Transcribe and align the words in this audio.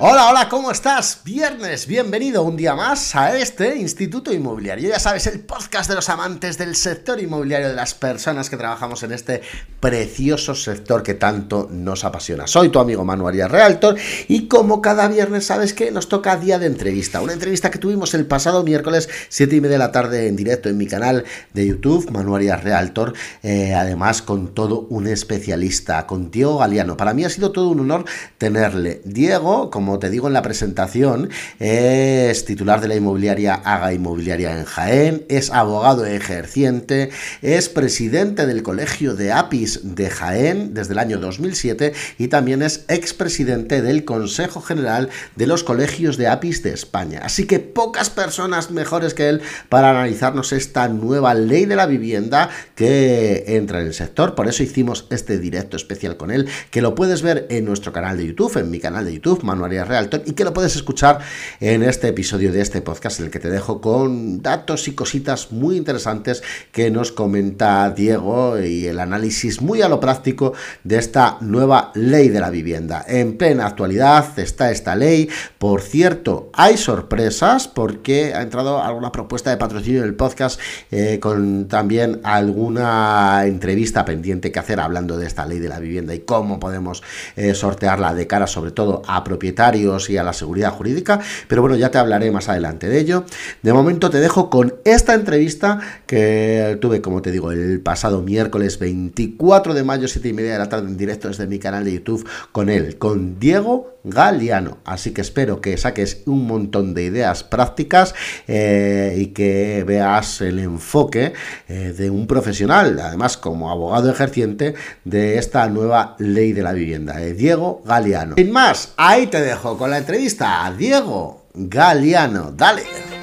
Hola, 0.00 0.28
hola, 0.30 0.48
¿cómo 0.48 0.70
estás? 0.70 1.22
Viernes, 1.24 1.88
bienvenido 1.88 2.44
un 2.44 2.56
día 2.56 2.76
más 2.76 3.16
a 3.16 3.36
este 3.36 3.78
Instituto 3.78 4.32
Inmobiliario. 4.32 4.90
Ya 4.90 5.00
sabes, 5.00 5.26
el 5.26 5.40
podcast 5.40 5.90
de 5.90 5.96
los 5.96 6.08
amantes 6.08 6.56
del 6.56 6.76
sector 6.76 7.18
inmobiliario, 7.18 7.70
de 7.70 7.74
las 7.74 7.94
personas 7.94 8.48
que 8.48 8.56
trabajamos 8.56 9.02
en 9.02 9.10
este 9.10 9.42
precioso 9.80 10.54
sector 10.54 11.02
que 11.02 11.14
tanto 11.14 11.68
nos 11.72 12.04
apasiona. 12.04 12.46
Soy 12.46 12.68
tu 12.68 12.78
amigo 12.78 13.04
Manu 13.04 13.26
Arias 13.26 13.50
Realtor 13.50 13.96
y 14.28 14.46
como 14.46 14.80
cada 14.80 15.08
viernes 15.08 15.46
sabes 15.46 15.74
que 15.74 15.90
nos 15.90 16.08
toca 16.08 16.36
día 16.36 16.60
de 16.60 16.66
entrevista. 16.66 17.20
Una 17.20 17.32
entrevista 17.32 17.72
que 17.72 17.78
tuvimos 17.78 18.14
el 18.14 18.24
pasado 18.24 18.62
miércoles, 18.62 19.08
7 19.30 19.56
y 19.56 19.60
media 19.60 19.72
de 19.72 19.78
la 19.78 19.90
tarde 19.90 20.28
en 20.28 20.36
directo 20.36 20.68
en 20.68 20.78
mi 20.78 20.86
canal 20.86 21.24
de 21.54 21.66
YouTube, 21.66 22.08
Manu 22.12 22.36
Arias 22.36 22.62
Realtor, 22.62 23.14
eh, 23.42 23.74
además 23.74 24.22
con 24.22 24.54
todo 24.54 24.86
un 24.90 25.08
especialista, 25.08 26.06
con 26.06 26.30
Diego 26.30 26.58
Galeano. 26.58 26.96
Para 26.96 27.14
mí 27.14 27.24
ha 27.24 27.30
sido 27.30 27.50
todo 27.50 27.68
un 27.70 27.80
honor 27.80 28.04
tenerle. 28.38 29.02
Diego, 29.04 29.70
como 29.70 29.87
como 29.88 30.00
te 30.00 30.10
digo 30.10 30.26
en 30.26 30.34
la 30.34 30.42
presentación, 30.42 31.30
es 31.58 32.44
titular 32.44 32.82
de 32.82 32.88
la 32.88 32.96
inmobiliaria 32.96 33.54
Haga 33.54 33.94
Inmobiliaria 33.94 34.58
en 34.58 34.66
Jaén, 34.66 35.24
es 35.30 35.50
abogado 35.50 36.04
ejerciente, 36.04 37.08
es 37.40 37.70
presidente 37.70 38.44
del 38.44 38.62
Colegio 38.62 39.14
de 39.14 39.32
APIS 39.32 39.80
de 39.84 40.10
Jaén 40.10 40.74
desde 40.74 40.92
el 40.92 40.98
año 40.98 41.16
2007 41.16 41.94
y 42.18 42.28
también 42.28 42.60
es 42.60 42.84
expresidente 42.88 43.80
del 43.80 44.04
Consejo 44.04 44.60
General 44.60 45.08
de 45.36 45.46
los 45.46 45.64
Colegios 45.64 46.18
de 46.18 46.28
APIS 46.28 46.62
de 46.62 46.74
España. 46.74 47.22
Así 47.24 47.46
que 47.46 47.58
pocas 47.58 48.10
personas 48.10 48.70
mejores 48.70 49.14
que 49.14 49.30
él 49.30 49.40
para 49.70 49.88
analizarnos 49.88 50.52
esta 50.52 50.88
nueva 50.88 51.32
ley 51.32 51.64
de 51.64 51.76
la 51.76 51.86
vivienda 51.86 52.50
que 52.74 53.56
entra 53.56 53.80
en 53.80 53.86
el 53.86 53.94
sector. 53.94 54.34
Por 54.34 54.48
eso 54.48 54.62
hicimos 54.62 55.06
este 55.08 55.38
directo 55.38 55.78
especial 55.78 56.18
con 56.18 56.30
él, 56.30 56.46
que 56.70 56.82
lo 56.82 56.94
puedes 56.94 57.22
ver 57.22 57.46
en 57.48 57.64
nuestro 57.64 57.90
canal 57.90 58.18
de 58.18 58.26
YouTube, 58.26 58.58
en 58.58 58.70
mi 58.70 58.80
canal 58.80 59.06
de 59.06 59.14
YouTube, 59.14 59.44
Manuel 59.78 59.88
Realtor 59.88 60.22
y 60.26 60.32
que 60.32 60.44
lo 60.44 60.52
puedes 60.52 60.76
escuchar 60.76 61.20
en 61.60 61.82
este 61.82 62.08
episodio 62.08 62.52
de 62.52 62.60
este 62.60 62.82
podcast 62.82 63.20
en 63.20 63.26
el 63.26 63.30
que 63.30 63.38
te 63.38 63.50
dejo 63.50 63.80
con 63.80 64.42
datos 64.42 64.88
y 64.88 64.92
cositas 64.92 65.52
muy 65.52 65.76
interesantes 65.76 66.42
que 66.72 66.90
nos 66.90 67.12
comenta 67.12 67.90
Diego 67.90 68.58
y 68.58 68.86
el 68.86 69.00
análisis 69.00 69.60
muy 69.60 69.82
a 69.82 69.88
lo 69.88 70.00
práctico 70.00 70.52
de 70.84 70.98
esta 70.98 71.38
nueva 71.40 71.92
ley 71.94 72.28
de 72.28 72.40
la 72.40 72.50
vivienda. 72.50 73.04
En 73.06 73.36
plena 73.36 73.66
actualidad 73.66 74.38
está 74.38 74.70
esta 74.70 74.96
ley. 74.96 75.28
Por 75.58 75.80
cierto, 75.80 76.50
hay 76.54 76.76
sorpresas 76.76 77.68
porque 77.68 78.34
ha 78.34 78.42
entrado 78.42 78.82
alguna 78.82 79.12
propuesta 79.12 79.50
de 79.50 79.56
patrocinio 79.56 80.00
en 80.00 80.08
el 80.08 80.14
podcast 80.14 80.60
eh, 80.90 81.18
con 81.20 81.68
también 81.68 82.20
alguna 82.24 83.42
entrevista 83.46 84.04
pendiente 84.04 84.50
que 84.50 84.58
hacer 84.58 84.80
hablando 84.80 85.16
de 85.16 85.26
esta 85.26 85.46
ley 85.46 85.58
de 85.58 85.68
la 85.68 85.78
vivienda 85.78 86.14
y 86.14 86.20
cómo 86.20 86.58
podemos 86.58 87.02
eh, 87.36 87.54
sortearla 87.54 88.14
de 88.14 88.26
cara 88.26 88.46
sobre 88.46 88.70
todo 88.70 89.02
a 89.06 89.22
propietarios 89.24 89.67
y 89.76 90.16
a 90.16 90.22
la 90.22 90.32
seguridad 90.32 90.72
jurídica, 90.72 91.20
pero 91.48 91.62
bueno, 91.62 91.76
ya 91.76 91.90
te 91.90 91.98
hablaré 91.98 92.30
más 92.30 92.48
adelante 92.48 92.88
de 92.88 92.98
ello. 92.98 93.24
De 93.62 93.72
momento 93.72 94.10
te 94.10 94.18
dejo 94.18 94.50
con 94.50 94.74
esta 94.84 95.14
entrevista 95.14 95.80
que 96.06 96.78
tuve, 96.80 97.00
como 97.00 97.22
te 97.22 97.30
digo, 97.30 97.52
el 97.52 97.80
pasado 97.80 98.22
miércoles 98.22 98.78
24 98.78 99.74
de 99.74 99.84
mayo, 99.84 100.08
7 100.08 100.28
y 100.28 100.32
media 100.32 100.52
de 100.52 100.58
la 100.58 100.68
tarde 100.68 100.88
en 100.88 100.96
directo 100.96 101.28
desde 101.28 101.46
mi 101.46 101.58
canal 101.58 101.84
de 101.84 101.94
YouTube 101.94 102.26
con 102.52 102.68
él, 102.68 102.98
con 102.98 103.38
Diego 103.38 103.97
Galeano. 104.10 104.78
Así 104.84 105.12
que 105.12 105.20
espero 105.20 105.60
que 105.60 105.76
saques 105.76 106.22
un 106.26 106.46
montón 106.46 106.94
de 106.94 107.04
ideas 107.04 107.44
prácticas 107.44 108.14
eh, 108.46 109.14
y 109.18 109.26
que 109.28 109.84
veas 109.86 110.40
el 110.40 110.58
enfoque 110.58 111.32
eh, 111.68 111.94
de 111.96 112.10
un 112.10 112.26
profesional, 112.26 112.98
además 113.00 113.36
como 113.36 113.70
abogado 113.70 114.10
ejerciente, 114.10 114.74
de 115.04 115.38
esta 115.38 115.68
nueva 115.68 116.16
ley 116.18 116.52
de 116.52 116.62
la 116.62 116.72
vivienda, 116.72 117.16
de 117.16 117.34
Diego 117.34 117.82
Galeano. 117.84 118.36
Sin 118.36 118.50
más, 118.50 118.94
ahí 118.96 119.26
te 119.26 119.40
dejo 119.40 119.76
con 119.76 119.90
la 119.90 119.98
entrevista 119.98 120.64
a 120.64 120.72
Diego 120.72 121.46
Galeano. 121.54 122.52
Dale. 122.52 123.17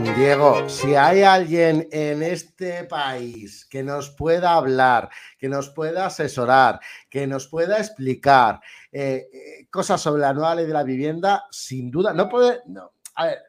Diego, 0.00 0.68
si 0.68 0.94
hay 0.94 1.22
alguien 1.22 1.88
en 1.92 2.22
este 2.22 2.84
país 2.84 3.66
que 3.66 3.82
nos 3.82 4.10
pueda 4.10 4.54
hablar, 4.54 5.10
que 5.38 5.48
nos 5.48 5.68
pueda 5.70 6.06
asesorar, 6.06 6.80
que 7.10 7.26
nos 7.26 7.46
pueda 7.48 7.78
explicar 7.78 8.60
eh, 8.90 9.28
eh, 9.32 9.66
cosas 9.70 10.00
sobre 10.00 10.22
la 10.22 10.32
nueva 10.32 10.54
ley 10.54 10.66
de 10.66 10.72
la 10.72 10.82
vivienda, 10.82 11.44
sin 11.50 11.90
duda, 11.90 12.12
no 12.12 12.28
puede 12.28 12.60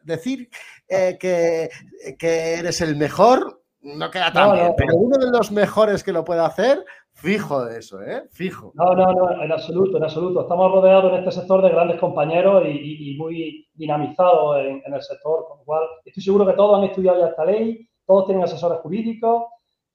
decir 0.03 0.49
eh, 0.87 1.17
que, 1.19 1.69
que, 2.17 2.55
eres 2.55 2.81
el 2.81 2.95
mejor, 2.95 3.63
no 3.81 4.11
queda 4.11 4.31
tan 4.31 4.53
bien, 4.53 4.73
pero 4.77 4.95
uno 4.95 5.17
de 5.17 5.31
los 5.31 5.51
mejores 5.51 6.03
que 6.03 6.13
lo 6.13 6.23
puede 6.23 6.41
hacer, 6.41 6.83
Fijo 7.23 7.63
de 7.63 7.79
eso, 7.79 8.01
¿eh? 8.01 8.27
Fijo. 8.31 8.73
No, 8.75 8.93
no, 8.95 9.13
no, 9.13 9.41
en 9.41 9.49
absoluto, 9.49 9.95
en 9.95 10.03
absoluto. 10.03 10.41
Estamos 10.41 10.69
rodeados 10.73 11.13
en 11.13 11.19
este 11.19 11.31
sector 11.31 11.61
de 11.61 11.69
grandes 11.69 11.97
compañeros 11.97 12.65
y, 12.67 13.15
muy 13.17 13.65
dinamizados 13.73 14.57
en, 14.59 14.93
el 14.93 15.01
sector, 15.01 15.45
con 15.47 15.59
lo 15.59 15.63
cual 15.63 15.83
estoy 16.03 16.21
seguro 16.21 16.45
que 16.45 16.51
todos 16.51 16.77
han 16.77 16.83
estudiado 16.83 17.21
ya 17.21 17.27
esta 17.27 17.45
ley, 17.45 17.87
todos 18.05 18.25
tienen 18.25 18.43
asesores 18.43 18.79
jurídicos 18.79 19.45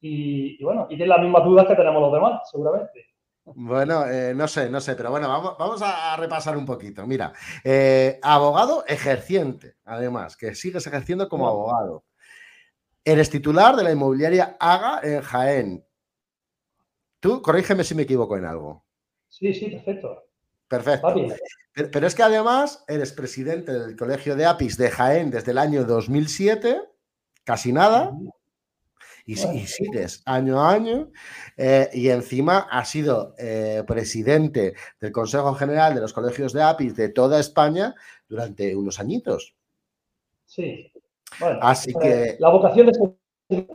y, 0.00 0.64
bueno, 0.64 0.86
y 0.86 0.96
tienen 0.96 1.10
las 1.10 1.20
mismas 1.20 1.44
dudas 1.44 1.66
que 1.66 1.74
tenemos 1.74 2.00
los 2.00 2.12
demás, 2.14 2.48
seguramente. 2.50 3.04
Bueno, 3.44 4.06
eh, 4.06 4.32
no 4.34 4.48
sé, 4.48 4.70
no 4.70 4.80
sé, 4.80 4.94
pero 4.94 5.10
bueno, 5.10 5.28
vamos, 5.28 5.54
vamos 5.58 5.82
a 5.84 6.16
repasar 6.16 6.56
un 6.56 6.64
poquito. 6.64 7.06
Mira, 7.06 7.34
eh, 7.62 8.18
abogado 8.22 8.86
ejerciente, 8.86 9.74
además, 9.84 10.34
que 10.34 10.54
sigues 10.54 10.86
ejerciendo 10.86 11.28
como 11.28 11.46
abogado. 11.46 12.04
Eres 13.04 13.28
titular 13.28 13.76
de 13.76 13.84
la 13.84 13.92
inmobiliaria 13.92 14.56
AGA 14.58 15.00
en 15.02 15.20
Jaén. 15.20 15.87
Tú, 17.20 17.42
corrígeme 17.42 17.84
si 17.84 17.94
me 17.94 18.02
equivoco 18.02 18.36
en 18.36 18.44
algo. 18.44 18.84
Sí, 19.28 19.52
sí, 19.52 19.70
perfecto. 19.70 20.24
Perfecto. 20.68 21.14
Pero, 21.72 22.06
es 22.06 22.14
que 22.14 22.22
además 22.22 22.84
eres 22.88 23.12
presidente 23.12 23.72
del 23.72 23.96
Colegio 23.96 24.36
de 24.36 24.46
APIS 24.46 24.76
de 24.76 24.90
Jaén 24.90 25.30
desde 25.30 25.52
el 25.52 25.58
año 25.58 25.84
2007, 25.84 26.82
casi 27.44 27.72
nada, 27.72 28.12
y, 29.24 29.36
sigues 29.36 30.22
año 30.24 30.60
a 30.60 30.72
año, 30.72 31.10
eh, 31.56 31.88
y 31.92 32.08
encima 32.08 32.66
has 32.70 32.90
sido 32.90 33.34
eh, 33.38 33.84
presidente 33.86 34.74
del 35.00 35.12
Consejo 35.12 35.54
General 35.54 35.94
de 35.94 36.00
los 36.00 36.12
Colegios 36.12 36.52
de 36.52 36.62
APIS 36.62 36.96
de 36.96 37.10
toda 37.10 37.38
España 37.38 37.94
durante 38.28 38.74
unos 38.74 38.98
añitos. 38.98 39.54
Sí. 40.46 40.92
Bueno, 41.38 41.58
Así 41.62 41.92
que... 41.94 42.36
La 42.40 42.50
vocación 42.50 42.86
de 42.86 43.68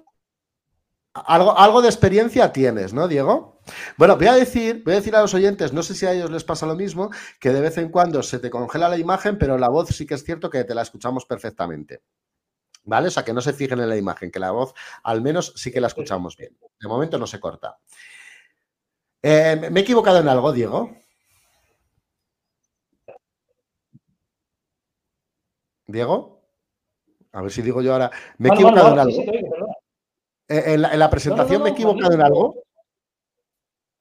algo, 1.13 1.57
algo 1.57 1.81
de 1.81 1.89
experiencia 1.89 2.51
tienes, 2.51 2.93
¿no, 2.93 3.07
Diego? 3.07 3.61
Bueno, 3.97 4.17
voy 4.17 4.27
a 4.27 4.33
decir, 4.33 4.83
voy 4.83 4.93
a 4.93 4.97
decir 4.97 5.15
a 5.15 5.21
los 5.21 5.33
oyentes, 5.33 5.71
no 5.71 5.83
sé 5.83 5.95
si 5.95 6.05
a 6.05 6.13
ellos 6.13 6.31
les 6.31 6.43
pasa 6.43 6.65
lo 6.65 6.75
mismo, 6.75 7.11
que 7.39 7.49
de 7.49 7.61
vez 7.61 7.77
en 7.77 7.89
cuando 7.89 8.23
se 8.23 8.39
te 8.39 8.49
congela 8.49 8.89
la 8.89 8.97
imagen, 8.97 9.37
pero 9.37 9.57
la 9.57 9.69
voz 9.69 9.89
sí 9.89 10.05
que 10.05 10.15
es 10.15 10.23
cierto 10.23 10.49
que 10.49 10.63
te 10.63 10.75
la 10.75 10.81
escuchamos 10.81 11.25
perfectamente. 11.25 12.01
¿Vale? 12.85 13.07
O 13.07 13.11
sea, 13.11 13.23
que 13.23 13.31
no 13.31 13.39
se 13.39 13.53
fijen 13.53 13.79
en 13.79 13.87
la 13.87 13.95
imagen, 13.95 14.29
que 14.29 14.39
la 14.39 14.51
voz 14.51 14.73
al 15.03 15.21
menos 15.21 15.53
sí 15.55 15.71
que 15.71 15.79
la 15.79 15.87
escuchamos 15.87 16.35
bien. 16.35 16.57
De 16.81 16.87
momento 16.87 17.17
no 17.17 17.27
se 17.27 17.39
corta. 17.39 17.77
Eh, 19.21 19.69
¿Me 19.71 19.79
he 19.79 19.83
equivocado 19.83 20.19
en 20.19 20.27
algo, 20.27 20.51
Diego? 20.51 20.91
¿Diego? 25.87 26.41
A 27.31 27.41
ver 27.41 27.51
si 27.51 27.61
digo 27.61 27.81
yo 27.81 27.93
ahora. 27.93 28.11
¿Me 28.37 28.49
he 28.49 28.53
equivocado 28.53 28.91
en 28.93 28.99
algo? 28.99 29.23
Eh, 30.49 30.73
¿En 30.73 30.81
la, 30.81 31.09
presentación 31.09 31.63
me 31.63 31.69
he 31.69 31.71
equivocado 31.71 32.13
en 32.13 32.21
algo? 32.21 32.55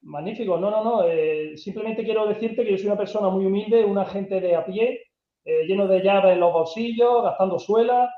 Magnífico, 0.03 0.59
no, 0.59 0.71
no, 0.71 0.83
no. 0.83 1.05
Eh, 1.07 1.57
simplemente 1.57 2.05
quiero 2.05 2.27
decirte 2.27 2.65
que 2.65 2.73
yo 2.73 2.79
soy 2.79 2.87
una 2.87 2.97
persona 2.97 3.29
muy 3.29 3.47
humilde, 3.47 3.85
un 3.85 3.99
agente 3.99 4.41
de 4.41 4.57
a 4.57 4.65
pie, 4.65 5.01
eh, 5.45 5.65
lleno 5.67 5.87
de 5.87 6.03
llaves 6.03 6.33
en 6.33 6.41
los 6.41 6.53
bolsillos, 6.53 7.23
gastando 7.23 7.59
suela. 7.59 8.13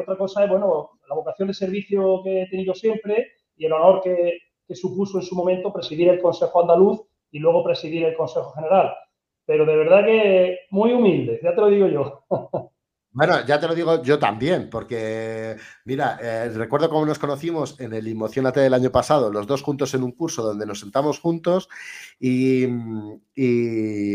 otra 0.00 0.16
cosa 0.16 0.44
es, 0.44 0.50
bueno, 0.50 0.90
la 1.08 1.14
vocación 1.14 1.48
de 1.48 1.54
servicio 1.54 2.22
que 2.22 2.42
he 2.42 2.48
tenido 2.48 2.74
siempre 2.74 3.32
y 3.56 3.66
el 3.66 3.72
honor 3.72 4.00
que, 4.02 4.38
que 4.66 4.74
supuso 4.74 5.18
en 5.18 5.24
su 5.24 5.34
momento 5.34 5.72
presidir 5.72 6.08
el 6.08 6.20
Consejo 6.20 6.60
Andaluz 6.60 7.00
y 7.30 7.38
luego 7.38 7.64
presidir 7.64 8.04
el 8.04 8.16
Consejo 8.16 8.52
General. 8.52 8.94
Pero 9.46 9.64
de 9.64 9.76
verdad 9.76 10.04
que 10.04 10.58
muy 10.70 10.92
humilde, 10.92 11.40
ya 11.42 11.54
te 11.54 11.60
lo 11.60 11.68
digo 11.68 11.86
yo. 11.88 12.24
Bueno, 13.16 13.46
ya 13.46 13.58
te 13.58 13.66
lo 13.66 13.74
digo 13.74 14.02
yo 14.02 14.18
también, 14.18 14.68
porque 14.68 15.56
mira, 15.86 16.18
eh, 16.20 16.50
recuerdo 16.50 16.90
cómo 16.90 17.06
nos 17.06 17.18
conocimos 17.18 17.80
en 17.80 17.94
el 17.94 18.06
Emocionate 18.08 18.60
del 18.60 18.74
año 18.74 18.92
pasado, 18.92 19.32
los 19.32 19.46
dos 19.46 19.62
juntos 19.62 19.94
en 19.94 20.02
un 20.02 20.12
curso 20.12 20.42
donde 20.42 20.66
nos 20.66 20.80
sentamos 20.80 21.18
juntos 21.18 21.70
y, 22.20 22.66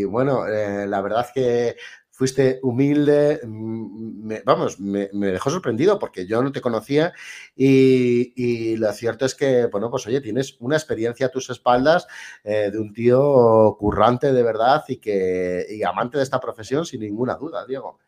bueno, 0.04 0.46
eh, 0.46 0.86
la 0.86 1.00
verdad 1.00 1.26
que 1.34 1.74
fuiste 2.12 2.60
humilde, 2.62 3.40
mm, 3.44 4.34
vamos, 4.44 4.78
me, 4.78 5.08
dejó 5.12 5.50
sorprendido 5.50 5.98
porque 5.98 6.24
yo 6.24 6.40
no 6.40 6.52
te 6.52 6.60
conocía 6.60 7.12
y, 7.56 8.76
lo 8.76 8.92
cierto 8.92 9.26
es 9.26 9.34
que, 9.34 9.66
bueno, 9.66 9.90
pues 9.90 10.06
oye, 10.06 10.20
tienes 10.20 10.56
una 10.60 10.76
experiencia 10.76 11.26
a 11.26 11.30
tus 11.30 11.50
espaldas 11.50 12.06
eh, 12.44 12.70
de 12.70 12.78
un 12.78 12.92
tío 12.92 13.76
currante 13.80 14.32
de 14.32 14.42
verdad 14.44 14.84
y 14.86 14.98
que 14.98 15.66
y 15.68 15.82
amante 15.82 16.18
de 16.18 16.22
esta 16.22 16.38
profesión 16.38 16.86
sin 16.86 17.00
ninguna 17.00 17.34
duda, 17.34 17.66
Diego. 17.66 17.98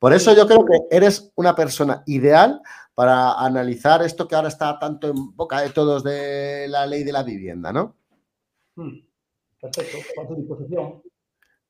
Por 0.00 0.14
eso 0.14 0.34
yo 0.34 0.46
creo 0.46 0.64
que 0.64 0.96
eres 0.96 1.30
una 1.36 1.54
persona 1.54 2.02
ideal 2.06 2.62
para 2.94 3.34
analizar 3.34 4.02
esto 4.02 4.26
que 4.26 4.34
ahora 4.34 4.48
está 4.48 4.78
tanto 4.78 5.08
en 5.08 5.36
boca 5.36 5.60
de 5.60 5.68
todos 5.70 6.02
de 6.02 6.66
la 6.68 6.86
ley 6.86 7.04
de 7.04 7.12
la 7.12 7.22
vivienda, 7.22 7.70
¿no? 7.70 7.96
Hmm. 8.76 8.98
Perfecto, 9.60 9.98
a 10.22 10.26
tu 10.26 10.36
disposición. 10.36 11.02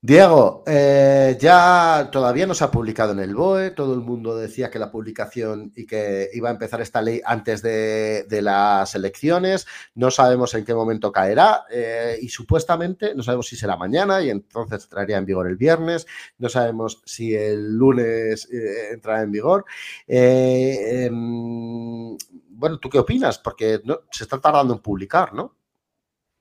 Diego, 0.03 0.63
eh, 0.65 1.37
ya 1.39 2.09
todavía 2.11 2.47
no 2.47 2.55
se 2.55 2.63
ha 2.63 2.71
publicado 2.71 3.11
en 3.11 3.19
el 3.19 3.35
BOE, 3.35 3.69
todo 3.69 3.93
el 3.93 3.99
mundo 3.99 4.35
decía 4.35 4.71
que 4.71 4.79
la 4.79 4.89
publicación 4.89 5.71
y 5.75 5.85
que 5.85 6.27
iba 6.33 6.49
a 6.49 6.53
empezar 6.53 6.81
esta 6.81 7.03
ley 7.03 7.21
antes 7.23 7.61
de, 7.61 8.25
las 8.41 8.95
elecciones, 8.95 9.67
no 9.93 10.09
sabemos 10.09 10.55
en 10.55 10.65
qué 10.65 10.73
momento 10.73 11.11
caerá 11.11 11.65
eh, 11.71 12.17
y 12.19 12.29
supuestamente 12.29 13.13
no 13.13 13.21
sabemos 13.21 13.45
si 13.45 13.55
será 13.55 13.77
mañana 13.77 14.23
y 14.23 14.31
entonces 14.31 14.85
entraría 14.85 15.17
en 15.17 15.25
vigor 15.27 15.47
el 15.47 15.57
viernes, 15.57 16.07
no 16.39 16.49
sabemos 16.49 17.03
si 17.05 17.35
el 17.35 17.77
lunes 17.77 18.51
eh, 18.51 18.93
entrará 18.93 19.21
en 19.21 19.31
vigor. 19.31 19.65
Em, 20.07 22.17
bueno, 22.49 22.79
¿tú 22.79 22.89
qué 22.89 22.97
opinas? 22.97 23.37
Porque 23.37 23.79
se 24.09 24.23
está 24.23 24.41
tardando 24.41 24.73
en 24.73 24.79
publicar, 24.79 25.31
¿no? 25.31 25.55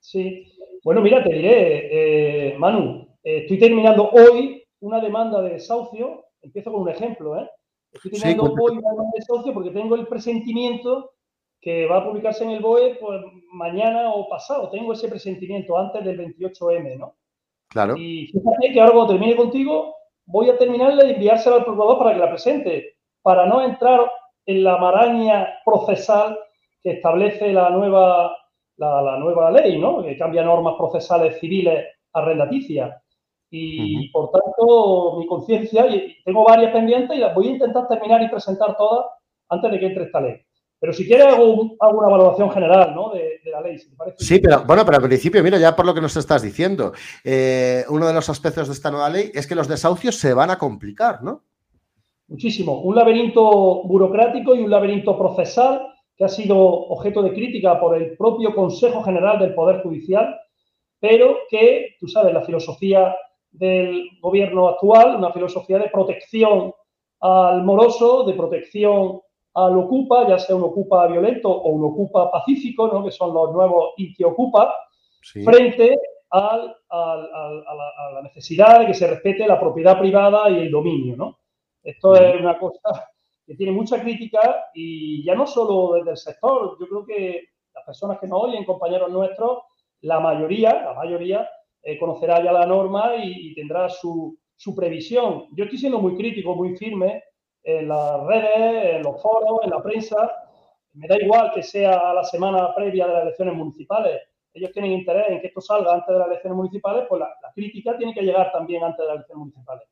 Sí, 0.00 0.50
bueno, 0.82 1.02
mira, 1.02 1.22
te 1.22 1.28
diré, 1.28 2.56
Manu, 2.58 3.09
eh, 3.22 3.38
estoy 3.42 3.58
terminando 3.58 4.10
hoy 4.10 4.62
una 4.80 5.00
demanda 5.00 5.42
de 5.42 5.50
desahucio. 5.50 6.24
Empiezo 6.42 6.72
con 6.72 6.82
un 6.82 6.88
ejemplo. 6.88 7.38
¿eh? 7.38 7.48
Estoy 7.92 8.12
terminando 8.12 8.54
hoy 8.54 8.78
una 8.78 8.90
demanda 8.90 9.10
de 9.14 9.20
desahucio 9.20 9.54
porque 9.54 9.70
tengo 9.70 9.94
el 9.94 10.06
presentimiento 10.06 11.12
que 11.60 11.86
va 11.86 11.98
a 11.98 12.04
publicarse 12.04 12.44
en 12.44 12.50
el 12.50 12.60
BOE 12.60 12.96
pues, 13.00 13.20
mañana 13.52 14.10
o 14.10 14.28
pasado. 14.28 14.70
Tengo 14.70 14.92
ese 14.92 15.08
presentimiento 15.08 15.76
antes 15.76 16.04
del 16.04 16.18
28M, 16.18 16.98
¿no? 16.98 17.16
Claro. 17.68 17.96
Y 17.96 18.26
fíjate 18.28 18.72
que 18.72 18.80
ahora 18.80 18.94
cuando 18.94 19.12
termine 19.12 19.36
contigo, 19.36 19.94
voy 20.24 20.48
a 20.48 20.56
terminarle 20.56 21.04
de 21.04 21.12
enviársela 21.12 21.56
al 21.56 21.64
procurador 21.64 21.98
para 21.98 22.14
que 22.14 22.20
la 22.20 22.30
presente, 22.30 22.96
para 23.22 23.46
no 23.46 23.62
entrar 23.62 24.10
en 24.46 24.64
la 24.64 24.78
maraña 24.78 25.60
procesal 25.64 26.38
que 26.82 26.92
establece 26.92 27.52
la 27.52 27.68
nueva, 27.70 28.34
la, 28.76 29.02
la 29.02 29.18
nueva 29.18 29.50
ley, 29.50 29.78
¿no? 29.78 30.02
Que 30.02 30.16
cambia 30.16 30.42
normas 30.42 30.74
procesales 30.78 31.38
civiles 31.38 31.84
arrendaticias. 32.12 33.02
Y 33.50 34.08
por 34.10 34.30
tanto, 34.30 35.16
mi 35.18 35.26
conciencia, 35.26 35.86
y 35.86 36.16
tengo 36.24 36.44
varias 36.44 36.72
pendientes 36.72 37.16
y 37.16 37.20
las 37.20 37.34
voy 37.34 37.48
a 37.48 37.50
intentar 37.50 37.88
terminar 37.88 38.22
y 38.22 38.28
presentar 38.28 38.76
todas 38.76 39.06
antes 39.48 39.72
de 39.72 39.80
que 39.80 39.86
entre 39.86 40.04
esta 40.04 40.20
ley. 40.20 40.36
Pero 40.80 40.94
si 40.94 41.06
quieres 41.06 41.26
hago, 41.26 41.52
una 41.52 42.08
valoración 42.08 42.50
general 42.50 42.94
¿no? 42.94 43.10
de, 43.10 43.38
la 43.50 43.60
ley, 43.60 43.78
si 43.78 43.90
te 43.90 43.96
parece. 43.96 44.24
Sí, 44.24 44.40
pero 44.40 44.64
bueno, 44.64 44.82
pero 44.84 44.96
al 44.96 45.02
principio, 45.02 45.42
mira, 45.42 45.58
ya 45.58 45.76
por 45.76 45.84
lo 45.84 45.92
que 45.92 46.00
nos 46.00 46.16
estás 46.16 46.40
diciendo, 46.40 46.92
eh, 47.22 47.84
uno 47.90 48.06
de 48.06 48.14
los 48.14 48.30
aspectos 48.30 48.66
de 48.66 48.72
esta 48.72 48.90
nueva 48.90 49.10
ley 49.10 49.30
es 49.34 49.46
que 49.46 49.54
los 49.54 49.68
desahucios 49.68 50.16
se 50.16 50.32
van 50.32 50.50
a 50.50 50.56
complicar, 50.56 51.22
¿no? 51.22 51.42
Muchísimo. 52.28 52.80
Un 52.80 52.94
laberinto 52.94 53.82
burocrático 53.82 54.54
y 54.54 54.60
un 54.60 54.70
laberinto 54.70 55.18
procesal 55.18 55.82
que 56.16 56.24
ha 56.24 56.28
sido 56.28 56.58
objeto 56.58 57.22
de 57.22 57.34
crítica 57.34 57.78
por 57.78 57.96
el 57.96 58.16
propio 58.16 58.54
Consejo 58.54 59.02
General 59.02 59.38
del 59.38 59.54
Poder 59.54 59.82
Judicial, 59.82 60.34
pero 60.98 61.38
que, 61.50 61.96
tú 61.98 62.08
sabes, 62.08 62.32
la 62.32 62.42
filosofía 62.42 63.14
del 63.50 64.08
gobierno 64.20 64.68
actual, 64.68 65.16
una 65.16 65.32
filosofía 65.32 65.78
de 65.78 65.90
protección 65.90 66.72
al 67.20 67.62
moroso, 67.62 68.24
de 68.24 68.34
protección 68.34 69.20
al 69.54 69.76
ocupa, 69.76 70.28
ya 70.28 70.38
sea 70.38 70.56
un 70.56 70.62
ocupa 70.62 71.06
violento 71.08 71.50
o 71.50 71.70
un 71.70 71.84
ocupa 71.84 72.30
pacífico, 72.30 72.88
¿no? 72.88 73.04
que 73.04 73.10
son 73.10 73.34
los 73.34 73.52
nuevos 73.52 73.94
que 74.16 74.24
ocupa, 74.24 74.74
frente 75.44 75.98
a 76.30 76.56
la 76.88 78.22
necesidad 78.22 78.80
de 78.80 78.86
que 78.86 78.94
se 78.94 79.08
respete 79.08 79.46
la 79.46 79.58
propiedad 79.58 79.98
privada 79.98 80.48
y 80.48 80.60
el 80.60 80.70
dominio. 80.70 81.16
¿no? 81.16 81.38
Esto 81.82 82.14
es 82.14 82.40
una 82.40 82.58
cosa 82.58 83.10
que 83.46 83.56
tiene 83.56 83.72
mucha 83.72 84.00
crítica 84.00 84.66
y 84.72 85.24
ya 85.24 85.34
no 85.34 85.46
solo 85.46 85.94
desde 85.94 86.12
el 86.12 86.16
sector, 86.16 86.76
yo 86.78 86.86
creo 86.86 87.04
que 87.04 87.48
las 87.74 87.84
personas 87.84 88.18
que 88.20 88.28
nos 88.28 88.44
oyen, 88.44 88.64
compañeros 88.64 89.10
nuestros, 89.10 89.58
la 90.02 90.20
mayoría, 90.20 90.82
la 90.82 90.94
mayoría, 90.94 91.48
eh, 91.82 91.98
conocerá 91.98 92.42
ya 92.42 92.52
la 92.52 92.66
norma 92.66 93.16
y, 93.16 93.54
tendrá 93.54 93.88
su, 93.88 94.38
previsión. 94.76 95.46
Yo 95.52 95.64
estoy 95.64 95.78
siendo 95.78 95.98
muy 95.98 96.16
crítico, 96.16 96.54
muy 96.54 96.76
firme 96.76 97.22
en 97.62 97.88
las 97.88 98.26
redes, 98.26 98.96
en 98.96 99.02
los 99.02 99.20
foros, 99.22 99.60
en 99.62 99.70
la 99.70 99.82
prensa. 99.82 100.30
Me 100.92 101.08
da 101.08 101.16
igual 101.18 101.52
que 101.54 101.62
sea 101.62 102.12
la 102.12 102.24
semana 102.24 102.74
previa 102.74 103.06
de 103.06 103.12
las 103.12 103.22
elecciones 103.22 103.54
municipales. 103.54 104.20
Ellos 104.52 104.72
tienen 104.72 104.92
interés 104.92 105.26
en 105.28 105.40
que 105.40 105.46
esto 105.46 105.60
salga 105.60 105.94
antes 105.94 106.12
de 106.12 106.18
las 106.18 106.28
elecciones 106.28 106.56
municipales, 106.56 107.04
pues 107.08 107.20
la, 107.20 107.30
crítica 107.54 107.96
tiene 107.96 108.12
que 108.12 108.22
llegar 108.22 108.52
también 108.52 108.82
antes 108.82 108.98
de 108.98 109.06
las 109.06 109.14
elecciones 109.16 109.40
municipales. 109.40 109.88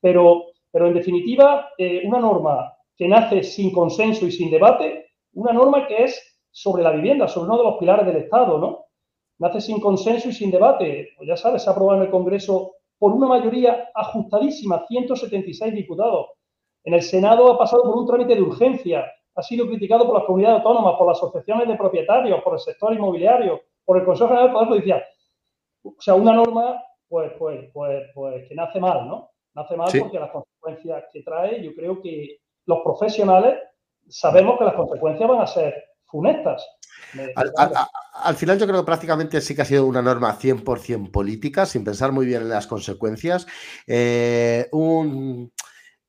Pero, 0.00 0.46
pero 0.70 0.86
en 0.88 0.94
definitiva, 0.94 1.70
eh, 1.78 2.02
una 2.04 2.18
norma 2.18 2.74
que 2.96 3.06
nace 3.06 3.42
sin 3.42 3.72
consenso 3.72 4.26
y 4.26 4.32
sin 4.32 4.50
debate, 4.50 5.12
una 5.34 5.52
norma 5.52 5.86
que 5.86 6.04
es 6.04 6.40
sobre 6.50 6.82
la 6.82 6.90
vivienda, 6.90 7.28
sobre 7.28 7.50
uno 7.50 7.58
de 7.58 7.64
los 7.64 7.78
pilares 7.78 8.06
del 8.06 8.16
Estado, 8.16 8.58
¿no? 8.58 8.87
Nace 9.38 9.60
sin 9.60 9.80
consenso 9.80 10.28
y 10.28 10.32
sin 10.32 10.50
debate. 10.50 11.10
Pues 11.16 11.28
ya 11.28 11.36
sabes, 11.36 11.62
se 11.62 11.70
ha 11.70 11.72
aprobado 11.72 11.98
en 11.98 12.06
el 12.06 12.10
Congreso 12.10 12.72
por 12.98 13.12
una 13.12 13.28
mayoría 13.28 13.90
ajustadísima, 13.94 14.84
176 14.86 15.74
diputados. 15.74 16.26
En 16.84 16.94
el 16.94 17.02
Senado 17.02 17.52
ha 17.52 17.58
pasado 17.58 17.82
por 17.82 17.96
un 17.96 18.06
trámite 18.06 18.34
de 18.34 18.42
urgencia, 18.42 19.04
ha 19.34 19.42
sido 19.42 19.66
criticado 19.66 20.04
por 20.06 20.16
las 20.16 20.24
comunidades 20.24 20.58
autónomas, 20.58 20.94
por 20.96 21.06
las 21.06 21.18
asociaciones 21.18 21.68
de 21.68 21.76
propietarios, 21.76 22.42
por 22.42 22.54
el 22.54 22.60
sector 22.60 22.92
inmobiliario, 22.92 23.60
por 23.84 23.98
el 23.98 24.04
Consejo 24.04 24.28
General 24.28 24.48
del 24.48 24.54
Poder 24.54 24.68
Judicial. 24.68 25.04
O 25.84 25.94
sea, 25.98 26.14
una 26.14 26.32
norma 26.32 26.82
pues, 27.08 27.32
pues, 27.38 27.70
pues, 27.72 28.02
pues 28.14 28.48
que 28.48 28.54
nace 28.54 28.80
mal, 28.80 29.08
¿no? 29.08 29.30
Nace 29.54 29.76
mal 29.76 29.90
porque 29.98 30.20
las 30.20 30.30
consecuencias 30.30 31.04
que 31.12 31.22
trae, 31.22 31.62
yo 31.62 31.74
creo 31.74 32.00
que 32.00 32.38
los 32.66 32.80
profesionales 32.80 33.58
sabemos 34.08 34.58
que 34.58 34.64
las 34.64 34.74
consecuencias 34.74 35.28
van 35.28 35.40
a 35.40 35.46
ser 35.46 35.74
funestas. 36.04 36.77
Al, 37.34 38.36
final 38.36 38.58
yo 38.58 38.66
creo 38.66 38.80
que 38.80 38.86
prácticamente 38.86 39.40
sí 39.40 39.54
que 39.54 39.62
ha 39.62 39.64
sido 39.64 39.86
una 39.86 40.02
norma 40.02 40.38
100% 40.38 41.10
política, 41.10 41.66
sin 41.66 41.84
pensar 41.84 42.12
muy 42.12 42.26
bien 42.26 42.42
en 42.42 42.50
las 42.50 42.66
consecuencias. 42.66 43.46
Eh, 43.86 44.68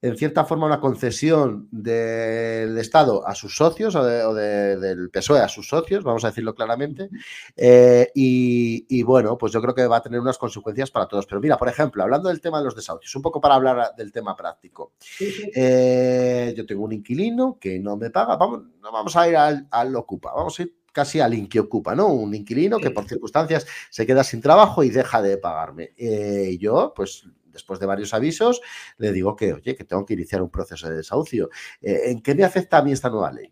en 0.02 0.18
cierta 0.18 0.46
forma 0.46 0.66
una 0.66 0.80
concesión 0.80 1.68
del 1.72 2.78
Estado 2.78 3.28
a 3.28 3.36
sus 3.36 3.56
socios 3.56 3.96
o, 3.96 4.34
del 4.34 5.10
PSOE 5.10 5.40
a 5.40 5.50
sus 5.50 5.68
socios, 5.68 6.04
vamos 6.04 6.24
a 6.24 6.30
decirlo 6.30 6.56
claramente. 6.56 7.10
Eh, 7.56 8.10
y, 8.16 9.04
bueno, 9.04 9.38
pues 9.38 9.52
yo 9.52 9.62
creo 9.62 9.76
que 9.76 9.88
va 9.88 9.98
a 9.98 10.02
tener 10.02 10.20
unas 10.20 10.38
consecuencias 10.38 10.90
para 10.90 11.08
todos. 11.08 11.26
Pero 11.26 11.42
mira, 11.42 11.58
por 11.58 11.68
ejemplo, 11.68 12.02
hablando 12.02 12.30
del 12.30 12.40
tema 12.40 12.60
de 12.60 12.66
los 12.66 12.76
desahucios, 12.76 13.14
un 13.16 13.22
poco 13.22 13.42
para 13.42 13.56
hablar 13.56 13.94
del 13.98 14.12
tema 14.12 14.36
práctico. 14.36 14.94
Eh, 15.20 16.54
yo 16.56 16.66
tengo 16.66 16.84
un 16.84 16.94
inquilino 16.94 17.58
que 17.60 17.80
no 17.80 17.98
me 17.98 18.10
paga, 18.10 18.38
vamos, 18.38 18.64
no 18.82 18.92
vamos 18.92 19.16
a 19.16 19.28
ir 19.28 19.36
al, 19.36 19.68
al 19.70 19.96
Ocupa, 19.96 20.32
vamos 20.34 20.58
a 20.60 20.64
ir 20.64 20.79
casi 21.00 21.22
al 21.22 21.34
ocupa, 21.58 21.96
¿no? 21.96 22.08
Un 22.08 22.36
inquilino 22.36 22.78
que 22.78 22.92
por 22.92 23.08
circunstancias 23.08 23.66
se 23.90 24.06
queda 24.06 24.22
sin 24.22 24.42
trabajo 24.42 24.84
y 24.84 24.90
deja 24.90 25.22
de 25.22 25.38
pagarme. 25.38 25.92
Eh, 25.98 26.58
yo, 26.60 26.92
pues 26.94 27.26
después 27.46 27.80
de 27.80 27.86
varios 27.86 28.14
avisos, 28.14 28.62
le 28.98 29.14
digo 29.14 29.34
que, 29.34 29.54
oye, 29.54 29.76
que 29.76 29.86
tengo 29.86 30.06
que 30.06 30.16
iniciar 30.16 30.42
un 30.42 30.50
proceso 30.50 30.90
de 30.90 30.98
desahucio. 30.98 31.50
Eh, 31.82 32.12
¿En 32.12 32.22
qué 32.22 32.36
me 32.36 32.44
afecta 32.44 32.80
a 32.80 32.84
mí 32.84 32.92
esta 32.92 33.10
nueva 33.10 33.32
ley? 33.32 33.50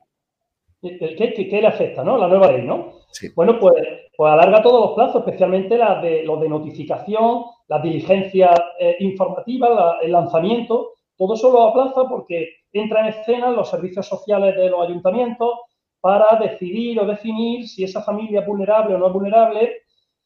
¿Qué, 0.82 1.48
le 1.50 1.68
afecta, 1.68 2.04
no? 2.04 2.18
La 2.18 2.27
nueva 2.27 2.51
ley, 2.51 2.63
¿no? 2.63 3.00
Sí. 3.12 3.30
Bueno, 3.34 3.58
pues, 3.62 3.75
pues 4.18 4.30
alarga 4.30 4.62
todos 4.62 4.88
los 4.88 4.96
plazos, 4.96 5.25
especialmente 5.25 5.77
las 5.77 6.01
de, 6.01 6.24
los 6.24 6.42
de 6.42 6.50
notificación, 6.50 7.46
las 7.70 7.82
diligencias 7.82 8.60
eh, 8.77 8.98
informativas, 9.00 10.00
el 10.01 10.12
lanzamiento. 10.12 10.96
Todo 11.16 11.36
eso 11.36 11.50
lo 11.50 11.70
aplaza 11.70 12.10
porque 12.10 12.50
entra 12.74 13.00
en 13.00 13.08
escena 13.08 13.51
los 13.51 13.70
servicios 13.70 14.06
sociales 14.06 14.54
de 14.58 14.70
los 14.70 14.86
ayuntamientos, 14.86 15.51
para 16.01 16.38
decidir 16.39 17.00
o 17.00 17.06
definir 17.06 17.68
si 17.68 17.84
esa 17.84 18.01
familia 18.01 18.42
es 18.42 18.48
vulnerable 18.48 18.96
o 18.96 18.98
no 18.98 19.08
es 19.08 19.13
vulnerable 19.13 19.82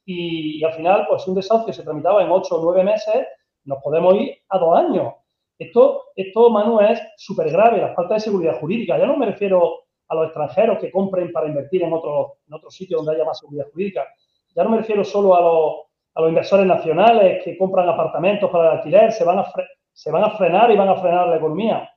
y, 0.05 0.63
al 0.63 0.73
final, 0.73 1.05
pues 1.07 1.27
un 1.27 1.35
desahucio 1.35 1.73
se 1.73 1.83
tramitaba 1.83 2.23
en 2.23 2.31
ocho 2.31 2.55
o 2.55 2.63
nueve 2.63 2.83
meses, 2.83 3.27
nos 3.65 3.81
podemos 3.83 4.15
ir 4.15 4.37
a 4.49 4.57
dos 4.57 4.77
años. 4.77 5.13
Esto, 5.57 6.05
esto 6.15 6.49
Manu, 6.49 6.79
es 6.79 6.99
súper 7.17 7.51
grave, 7.51 7.79
la 7.79 7.93
falta 7.93 8.15
de 8.15 8.19
seguridad 8.19 8.59
jurídica. 8.59 8.97
Ya 8.97 9.05
no 9.05 9.15
me 9.15 9.27
refiero 9.27 9.83
a 10.07 10.15
los 10.15 10.25
extranjeros 10.25 10.79
que 10.79 10.91
compren 10.91 11.31
para 11.31 11.47
invertir 11.47 11.83
en 11.83 11.93
otro, 11.93 12.39
en 12.47 12.53
otro 12.53 12.71
sitio 12.71 12.97
donde 12.97 13.13
haya 13.13 13.25
más 13.25 13.39
seguridad 13.39 13.67
jurídica. 13.71 14.07
Ya 14.55 14.63
no 14.63 14.71
me 14.71 14.77
refiero 14.77 15.03
solo 15.03 15.35
a 15.35 15.41
los, 15.41 15.73
a 16.15 16.21
los 16.21 16.29
inversores 16.29 16.65
nacionales 16.65 17.43
que 17.43 17.57
compran 17.57 17.87
apartamentos 17.87 18.49
para 18.49 18.71
el 18.71 18.77
alquiler, 18.77 19.11
se 19.11 19.23
van, 19.23 19.39
a 19.39 19.45
se 19.93 20.11
van 20.11 20.23
a 20.23 20.31
frenar 20.31 20.71
y 20.71 20.75
van 20.75 20.89
a 20.89 20.95
frenar 20.95 21.27
la 21.27 21.37
economía. 21.37 21.89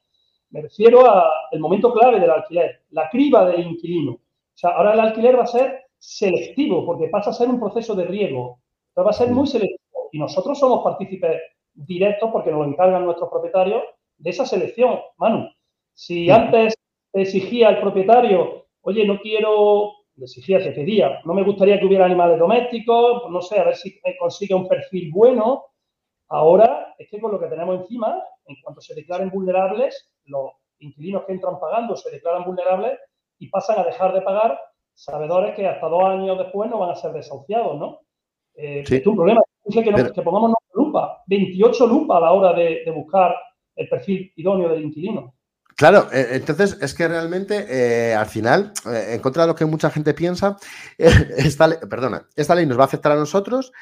Me 0.55 0.63
refiero 0.63 1.05
al 1.05 1.59
momento 1.59 1.93
clave 1.93 2.21
del 2.21 2.31
alquiler, 2.31 2.83
la 2.91 3.11
criba 3.11 3.45
del 3.45 3.67
inquilino. 3.67 4.13
O 4.13 4.21
sea, 4.55 4.71
ahora 4.71 4.93
el 4.93 5.01
alquiler 5.01 5.37
va 5.37 5.43
a 5.43 5.49
ser 5.49 5.87
selectivo 5.99 6.87
porque 6.87 7.09
pasa 7.09 7.31
a 7.31 7.33
ser 7.33 7.49
un 7.49 7.59
proceso 7.59 7.97
de 7.97 8.05
riego. 8.05 8.61
va 8.97 9.11
a 9.11 9.13
ser 9.13 9.31
muy 9.31 9.49
selectivo 9.49 10.11
y 10.13 10.19
nosotros 10.21 10.57
somos 10.57 10.85
partícipes 10.85 11.41
directos 11.75 12.31
porque 12.31 12.53
nos 12.53 12.61
lo 12.61 12.73
encargan 12.73 13.05
nuestros 13.05 13.31
propietarios 13.31 13.83
de 14.17 14.31
esa 14.31 14.47
selección, 14.47 15.01
Manu. 15.17 15.49
Si 15.93 16.31
antes 16.31 16.73
exigía 17.13 17.71
el 17.71 17.81
propietario, 17.81 18.67
oye, 18.83 19.05
no 19.05 19.19
quiero, 19.19 19.91
le 20.15 20.25
exigía, 20.27 20.63
te 20.63 20.71
pedía, 20.71 21.21
no 21.25 21.35
me 21.35 21.43
gustaría 21.43 21.81
que 21.81 21.87
hubiera 21.87 22.05
animales 22.05 22.39
domésticos, 22.39 23.29
no 23.29 23.43
sé, 23.43 23.59
a 23.59 23.65
ver 23.65 23.75
si 23.75 24.01
consigue 24.21 24.55
un 24.55 24.69
perfil 24.69 25.11
bueno. 25.13 25.65
Ahora 26.29 26.95
es 26.97 27.11
que 27.11 27.21
con 27.21 27.33
lo 27.33 27.41
que 27.41 27.49
tenemos 27.49 27.81
encima, 27.81 28.23
en 28.47 28.55
cuanto 28.63 28.81
se 28.81 28.95
declaren 28.95 29.31
vulnerables, 29.31 30.14
los 30.27 30.53
inquilinos 30.79 31.25
que 31.25 31.33
entran 31.33 31.59
pagando 31.59 31.97
se 31.97 32.11
declaran 32.11 32.45
vulnerables 32.45 32.99
y 33.39 33.49
pasan 33.49 33.79
a 33.79 33.85
dejar 33.85 34.13
de 34.13 34.23
pagar, 34.23 34.59
sabedores 34.93 35.55
que 35.55 35.67
hasta 35.67 35.89
dos 35.89 36.05
años 36.05 36.39
después 36.39 36.71
no 36.71 36.79
van 36.79 36.91
a 36.91 36.97
ser 36.97 37.13
desahuciados, 37.13 37.79
¿no? 37.79 38.01
Eh, 38.55 38.85
es 38.89 39.07
un 39.07 39.17
problema. 39.17 39.43
que, 39.65 39.83
que 39.83 40.23
pongamos 40.23 40.51
una 40.51 40.57
lupa 40.75 41.23
28 41.27 41.87
lupas 41.87 42.19
a 42.19 42.21
la 42.21 42.33
hora 42.33 42.53
de, 42.53 42.83
de 42.85 42.91
buscar 42.91 43.35
el 43.75 43.89
perfil 43.89 44.33
idóneo 44.37 44.69
del 44.69 44.85
inquilino. 44.85 45.34
Claro, 45.77 46.09
eh, 46.13 46.29
entonces 46.33 46.79
es 46.81 46.95
que 46.95 47.09
realmente 47.09 47.67
eh, 47.69 48.15
al 48.15 48.27
final, 48.27 48.73
eh, 48.87 49.15
en 49.15 49.21
contra 49.21 49.43
de 49.43 49.49
lo 49.49 49.55
que 49.57 49.65
mucha 49.65 49.91
gente 49.91 50.15
piensa, 50.15 50.57
esta 50.99 51.67
ley, 51.67 51.79
perdona, 51.91 52.29
esta 52.37 52.55
ley 52.55 52.65
nos 52.65 52.79
va 52.79 52.83
a 52.83 52.87
afectar 52.87 53.11
a 53.13 53.17
nosotros 53.17 53.73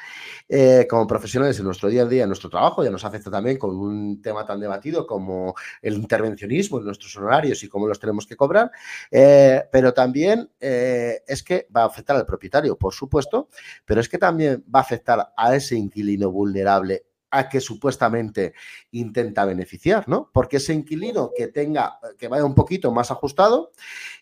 como 0.89 1.07
profesionales 1.07 1.57
en 1.57 1.65
nuestro 1.65 1.89
día 1.89 2.03
a 2.03 2.05
día, 2.05 2.23
en 2.23 2.29
nuestro 2.29 2.49
trabajo, 2.49 2.83
ya 2.83 2.91
nos 2.91 3.05
afecta 3.05 3.31
también 3.31 3.57
con 3.57 3.75
un 3.75 4.21
tema 4.21 4.45
tan 4.45 4.59
debatido 4.59 5.07
como 5.07 5.55
el 5.81 5.95
intervencionismo 5.95 6.79
en 6.79 6.85
nuestros 6.85 7.15
honorarios 7.15 7.63
y 7.63 7.69
cómo 7.69 7.87
los 7.87 7.99
tenemos 7.99 8.27
que 8.27 8.35
cobrar, 8.35 8.69
pero 9.09 9.93
también 9.93 10.51
es 10.59 11.43
que 11.43 11.67
va 11.75 11.83
a 11.83 11.85
afectar 11.85 12.17
al 12.17 12.25
propietario, 12.25 12.75
por 12.75 12.93
supuesto, 12.93 13.47
pero 13.85 14.01
es 14.01 14.09
que 14.09 14.17
también 14.17 14.63
va 14.73 14.79
a 14.79 14.83
afectar 14.83 15.33
a 15.35 15.55
ese 15.55 15.75
inquilino 15.75 16.29
vulnerable 16.29 17.05
a 17.33 17.49
que 17.49 17.59
supuestamente 17.59 18.53
intenta 18.91 19.43
beneficiar, 19.43 20.07
¿no? 20.07 20.29
Porque 20.31 20.57
ese 20.57 20.73
inquilino 20.73 21.31
que 21.35 21.47
tenga, 21.47 21.97
que 22.17 22.27
vaya 22.27 22.45
un 22.45 22.53
poquito 22.53 22.91
más 22.91 23.09
ajustado, 23.09 23.71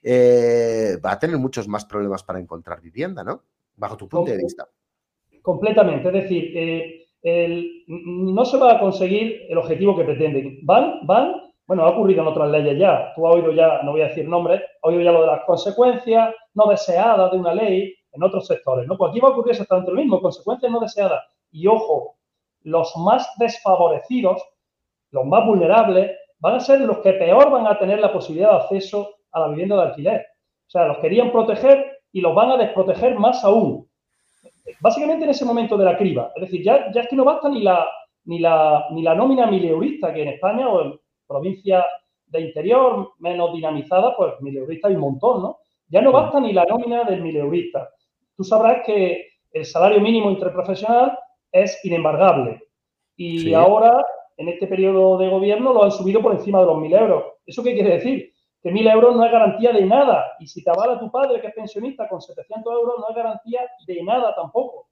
eh, 0.01 0.95
va 1.05 1.11
a 1.11 1.19
tener 1.19 1.37
muchos 1.37 1.67
más 1.67 1.83
problemas 1.85 2.23
para 2.23 2.39
encontrar 2.39 2.79
vivienda, 2.79 3.23
¿no? 3.23 3.43
Bajo 3.75 3.97
tu 3.97 4.07
punto 4.07 4.31
de 4.31 4.37
vista. 4.37 4.65
Completamente, 5.41 6.07
es 6.07 6.13
decir, 6.13 6.51
eh, 7.23 7.65
no 7.85 8.45
se 8.45 8.57
va 8.57 8.73
a 8.73 8.79
conseguir 8.79 9.41
el 9.49 9.57
objetivo 9.57 9.97
que 9.97 10.05
pretenden. 10.05 10.59
Van, 10.63 11.05
van, 11.05 11.33
bueno, 11.67 11.83
ha 11.83 11.89
ocurrido 11.89 12.21
en 12.21 12.27
otras 12.27 12.49
leyes 12.49 12.79
ya, 12.79 13.11
tú 13.13 13.27
has 13.27 13.35
oído 13.35 13.51
ya, 13.51 13.81
no 13.83 13.91
voy 13.91 14.01
a 14.01 14.07
decir 14.07 14.27
nombres, 14.27 14.61
has 14.61 14.89
oído 14.89 15.01
ya 15.01 15.11
lo 15.11 15.21
de 15.21 15.27
las 15.27 15.43
consecuencias 15.45 16.33
no 16.53 16.67
deseadas 16.67 17.31
de 17.31 17.37
una 17.37 17.53
ley 17.53 17.93
en 18.13 18.23
otros 18.23 18.47
sectores, 18.47 18.87
¿no? 18.87 18.97
Pues 18.97 19.09
aquí 19.09 19.19
va 19.19 19.29
a 19.29 19.31
ocurrir 19.31 19.51
exactamente 19.51 19.91
lo 19.91 19.97
mismo, 19.97 20.21
consecuencias 20.21 20.71
no 20.71 20.79
deseadas. 20.79 21.23
Y 21.51 21.67
ojo, 21.67 22.17
los 22.63 22.95
más 22.97 23.29
desfavorecidos, 23.37 24.41
los 25.11 25.25
más 25.25 25.45
vulnerables, 25.45 26.11
van 26.39 26.55
a 26.55 26.59
ser 26.59 26.81
los 26.81 26.99
que 26.99 27.13
peor 27.13 27.51
van 27.51 27.67
a 27.67 27.77
tener 27.77 27.99
la 27.99 28.11
posibilidad 28.11 28.51
de 28.51 28.57
acceso 28.57 29.15
a 29.31 29.41
la 29.41 29.47
vivienda 29.49 29.75
de 29.77 29.81
alquiler. 29.83 30.25
O 30.67 30.69
sea, 30.69 30.87
los 30.87 30.97
querían 30.99 31.31
proteger 31.31 31.99
y 32.11 32.21
los 32.21 32.33
van 32.33 32.51
a 32.51 32.57
desproteger 32.57 33.17
más 33.17 33.43
aún. 33.43 33.87
Básicamente 34.79 35.25
en 35.25 35.31
ese 35.31 35.45
momento 35.45 35.77
de 35.77 35.85
la 35.85 35.97
criba. 35.97 36.31
Es 36.35 36.41
decir, 36.41 36.63
ya, 36.63 36.91
ya 36.91 37.01
es 37.01 37.07
que 37.07 37.15
no 37.15 37.23
basta 37.23 37.49
ni 37.49 37.61
la, 37.61 37.87
ni 38.25 38.39
la, 38.39 38.85
ni 38.91 39.03
la 39.03 39.15
nómina 39.15 39.47
mileurista, 39.47 40.13
que 40.13 40.23
en 40.23 40.29
España 40.29 40.67
o 40.67 40.81
en 40.81 40.99
provincias 41.27 41.85
de 42.27 42.41
interior 42.41 43.13
menos 43.19 43.53
dinamizada, 43.53 44.15
pues 44.15 44.33
mileurista 44.41 44.87
hay 44.87 44.95
un 44.95 45.01
montón, 45.01 45.41
¿no? 45.41 45.57
Ya 45.89 46.01
no 46.01 46.11
basta 46.11 46.39
ni 46.39 46.53
la 46.53 46.65
nómina 46.65 47.03
del 47.03 47.21
mileurista. 47.21 47.89
Tú 48.35 48.43
sabrás 48.43 48.83
que 48.85 49.27
el 49.51 49.65
salario 49.65 49.99
mínimo 49.99 50.31
interprofesional 50.31 51.17
es 51.51 51.83
inembargable. 51.83 52.61
Y 53.15 53.53
ahora, 53.53 54.03
en 54.37 54.49
este 54.49 54.67
periodo 54.67 55.17
de 55.17 55.29
gobierno, 55.29 55.73
lo 55.73 55.83
han 55.83 55.91
subido 55.91 56.21
por 56.21 56.33
encima 56.33 56.59
de 56.59 56.65
los 56.65 56.77
1.000 56.77 56.99
euros. 56.99 57.23
¿Eso 57.45 57.63
qué 57.63 57.73
quiere 57.73 57.91
decir? 57.91 58.31
Que 58.61 58.71
1.000 58.71 58.93
euros 58.93 59.15
no 59.15 59.25
es 59.25 59.31
garantía 59.31 59.71
de 59.71 59.85
nada. 59.85 60.33
Y 60.39 60.47
si 60.47 60.63
te 60.63 60.69
avala 60.69 60.99
tu 60.99 61.11
padre, 61.11 61.41
que 61.41 61.47
es 61.47 61.53
pensionista, 61.53 62.07
con 62.07 62.21
700 62.21 62.73
euros, 62.73 62.95
no 62.99 63.09
es 63.09 63.15
garantía 63.15 63.61
de 63.85 64.03
nada 64.03 64.33
tampoco. 64.35 64.87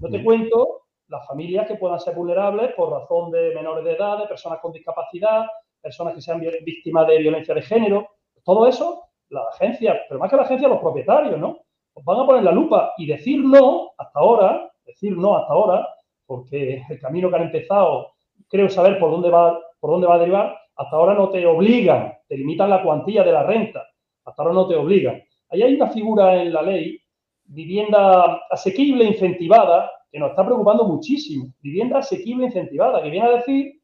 No 0.00 0.08
te 0.08 0.22
cuento 0.22 0.82
las 1.08 1.26
familias 1.26 1.66
que 1.66 1.74
puedan 1.74 1.98
ser 2.00 2.14
vulnerables 2.14 2.72
por 2.74 2.90
razón 2.90 3.30
de 3.30 3.54
menores 3.54 3.84
de 3.84 3.92
edad, 3.92 4.18
de 4.18 4.26
personas 4.26 4.60
con 4.60 4.72
discapacidad, 4.72 5.46
personas 5.80 6.14
que 6.14 6.20
sean 6.20 6.40
víctimas 6.40 7.06
de 7.06 7.18
violencia 7.18 7.54
de 7.54 7.62
género. 7.62 8.08
Todo 8.44 8.66
eso, 8.66 9.04
la 9.28 9.42
agencia, 9.52 10.00
pero 10.08 10.20
más 10.20 10.30
que 10.30 10.36
la 10.36 10.42
agencia, 10.42 10.68
los 10.68 10.80
propietarios, 10.80 11.38
¿no? 11.38 11.58
Os 11.94 12.04
van 12.04 12.20
a 12.20 12.26
poner 12.26 12.44
la 12.44 12.52
lupa 12.52 12.94
y 12.96 13.06
decir 13.06 13.42
no 13.44 13.90
hasta 13.98 14.20
ahora, 14.20 14.70
decir 14.84 15.16
no 15.16 15.36
hasta 15.36 15.52
ahora, 15.52 15.88
porque 16.30 16.84
el 16.88 17.00
camino 17.00 17.28
que 17.28 17.34
han 17.34 17.42
empezado, 17.42 18.12
creo 18.48 18.68
saber 18.68 19.00
por 19.00 19.10
dónde 19.10 19.30
va, 19.30 19.60
por 19.80 19.90
dónde 19.90 20.06
va 20.06 20.14
a 20.14 20.18
derivar, 20.20 20.56
hasta 20.76 20.94
ahora 20.94 21.12
no 21.12 21.28
te 21.28 21.44
obligan, 21.44 22.12
te 22.28 22.36
limitan 22.36 22.70
la 22.70 22.84
cuantía 22.84 23.24
de 23.24 23.32
la 23.32 23.42
renta, 23.42 23.84
hasta 24.24 24.40
ahora 24.40 24.54
no 24.54 24.68
te 24.68 24.76
obligan. 24.76 25.20
Ahí 25.48 25.62
hay 25.62 25.74
una 25.74 25.88
figura 25.88 26.40
en 26.40 26.52
la 26.52 26.62
ley, 26.62 27.00
vivienda 27.46 28.42
asequible 28.48 29.06
incentivada, 29.06 29.90
que 30.08 30.20
nos 30.20 30.30
está 30.30 30.46
preocupando 30.46 30.84
muchísimo. 30.84 31.52
Vivienda 31.60 31.98
asequible 31.98 32.46
incentivada, 32.46 33.02
que 33.02 33.10
viene 33.10 33.26
a 33.26 33.36
decir 33.38 33.80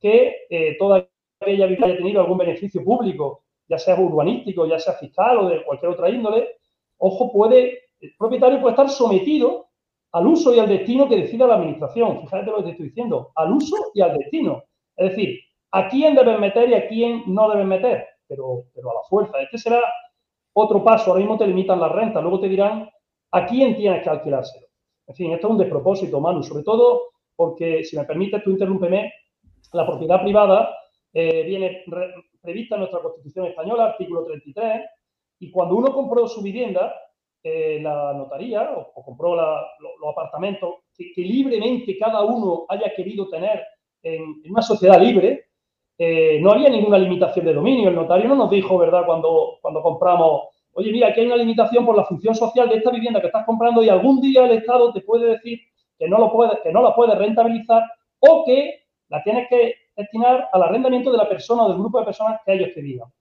que 0.00 0.36
eh, 0.50 0.76
toda 0.78 1.04
aquella 1.40 1.66
vivienda 1.66 1.88
haya 1.88 1.96
tenido 1.96 2.20
algún 2.20 2.38
beneficio 2.38 2.84
público, 2.84 3.42
ya 3.66 3.76
sea 3.76 3.98
urbanístico, 3.98 4.66
ya 4.66 4.78
sea 4.78 4.92
fiscal 4.92 5.38
o 5.38 5.48
de 5.48 5.64
cualquier 5.64 5.90
otra 5.90 6.10
índole, 6.10 6.58
ojo, 6.98 7.32
puede, 7.32 7.76
el 7.98 8.14
propietario 8.16 8.60
puede 8.60 8.74
estar 8.74 8.88
sometido 8.88 9.67
al 10.12 10.26
uso 10.26 10.54
y 10.54 10.58
al 10.58 10.68
destino 10.68 11.08
que 11.08 11.16
decida 11.16 11.46
la 11.46 11.56
administración. 11.56 12.20
Fíjate 12.20 12.50
lo 12.50 12.58
que 12.58 12.62
te 12.64 12.70
estoy 12.70 12.86
diciendo, 12.86 13.32
al 13.34 13.52
uso 13.52 13.76
y 13.94 14.00
al 14.00 14.16
destino. 14.16 14.64
Es 14.96 15.10
decir, 15.10 15.38
a 15.72 15.88
quién 15.88 16.14
deben 16.14 16.40
meter 16.40 16.68
y 16.70 16.74
a 16.74 16.88
quién 16.88 17.22
no 17.26 17.50
deben 17.50 17.68
meter, 17.68 18.06
pero, 18.26 18.64
pero 18.74 18.90
a 18.90 18.94
la 18.94 19.02
fuerza. 19.08 19.40
Este 19.40 19.58
será 19.58 19.80
otro 20.54 20.82
paso. 20.82 21.10
Ahora 21.10 21.20
mismo 21.20 21.38
te 21.38 21.46
limitan 21.46 21.80
la 21.80 21.88
renta, 21.88 22.20
luego 22.20 22.40
te 22.40 22.48
dirán 22.48 22.88
a 23.32 23.46
quién 23.46 23.76
tienes 23.76 24.02
que 24.02 24.10
alquilárselo. 24.10 24.66
En 25.06 25.14
fin, 25.14 25.32
esto 25.32 25.46
es 25.46 25.52
un 25.52 25.58
despropósito, 25.58 26.20
Manu, 26.20 26.42
sobre 26.42 26.64
todo 26.64 27.02
porque, 27.36 27.84
si 27.84 27.96
me 27.96 28.04
permites, 28.04 28.42
tú 28.42 28.50
interrúmpeme, 28.50 29.12
la 29.72 29.86
propiedad 29.86 30.20
privada 30.22 30.74
eh, 31.12 31.44
viene 31.44 31.84
prevista 32.40 32.74
en 32.74 32.80
nuestra 32.80 33.00
Constitución 33.00 33.46
española, 33.46 33.86
artículo 33.86 34.24
33, 34.24 34.82
y 35.40 35.50
cuando 35.50 35.76
uno 35.76 35.92
compró 35.92 36.26
su 36.26 36.42
vivienda, 36.42 36.92
eh, 37.42 37.78
la 37.80 38.12
notaría 38.14 38.70
o, 38.72 39.02
compró 39.04 39.34
los 39.34 40.10
apartamentos 40.12 40.74
que, 40.96 41.22
libremente 41.22 41.96
cada 41.96 42.22
uno 42.22 42.66
haya 42.68 42.92
querido 42.94 43.28
tener 43.28 43.62
en, 44.02 44.42
una 44.50 44.62
sociedad 44.62 45.00
libre, 45.00 45.46
eh, 45.96 46.38
no 46.40 46.52
había 46.52 46.68
ninguna 46.68 46.98
limitación 46.98 47.46
de 47.46 47.54
dominio. 47.54 47.88
El 47.88 47.94
notario 47.94 48.28
no 48.28 48.34
nos 48.34 48.50
dijo, 48.50 48.78
¿verdad?, 48.78 49.04
cuando, 49.06 49.58
cuando 49.60 49.82
compramos, 49.82 50.42
oye, 50.72 50.92
mira, 50.92 51.08
aquí 51.08 51.20
hay 51.20 51.26
una 51.26 51.36
limitación 51.36 51.84
por 51.86 51.96
la 51.96 52.04
función 52.04 52.34
social 52.34 52.68
de 52.68 52.76
esta 52.76 52.90
vivienda 52.90 53.20
que 53.20 53.28
estás 53.28 53.46
comprando 53.46 53.82
y 53.82 53.88
algún 53.88 54.20
día 54.20 54.44
el 54.44 54.52
Estado 54.52 54.92
te 54.92 55.00
puede 55.00 55.30
decir 55.30 55.60
que 55.98 56.08
no, 56.08 56.18
lo 56.18 56.32
puede, 56.32 56.60
que 56.62 56.72
no 56.72 56.82
la 56.82 56.94
puedes 56.94 57.16
rentabilizar 57.18 57.82
o 58.20 58.44
que 58.44 58.84
la 59.08 59.22
tienes 59.22 59.48
que 59.48 59.74
destinar 59.96 60.48
al 60.52 60.62
arrendamiento 60.62 61.10
de 61.10 61.18
la 61.18 61.28
persona 61.28 61.64
o 61.64 61.68
del 61.68 61.78
grupo 61.78 61.98
de 61.98 62.04
personas 62.04 62.40
que 62.44 62.52
ellos 62.52 62.70
te. 62.74 63.12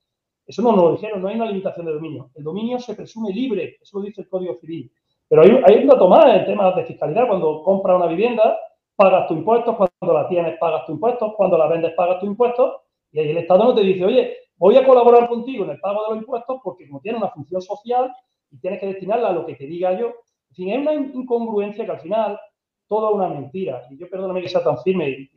Eso 0.47 0.61
no 0.61 0.71
nos 0.71 0.85
lo 0.85 0.91
dijeron, 0.93 1.21
no 1.21 1.27
hay 1.27 1.35
una 1.35 1.45
limitación 1.45 1.85
de 1.85 1.93
dominio. 1.93 2.31
El 2.33 2.43
dominio 2.45 2.79
se 2.79 2.95
presume 2.95 3.33
libre, 3.33 3.77
eso 3.81 3.99
lo 3.99 4.05
dice 4.05 4.21
el 4.21 4.29
Código 4.29 4.55
Civil. 4.55 4.89
Pero 5.27 5.41
hay, 5.41 5.61
hay 5.65 5.83
una 5.83 5.97
tomada 5.97 6.37
en 6.37 6.45
temas 6.45 6.73
de 6.73 6.85
fiscalidad. 6.85 7.27
Cuando 7.27 7.61
compras 7.63 7.97
una 7.97 8.07
vivienda, 8.07 8.57
pagas 8.95 9.27
tus 9.27 9.37
impuestos, 9.37 9.75
cuando 9.75 10.17
la 10.17 10.29
tienes, 10.29 10.57
pagas 10.57 10.85
tus 10.85 10.93
impuestos, 10.93 11.33
cuando 11.35 11.57
la 11.57 11.67
vendes, 11.67 11.93
pagas 11.95 12.21
tus 12.21 12.29
impuestos. 12.29 12.77
Y 13.11 13.19
ahí 13.19 13.31
el 13.31 13.39
Estado 13.39 13.65
no 13.65 13.75
te 13.75 13.81
dice, 13.81 14.05
oye, 14.05 14.37
voy 14.55 14.77
a 14.77 14.85
colaborar 14.85 15.27
contigo 15.27 15.65
en 15.65 15.71
el 15.71 15.79
pago 15.81 16.03
de 16.03 16.15
los 16.15 16.23
impuestos 16.23 16.61
porque 16.63 16.87
como 16.87 17.01
tiene 17.01 17.17
una 17.17 17.29
función 17.29 17.61
social 17.61 18.13
y 18.49 18.57
tienes 18.59 18.79
que 18.79 18.87
destinarla 18.87 19.29
a 19.29 19.33
lo 19.33 19.45
que 19.45 19.55
te 19.55 19.65
diga 19.65 19.99
yo. 19.99 20.13
En 20.49 20.55
fin, 20.55 20.69
es 20.69 20.79
una 20.79 20.93
incongruencia 20.93 21.85
que 21.85 21.91
al 21.91 21.99
final 21.99 22.39
toda 22.87 23.11
una 23.11 23.27
mentira. 23.27 23.85
Y 23.91 23.97
yo 23.97 24.09
perdóname 24.09 24.41
que 24.41 24.47
sea 24.47 24.63
tan 24.63 24.77
firme, 24.77 25.09
y 25.09 25.29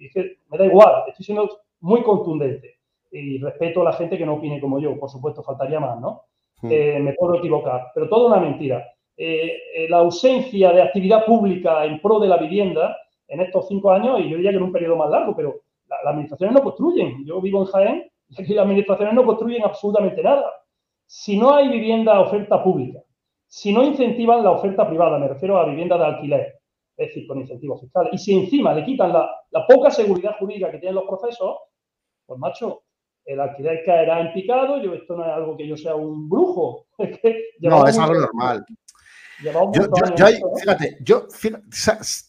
me 0.49 0.57
da 0.57 0.67
igual, 0.67 1.03
estoy 1.09 1.25
siendo 1.25 1.49
muy 1.81 2.05
contundente 2.05 2.80
y 3.11 3.39
respeto 3.39 3.83
a 3.83 3.85
la 3.85 3.93
gente 3.93 4.17
que 4.17 4.27
no 4.27 4.35
opine 4.35 4.61
como 4.61 4.79
yo, 4.79 4.99
por 4.99 5.11
supuesto, 5.11 5.43
faltaría 5.43 5.81
más, 5.81 6.01
¿no? 6.01 6.23
Hmm. 6.63 6.69
Eh, 6.71 6.99
me 7.01 7.15
puedo 7.15 7.37
equivocar, 7.37 7.91
pero 7.95 8.09
todo 8.09 8.29
una 8.29 8.39
mentira. 8.39 8.85
Eh, 9.17 9.53
eh, 9.75 9.89
la 9.89 9.99
ausencia 9.99 10.73
de 10.73 10.83
actividad 10.83 11.25
pública 11.27 11.85
en 11.85 12.01
pro 12.01 12.19
de 12.21 12.29
la 12.29 12.37
vivienda 12.37 12.97
en 13.29 13.41
estos 13.41 13.69
cinco 13.69 13.91
años, 13.91 14.21
y 14.21 14.29
yo 14.31 14.37
diría 14.37 14.51
que 14.51 14.57
en 14.57 14.63
un 14.63 14.73
periodo 14.73 14.97
más 14.97 15.11
largo, 15.11 15.35
pero 15.37 15.61
las 15.89 16.07
administraciones 16.07 16.55
no 16.55 16.63
construyen. 16.63 17.25
Yo 17.27 17.41
vivo 17.41 17.61
en 17.61 17.67
Jaén 17.67 18.11
y 18.29 18.43
aquí 18.43 18.55
las 18.55 18.65
administraciones 18.65 19.15
no 19.15 19.25
construyen 19.25 19.65
absolutamente 19.65 20.23
nada. 20.23 20.51
Si 21.07 21.37
no 21.39 21.55
hay 21.55 21.69
vivienda 21.69 22.21
oferta 22.21 22.63
pública, 22.63 23.01
si 23.47 23.73
no 23.73 23.83
incentivan 23.83 24.45
la 24.45 24.53
oferta 24.53 24.89
privada, 24.89 25.19
me 25.19 25.29
refiero 25.29 25.59
a 25.59 25.67
vivienda 25.67 25.99
de 25.99 26.05
alquiler, 26.05 26.55
es 26.97 27.09
decir, 27.09 27.27
con 27.27 27.41
incentivos 27.41 27.81
fiscales, 27.81 28.13
y 28.13 28.19
si 28.19 28.37
encima 28.37 28.73
le 28.73 28.85
quitan 28.85 29.13
la, 29.13 29.29
la 29.51 29.67
poca 29.67 29.91
seguridad 29.91 30.37
jurídica 30.39 30.71
que 30.71 30.79
tienen 30.79 30.95
los 30.95 31.05
procesos, 31.05 31.57
pues 32.27 32.39
macho, 32.39 32.83
el 33.33 33.41
alquiler 33.41 33.83
caerá 33.85 34.21
en 34.21 34.33
picado. 34.33 34.83
Yo, 34.83 34.95
esto 34.95 35.17
no 35.17 35.25
es 35.25 35.33
algo 35.33 35.57
que 35.57 35.69
yo 35.69 35.77
sea 35.77 35.95
un 35.95 36.29
brujo. 36.29 36.87
no, 37.61 37.87
es 37.87 37.99
algo 37.99 38.21
normal. 38.21 38.65
Yo, 39.43 40.31
fíjate, 40.59 40.99
yo 41.01 41.27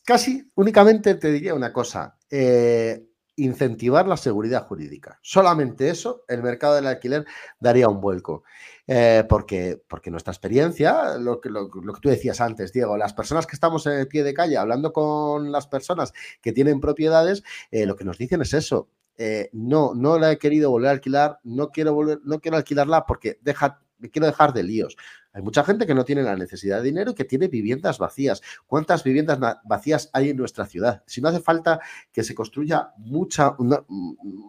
casi 0.05 0.49
únicamente 0.55 1.15
te 1.15 1.31
diría 1.31 1.53
una 1.53 1.73
cosa. 1.73 2.17
Eh, 2.29 3.03
incentivar 3.37 4.07
la 4.07 4.17
seguridad 4.17 4.67
jurídica. 4.67 5.19
Solamente 5.21 5.89
eso, 5.89 6.23
el 6.27 6.43
mercado 6.43 6.75
del 6.75 6.85
alquiler 6.87 7.25
daría 7.59 7.87
un 7.87 7.99
vuelco. 7.99 8.43
Eh, 8.85 9.23
porque, 9.27 9.81
porque 9.87 10.11
nuestra 10.11 10.31
experiencia, 10.31 11.17
lo 11.17 11.39
que, 11.39 11.49
lo, 11.49 11.69
que 11.69 12.01
tú 12.01 12.09
decías 12.09 12.41
antes, 12.41 12.71
Diego, 12.71 12.97
las 12.97 13.13
personas 13.13 13.47
que 13.47 13.55
estamos 13.55 13.85
en 13.87 13.93
el 13.93 14.07
pie 14.07 14.23
de 14.23 14.33
calle 14.33 14.57
hablando 14.57 14.93
con 14.93 15.51
las 15.51 15.65
personas 15.67 16.13
que 16.41 16.51
tienen 16.51 16.79
propiedades, 16.81 17.43
eh, 17.71 17.85
lo 17.85 17.95
que 17.95 18.03
nos 18.03 18.17
dicen 18.17 18.41
es 18.41 18.53
eso. 18.53 18.89
Eh, 19.17 19.49
no, 19.53 19.93
no 19.93 20.17
la 20.17 20.31
he 20.31 20.37
querido 20.37 20.71
volver 20.71 20.89
a 20.89 20.93
alquilar, 20.93 21.39
no 21.43 21.69
quiero 21.69 21.93
volver, 21.93 22.19
no 22.23 22.39
quiero 22.39 22.57
alquilarla 22.57 23.05
porque 23.05 23.37
deja, 23.41 23.81
me 23.99 24.09
quiero 24.09 24.25
dejar 24.25 24.53
de 24.53 24.63
líos. 24.63 24.97
Hay 25.33 25.41
mucha 25.41 25.63
gente 25.63 25.85
que 25.85 25.93
no 25.93 26.03
tiene 26.03 26.23
la 26.23 26.35
necesidad 26.35 26.77
de 26.77 26.83
dinero 26.83 27.11
y 27.11 27.13
que 27.13 27.23
tiene 27.23 27.47
viviendas 27.47 27.97
vacías. 27.99 28.41
¿Cuántas 28.67 29.03
viviendas 29.03 29.39
vacías 29.63 30.09
hay 30.13 30.29
en 30.29 30.37
nuestra 30.37 30.65
ciudad? 30.65 31.03
Si 31.05 31.21
no 31.21 31.29
hace 31.29 31.39
falta 31.39 31.79
que 32.11 32.23
se 32.23 32.35
construya 32.35 32.89
mucha, 32.97 33.55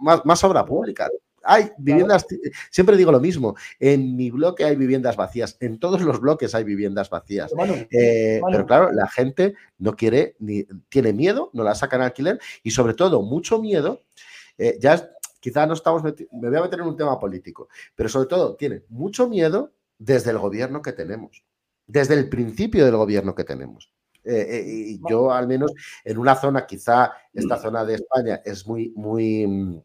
más, 0.00 0.44
obra 0.44 0.64
pública. 0.64 1.08
Hay 1.44 1.70
viviendas, 1.76 2.24
siempre 2.70 2.96
digo 2.96 3.10
lo 3.10 3.18
mismo, 3.18 3.56
en 3.80 4.16
mi 4.16 4.30
bloque 4.30 4.64
hay 4.64 4.76
viviendas 4.76 5.16
vacías, 5.16 5.56
en 5.58 5.80
todos 5.80 6.00
los 6.00 6.20
bloques 6.20 6.54
hay 6.54 6.62
viviendas 6.62 7.10
vacías. 7.10 7.52
Eh, 7.90 8.40
pero 8.50 8.64
claro, 8.64 8.92
la 8.92 9.08
gente 9.08 9.54
no 9.78 9.96
quiere, 9.96 10.36
ni 10.38 10.64
tiene 10.88 11.12
miedo, 11.12 11.50
no 11.52 11.64
la 11.64 11.74
sacan 11.74 12.00
a 12.00 12.06
alquiler 12.06 12.38
y 12.62 12.70
sobre 12.70 12.94
todo 12.94 13.22
mucho 13.22 13.60
miedo, 13.60 14.02
eh, 14.58 14.78
ya 14.80 15.10
quizás 15.40 15.66
no 15.66 15.74
estamos, 15.74 16.02
me 16.02 16.48
voy 16.48 16.58
a 16.58 16.62
meter 16.62 16.80
en 16.80 16.86
un 16.86 16.96
tema 16.96 17.18
político, 17.18 17.68
pero 17.94 18.08
sobre 18.08 18.28
todo 18.28 18.54
tiene 18.56 18.84
mucho 18.88 19.28
miedo 19.28 19.72
desde 19.98 20.30
el 20.30 20.38
gobierno 20.38 20.82
que 20.82 20.92
tenemos, 20.92 21.44
desde 21.86 22.14
el 22.14 22.28
principio 22.28 22.84
del 22.84 22.96
gobierno 22.96 23.34
que 23.34 23.44
tenemos. 23.44 23.92
Eh, 24.24 24.46
eh, 24.50 24.64
y 24.66 25.00
yo 25.08 25.32
al 25.32 25.48
menos 25.48 25.72
en 26.04 26.18
una 26.18 26.36
zona, 26.36 26.64
quizá 26.64 27.12
esta 27.32 27.56
zona 27.58 27.84
de 27.84 27.94
España 27.94 28.40
es 28.44 28.66
muy, 28.66 28.92
muy, 28.94 29.46
mm, 29.46 29.82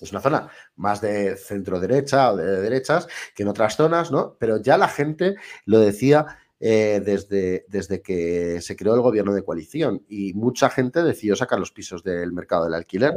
es 0.00 0.12
una 0.12 0.20
zona 0.20 0.48
más 0.76 1.00
de 1.00 1.36
centro 1.36 1.80
derecha 1.80 2.32
o 2.32 2.36
de 2.36 2.60
derechas 2.60 3.08
que 3.34 3.42
en 3.42 3.48
otras 3.48 3.76
zonas, 3.76 4.10
¿no? 4.12 4.36
Pero 4.38 4.58
ya 4.58 4.78
la 4.78 4.88
gente 4.88 5.36
lo 5.64 5.80
decía 5.80 6.26
eh, 6.60 7.02
desde, 7.04 7.66
desde 7.68 8.00
que 8.00 8.60
se 8.62 8.76
creó 8.76 8.94
el 8.94 9.02
gobierno 9.02 9.34
de 9.34 9.44
coalición 9.44 10.04
y 10.08 10.32
mucha 10.34 10.70
gente 10.70 11.02
decidió 11.02 11.36
sacar 11.36 11.58
los 11.58 11.72
pisos 11.72 12.02
del 12.02 12.32
mercado 12.32 12.64
del 12.64 12.74
alquiler. 12.74 13.14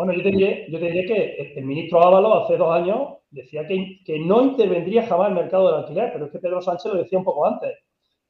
Bueno, 0.00 0.14
yo 0.14 0.22
te 0.22 0.30
diré, 0.30 0.66
yo 0.70 0.78
que 0.78 1.52
el 1.56 1.64
ministro 1.66 2.02
Ávalo 2.02 2.42
hace 2.42 2.56
dos 2.56 2.74
años 2.74 3.18
decía 3.30 3.66
que, 3.66 4.00
que, 4.02 4.18
no 4.18 4.40
intervendría 4.40 5.06
jamás 5.06 5.28
el 5.28 5.34
mercado 5.34 5.66
del 5.66 5.80
alquiler, 5.80 6.10
pero 6.10 6.24
es 6.24 6.32
que 6.32 6.38
Pedro 6.38 6.62
Sánchez 6.62 6.90
lo 6.90 7.02
decía 7.02 7.18
un 7.18 7.24
poco 7.26 7.46
antes. 7.46 7.76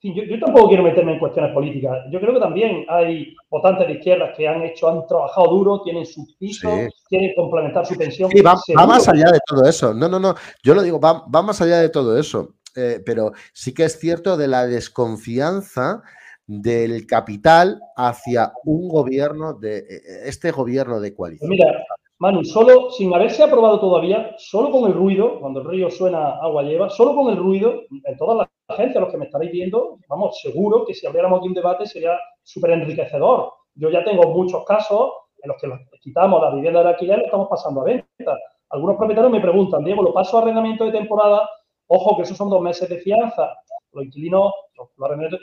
yo, 0.03 0.25
yo, 0.25 0.41
tampoco 0.41 0.67
quiero 0.67 0.83
meterme 0.83 1.13
en 1.13 1.21
cuestiones 1.21 1.55
políticas. 1.55 1.97
Yo 2.11 2.19
creo 2.19 2.35
que 2.35 2.41
también 2.41 2.85
hay 2.89 3.37
votantes 3.49 3.87
de 3.87 3.93
izquierdas 3.93 4.37
que 4.37 4.49
han 4.49 4.65
hecho, 4.65 4.89
han 4.89 5.07
trabajado 5.07 5.47
duro, 5.47 5.83
tienen 5.85 6.07
sus 6.07 6.35
pisos, 6.35 6.73
quieren 7.09 7.35
complementar 7.37 7.87
su 7.87 7.97
pensión. 7.97 8.29
Sí, 8.33 8.43
va, 8.43 8.57
más 8.85 9.09
allá 9.09 9.31
de 9.31 9.39
todo 9.47 9.65
eso. 9.65 9.95
No, 9.95 10.09
no, 10.09 10.19
no. 10.19 10.35
Yo 10.65 10.75
lo 10.75 10.83
digo, 10.83 10.99
va, 10.99 11.25
va 11.33 11.41
más 11.41 11.63
allá 11.63 11.79
de 11.81 11.91
todo 11.91 12.19
eso. 12.19 12.57
Eh, 12.75 13.01
pero 13.07 13.31
sí 13.53 13.73
que 13.73 13.85
es 13.85 13.97
cierto 14.01 14.37
de 14.37 14.49
la 14.49 14.67
desconfianza 14.67 16.03
del 16.51 17.07
capital 17.07 17.81
hacia 17.95 18.53
un 18.65 18.89
gobierno 18.89 19.55
de 19.55 19.79
eh, 19.79 19.85
este 20.25 20.51
gobierno 20.51 20.99
de 20.99 21.15
coalición. 21.15 21.49
Mira, 21.49 21.87
Manu, 22.19 22.45
solo 22.45 22.91
sin 22.91 23.15
haberse 23.15 23.45
aprobado 23.45 23.79
todavía, 23.79 24.35
solo 24.37 24.73
con 24.73 24.91
el 24.91 24.95
ruido, 24.97 25.39
cuando 25.39 25.61
el 25.61 25.69
río 25.69 25.89
suena 25.91 26.41
agua 26.41 26.65
lleva, 26.65 26.91
solo 26.91 27.15
con 27.15 27.33
el 27.33 27.39
ruido, 27.39 27.83
en 28.05 28.17
todas 28.17 28.39
las 28.39 28.49
agencias, 28.67 29.01
los 29.01 29.13
que 29.13 29.19
me 29.19 29.27
estaréis 29.27 29.53
viendo, 29.53 29.99
vamos, 30.09 30.41
seguro 30.43 30.85
que 30.85 30.93
si 30.93 31.07
abriéramos 31.07 31.39
aquí 31.39 31.47
un 31.47 31.55
debate 31.55 31.87
sería 31.87 32.19
súper 32.43 32.73
enriquecedor. 32.73 33.53
Yo 33.77 33.89
ya 33.89 34.03
tengo 34.03 34.35
muchos 34.35 34.65
casos 34.65 35.13
en 35.41 35.51
los 35.51 35.57
que 35.61 35.69
quitamos 36.01 36.43
la 36.43 36.53
vivienda 36.53 36.83
de 36.83 36.89
alquiler 36.89 37.21
y 37.21 37.25
estamos 37.27 37.47
pasando 37.49 37.83
a 37.83 37.85
venta. 37.85 38.37
Algunos 38.71 38.97
propietarios 38.97 39.33
me 39.33 39.41
preguntan, 39.41 39.85
Diego, 39.85 40.03
¿lo 40.03 40.13
paso 40.13 40.37
a 40.37 40.43
arrendamiento 40.43 40.85
de 40.85 40.93
temporada? 40.93 41.49
Ojo, 41.87 42.17
que 42.17 42.25
esos 42.25 42.37
son 42.37 42.51
dos 42.51 42.61
meses 42.61 42.89
de 42.89 42.99
fianza 42.99 43.55
los 43.93 44.05
inquilinos, 44.05 44.53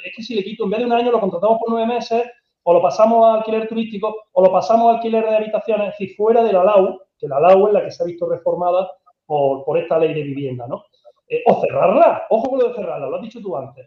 es 0.04 0.16
que 0.16 0.24
si 0.24 0.36
le 0.36 0.44
quito, 0.44 0.64
en 0.64 0.70
vez 0.72 0.80
de 0.80 0.86
un 0.86 0.94
año, 0.94 1.12
lo 1.12 1.20
contratamos 1.20 1.60
por 1.60 1.70
nueve 1.70 1.94
meses, 1.94 2.24
o 2.64 2.74
lo 2.74 2.82
pasamos 2.82 3.26
a 3.26 3.36
alquiler 3.36 3.68
turístico, 3.68 4.16
o 4.34 4.42
lo 4.44 4.52
pasamos 4.52 4.88
a 4.88 4.96
alquiler 4.96 5.26
de 5.26 5.36
habitaciones, 5.36 5.90
es 5.90 6.00
decir, 6.00 6.16
fuera 6.16 6.44
de 6.44 6.54
la 6.54 6.64
LAU, 6.64 7.00
que 7.18 7.28
la 7.28 7.40
LAU 7.40 7.68
es 7.68 7.74
la 7.74 7.84
que 7.84 7.92
se 7.92 8.04
ha 8.04 8.06
visto 8.06 8.28
reformada 8.28 8.90
por, 9.26 9.78
esta 9.78 9.98
ley 9.98 10.14
de 10.14 10.24
vivienda, 10.24 10.68
¿no? 10.68 10.84
Eh, 11.28 11.44
o 11.46 11.60
cerrarla, 11.62 12.26
ojo 12.30 12.50
con 12.50 12.60
lo 12.60 12.70
de 12.70 12.76
cerrarla, 12.76 13.08
lo 13.08 13.16
has 13.18 13.22
dicho 13.22 13.42
tú 13.42 13.56
antes. 13.56 13.86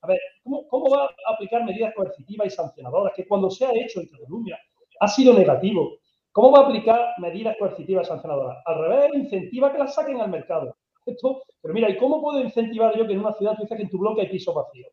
A 0.00 0.06
ver, 0.06 0.18
¿cómo, 0.42 0.66
¿cómo, 0.68 0.90
va 0.90 1.04
a 1.04 1.34
aplicar 1.34 1.64
medidas 1.64 1.92
coercitivas 1.94 2.46
y 2.46 2.50
sancionadoras? 2.50 3.12
Que 3.14 3.26
cuando 3.26 3.50
se 3.50 3.66
ha 3.66 3.72
hecho 3.74 4.00
en 4.00 4.08
Cataluña 4.08 4.58
ha 5.00 5.08
sido 5.08 5.34
negativo. 5.34 5.98
¿Cómo 6.32 6.52
va 6.52 6.60
a 6.60 6.62
aplicar 6.62 7.14
medidas 7.18 7.56
coercitivas 7.58 8.06
y 8.06 8.08
sancionadoras? 8.08 8.58
Al 8.64 8.78
revés, 8.78 9.10
incentiva 9.14 9.72
que 9.72 9.78
las 9.78 9.94
saquen 9.94 10.20
al 10.20 10.30
mercado 10.30 10.76
pero 11.60 11.74
mira, 11.74 11.88
¿y 11.88 11.96
cómo 11.96 12.20
puedo 12.20 12.40
incentivar 12.40 12.96
yo 12.96 13.06
que 13.06 13.12
en 13.12 13.20
una 13.20 13.32
ciudad 13.32 13.54
tú 13.56 13.62
dices 13.62 13.76
que 13.76 13.82
en 13.84 13.90
tu 13.90 13.98
bloque 13.98 14.22
hay 14.22 14.28
pisos 14.28 14.54
vacíos? 14.54 14.90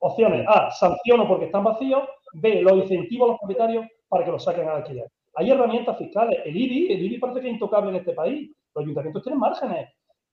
Opciones. 0.00 0.44
A, 0.48 0.70
sanciono 0.70 1.28
porque 1.28 1.46
están 1.46 1.64
vacíos. 1.64 2.02
B, 2.34 2.62
lo 2.62 2.76
incentivo 2.76 3.24
a 3.24 3.28
los 3.28 3.38
propietarios 3.38 3.86
para 4.08 4.24
que 4.24 4.30
los 4.30 4.42
saquen 4.42 4.68
al 4.68 4.76
alquiler. 4.76 5.06
Hay 5.34 5.50
herramientas 5.50 5.96
fiscales. 5.96 6.40
El 6.44 6.56
IBI, 6.56 6.92
el 6.92 7.02
IBI 7.04 7.18
parece 7.18 7.40
que 7.40 7.46
es 7.48 7.52
intocable 7.54 7.90
en 7.90 7.96
este 7.96 8.12
país. 8.12 8.50
Los 8.74 8.84
ayuntamientos 8.84 9.22
tienen 9.22 9.38
márgenes. 9.38 9.88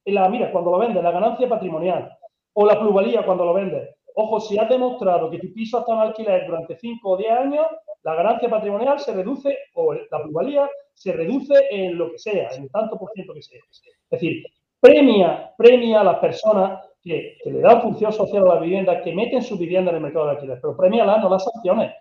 la, 0.05 0.27
mira, 0.29 0.51
cuando 0.51 0.71
lo 0.71 0.79
vendes, 0.79 1.03
la 1.03 1.11
ganancia 1.11 1.47
patrimonial 1.47 2.09
o 2.53 2.65
la 2.65 2.79
plusvalía 2.79 3.25
cuando 3.25 3.45
lo 3.45 3.53
vendes. 3.53 3.89
Ojo, 4.15 4.39
si 4.39 4.57
has 4.57 4.67
demostrado 4.67 5.29
que 5.29 5.39
tu 5.39 5.53
piso 5.53 5.77
ha 5.77 5.79
estado 5.81 6.01
en 6.01 6.07
alquiler 6.09 6.45
durante 6.45 6.75
5 6.75 7.09
o 7.09 7.17
10 7.17 7.31
años, 7.31 7.65
la 8.03 8.15
ganancia 8.15 8.49
patrimonial 8.49 8.99
se 8.99 9.13
reduce 9.13 9.57
o 9.75 9.93
la 9.93 10.21
plusvalía 10.23 10.69
se 10.93 11.13
reduce 11.13 11.53
en 11.69 11.97
lo 11.97 12.11
que 12.11 12.19
sea, 12.19 12.49
en 12.49 12.67
tanto 12.69 12.97
por 12.97 13.11
ciento 13.11 13.33
que 13.33 13.41
sea. 13.41 13.61
Es 13.69 14.09
decir, 14.09 14.43
premia, 14.79 15.53
premia 15.57 16.01
a 16.01 16.03
las 16.03 16.19
personas 16.19 16.81
que, 17.01 17.37
le 17.45 17.59
dan 17.59 17.81
función 17.81 18.11
social 18.11 18.43
a 18.49 18.55
la 18.55 18.61
vivienda, 18.61 19.01
que 19.01 19.13
meten 19.13 19.41
su 19.41 19.57
vivienda 19.57 19.91
en 19.91 19.97
el 19.97 20.03
mercado 20.03 20.25
de 20.25 20.31
alquiler, 20.31 20.59
pero 20.61 20.77
premia 20.77 21.05
no 21.05 21.29
las 21.29 21.43
sanciones. 21.43 21.93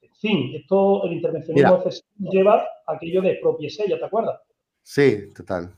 En 0.00 0.14
fin, 0.14 0.54
esto, 0.54 1.04
el 1.04 1.14
intervencionismo 1.14 1.82
lleva 2.18 2.64
a 2.86 2.92
aquello 2.94 3.20
de 3.20 3.38
propiese, 3.42 3.88
¿ya 3.88 3.98
te 3.98 4.04
acuerdas? 4.04 4.40
Sí, 4.82 5.32
total. 5.34 5.74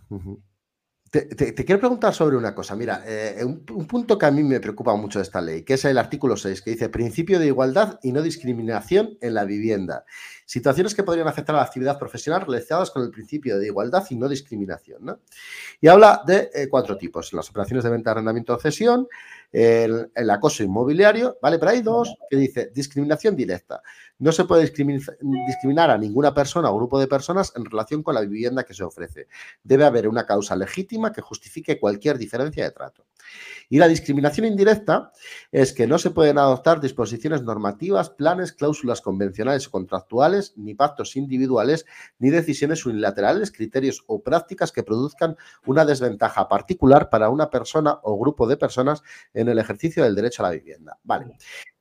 Te, 1.11 1.55
quiero 1.64 1.79
preguntar 1.79 2.12
sobre 2.12 2.37
una 2.37 2.55
cosa. 2.55 2.75
Mira, 2.75 3.05
eh, 3.07 3.45
un, 3.45 3.87
punto 3.87 4.19
que 4.19 4.27
a 4.27 4.31
mí 4.31 4.42
me 4.42 4.59
preocupa 4.59 4.95
mucho 4.97 5.21
de 5.21 5.23
esta 5.23 5.40
ley, 5.40 5.62
que 5.62 5.75
es 5.75 5.85
el 5.85 5.99
artículo 5.99 6.37
6, 6.37 6.62
que 6.62 6.71
dice 6.71 6.88
principio 6.88 7.38
de 7.38 7.47
igualdad 7.47 8.01
y 8.03 8.11
no 8.11 8.23
discriminación 8.23 9.16
en 9.21 9.35
la 9.35 9.45
vivienda. 9.45 10.05
Situaciones 10.45 10.95
que 10.95 11.05
podrían 11.05 11.29
afectar 11.29 11.55
a 11.55 11.61
la 11.61 11.64
actividad 11.64 11.99
profesional 11.99 12.42
relacionadas 12.42 12.90
con 12.90 13.05
el 13.05 13.11
principio 13.11 13.57
de 13.59 13.66
igualdad 13.66 14.05
y 14.11 14.16
no 14.16 14.29
discriminación. 14.29 15.05
¿no? 15.05 15.21
Y 15.81 15.87
habla 15.87 16.23
de 16.27 16.51
eh, 16.53 16.69
cuatro 16.69 16.97
tipos: 16.97 17.33
las 17.33 17.49
operaciones 17.51 17.85
de 17.85 17.90
venta, 17.90 18.11
arrendamiento 18.11 18.55
o 18.55 18.59
cesión, 18.59 19.07
el, 19.53 20.11
el, 20.12 20.31
acoso 20.31 20.64
inmobiliario, 20.64 21.38
¿vale? 21.40 21.59
Pero 21.59 21.71
hay 21.71 21.83
dos 21.83 22.16
que 22.29 22.37
dice 22.37 22.71
discriminación 22.75 23.37
directa. 23.37 23.81
No 24.18 24.33
se 24.33 24.44
puede 24.44 24.62
discriminar 24.62 25.90
a 25.90 25.98
ninguna 25.98 26.33
persona 26.33 26.70
o 26.70 26.76
grupo 26.76 26.98
de 26.98 27.07
personas 27.07 27.52
en 27.55 27.66
relación 27.66 28.02
con 28.02 28.14
la 28.14 28.22
vivienda 28.22 28.64
que 28.64 28.72
se 28.72 28.83
ofrece. 28.83 29.29
Debe 29.62 29.85
haber 29.85 30.09
una 30.09 30.24
causa 30.24 30.57
legítima 30.57 31.12
que 31.12 31.20
justifique 31.20 31.79
cualquier 31.79 32.16
diferencia 32.16 32.64
de 32.64 32.70
trato. 32.70 33.05
Y 33.68 33.78
la 33.78 33.88
discriminación 33.88 34.46
indirecta 34.46 35.12
es 35.50 35.72
que 35.72 35.86
no 35.86 35.98
se 35.98 36.10
pueden 36.10 36.38
adoptar 36.38 36.80
disposiciones 36.80 37.42
normativas, 37.42 38.10
planes, 38.10 38.52
cláusulas 38.52 39.00
convencionales 39.00 39.66
o 39.66 39.70
contractuales, 39.72 40.52
ni 40.56 40.74
pactos 40.74 41.16
individuales, 41.16 41.84
ni 42.18 42.30
decisiones 42.30 42.86
unilaterales, 42.86 43.50
criterios 43.50 44.04
o 44.06 44.22
prácticas 44.22 44.70
que 44.70 44.84
produzcan 44.84 45.36
una 45.66 45.84
desventaja 45.84 46.48
particular 46.48 47.10
para 47.10 47.28
una 47.28 47.50
persona 47.50 47.98
o 48.02 48.18
grupo 48.18 48.46
de 48.46 48.56
personas 48.56 49.02
en 49.34 49.48
el 49.48 49.58
ejercicio 49.58 50.04
del 50.04 50.14
derecho 50.14 50.44
a 50.44 50.50
la 50.50 50.54
vivienda. 50.54 50.98
Vale. 51.02 51.36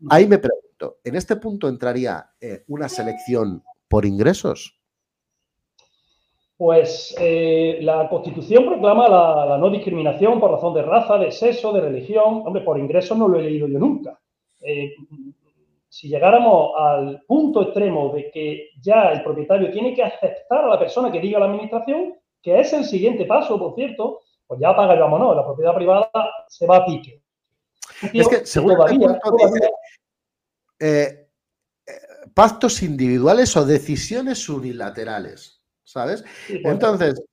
Ahí 0.10 0.28
me 0.28 0.40
pregunto, 0.40 1.00
¿en 1.04 1.16
este 1.16 1.36
punto 1.36 1.68
entraría 1.68 2.32
eh, 2.42 2.64
una 2.68 2.90
selección 2.90 3.64
por 3.88 4.06
ingresos? 4.06 4.80
Pues 6.58 7.14
eh, 7.20 7.80
la 7.82 8.08
Constitución 8.08 8.66
proclama 8.66 9.10
la, 9.10 9.58
no 9.58 9.70
discriminación 9.70 10.40
por 10.40 10.52
razón 10.52 10.74
de 10.74 10.84
raza, 10.84 11.18
de 11.18 11.32
sexo, 11.32 11.74
de 11.74 11.82
religión. 11.82 12.44
Hombre, 12.46 12.64
por 12.64 12.80
ingresos 12.80 13.18
no 13.18 13.28
lo 13.28 13.40
he 13.40 13.44
leído 13.44 13.68
yo 13.68 13.78
nunca. 13.78 14.20
Eh, 14.62 14.94
si 15.90 16.08
llegáramos 16.08 16.72
al 16.78 17.22
punto 17.28 17.62
extremo 17.62 18.14
de 18.14 18.32
que 18.32 18.70
ya 18.82 19.12
el 19.12 19.24
propietario 19.24 19.72
tiene 19.72 19.94
que 19.94 20.04
aceptar 20.04 20.66
a 20.66 20.70
la 20.70 20.80
persona 20.80 21.12
que 21.12 21.20
diga 21.20 21.40
la 21.40 21.46
administración, 21.46 22.16
que 22.42 22.60
es 22.60 22.72
el 22.74 22.86
siguiente 22.86 23.26
paso, 23.26 23.60
por 23.60 23.76
cierto, 23.76 24.22
pues 24.48 24.60
ya 24.60 24.70
apaga 24.70 24.96
y 24.96 25.00
vámonos, 25.00 25.36
la 25.36 25.46
propiedad 25.46 25.76
privada 25.76 26.10
se 26.48 26.68
va 26.68 26.78
a 26.78 26.86
pique. 26.86 27.22
es 28.14 28.28
que 28.28 28.46
según 28.46 28.76
todavía, 28.76 29.20
eh, 30.80 31.28
pactos 32.34 32.84
individuales 32.84 33.56
o 33.56 33.66
decisiones 33.66 34.48
unilaterales. 34.50 35.55
¿Sabes? 35.86 36.26
Entonces, 36.50 37.24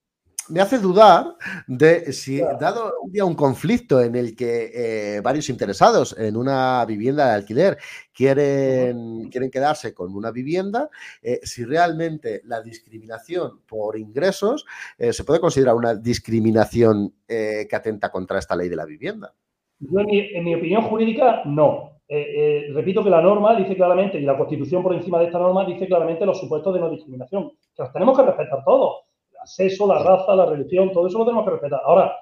me 0.49 0.61
hace 0.61 0.79
dudar 0.79 1.37
de 1.67 2.13
si, 2.13 2.41
dado 2.61 2.93
un 3.03 3.13
día 3.13 3.25
un 3.25 3.35
conflicto 3.35 4.03
en 4.03 4.15
el 4.15 4.37
que 4.37 4.71
eh, 4.75 5.21
varios 5.21 5.49
interesados 5.49 6.17
en 6.19 6.37
una 6.37 6.85
vivienda 6.85 7.29
de 7.29 7.35
alquiler 7.35 7.79
quieren, 8.13 9.29
quieren 9.31 9.51
quedarse 9.51 9.95
con 9.95 10.15
una 10.15 10.31
vivienda, 10.31 10.91
eh, 11.23 11.41
si 11.43 11.65
realmente 11.65 12.43
la 12.45 12.61
discriminación 12.61 13.61
por 13.67 13.99
ingresos 13.99 14.67
eh, 14.99 15.13
se 15.13 15.25
puede 15.25 15.41
considerar 15.41 15.75
una 15.75 15.95
discriminación 15.95 17.15
que 17.27 17.67
atenta 17.73 18.11
contra 18.11 18.39
esta 18.39 18.55
ley 18.55 18.69
de 18.69 18.77
la 18.77 18.85
vivienda. 18.85 19.33
en 19.81 20.45
mi 20.45 20.55
opinión 20.55 20.83
jurídica, 20.83 21.43
no. 21.47 22.02
Eh, 22.15 22.67
eh, 22.67 22.73
repito 22.75 23.03
que 23.03 23.09
la 23.09 23.23
norma 23.23 23.55
dice 23.57 23.75
claramente, 23.75 24.19
y 24.19 24.23
la 24.23 24.37
Constitución 24.37 24.83
por 24.83 24.93
encima 24.95 25.19
de 25.19 25.27
esta 25.27 25.39
norma 25.39 25.65
dice 25.65 25.87
claramente 25.87 26.27
los 26.27 26.39
supuestos 26.39 26.75
de 26.75 26.81
no 26.81 26.91
discriminación, 26.91 27.51
que 27.75 27.83
los 27.83 27.93
tenemos 27.93 28.19
que 28.19 28.25
respetar 28.25 28.63
todos. 28.65 29.05
El 29.31 29.39
acceso, 29.39 29.87
la 29.87 30.03
raza, 30.03 30.37
la 30.37 30.45
religión, 30.45 30.93
todo 30.93 31.07
eso 31.07 31.19
lo 31.19 31.25
tenemos 31.25 31.45
que 31.47 31.53
respetar. 31.53 31.81
Ahora, 31.85 32.15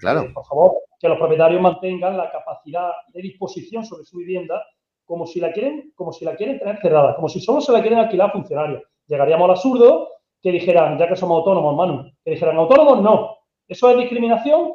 Claro. 0.00 0.22
Eh, 0.22 0.30
por 0.32 0.44
favor, 0.46 0.72
que 0.98 1.08
los 1.08 1.18
propietarios 1.18 1.60
mantengan 1.60 2.16
la 2.16 2.30
capacidad 2.30 2.90
de 3.12 3.22
disposición 3.22 3.84
sobre 3.84 4.04
su 4.04 4.18
vivienda 4.18 4.62
como 5.04 5.26
si 5.26 5.38
la 5.38 5.52
quieren, 5.52 5.92
como 5.94 6.12
si 6.12 6.24
la 6.24 6.34
quieren 6.34 6.58
tener 6.58 6.78
cerrada, 6.80 7.14
como 7.14 7.28
si 7.28 7.40
solo 7.40 7.60
se 7.60 7.72
la 7.72 7.82
quieren 7.82 7.98
alquilar 7.98 8.30
a 8.30 8.32
funcionarios. 8.32 8.82
Llegaríamos 9.06 9.44
al 9.44 9.50
absurdo 9.50 10.08
que 10.40 10.50
dijeran, 10.50 10.98
ya 10.98 11.08
que 11.08 11.16
somos 11.16 11.38
autónomos, 11.38 11.76
Manu, 11.76 12.10
que 12.24 12.30
dijeran, 12.32 12.56
autónomos 12.56 13.02
no, 13.02 13.36
eso 13.68 13.90
es 13.90 13.98
discriminación, 13.98 14.72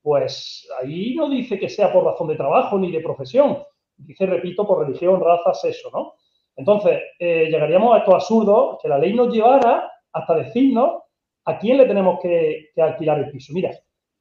pues 0.00 0.66
ahí 0.80 1.14
no 1.14 1.28
dice 1.28 1.58
que 1.58 1.68
sea 1.68 1.92
por 1.92 2.04
razón 2.04 2.28
de 2.28 2.36
trabajo 2.36 2.78
ni 2.78 2.90
de 2.90 3.00
profesión, 3.00 3.58
dice, 3.96 4.26
repito, 4.26 4.66
por 4.66 4.86
religión, 4.86 5.20
raza, 5.20 5.54
sexo, 5.54 5.90
¿no? 5.92 6.14
Entonces, 6.56 7.00
eh, 7.18 7.48
llegaríamos 7.50 7.94
a 7.94 7.98
estos 7.98 8.14
absurdos 8.14 8.78
que 8.82 8.88
la 8.88 8.98
ley 8.98 9.12
nos 9.12 9.32
llevara 9.32 9.90
hasta 10.12 10.36
decirnos 10.36 11.02
a 11.44 11.58
quién 11.58 11.76
le 11.76 11.86
tenemos 11.86 12.18
que, 12.20 12.70
alquilar 12.76 13.18
el 13.18 13.30
piso. 13.30 13.52
Mira, 13.52 13.70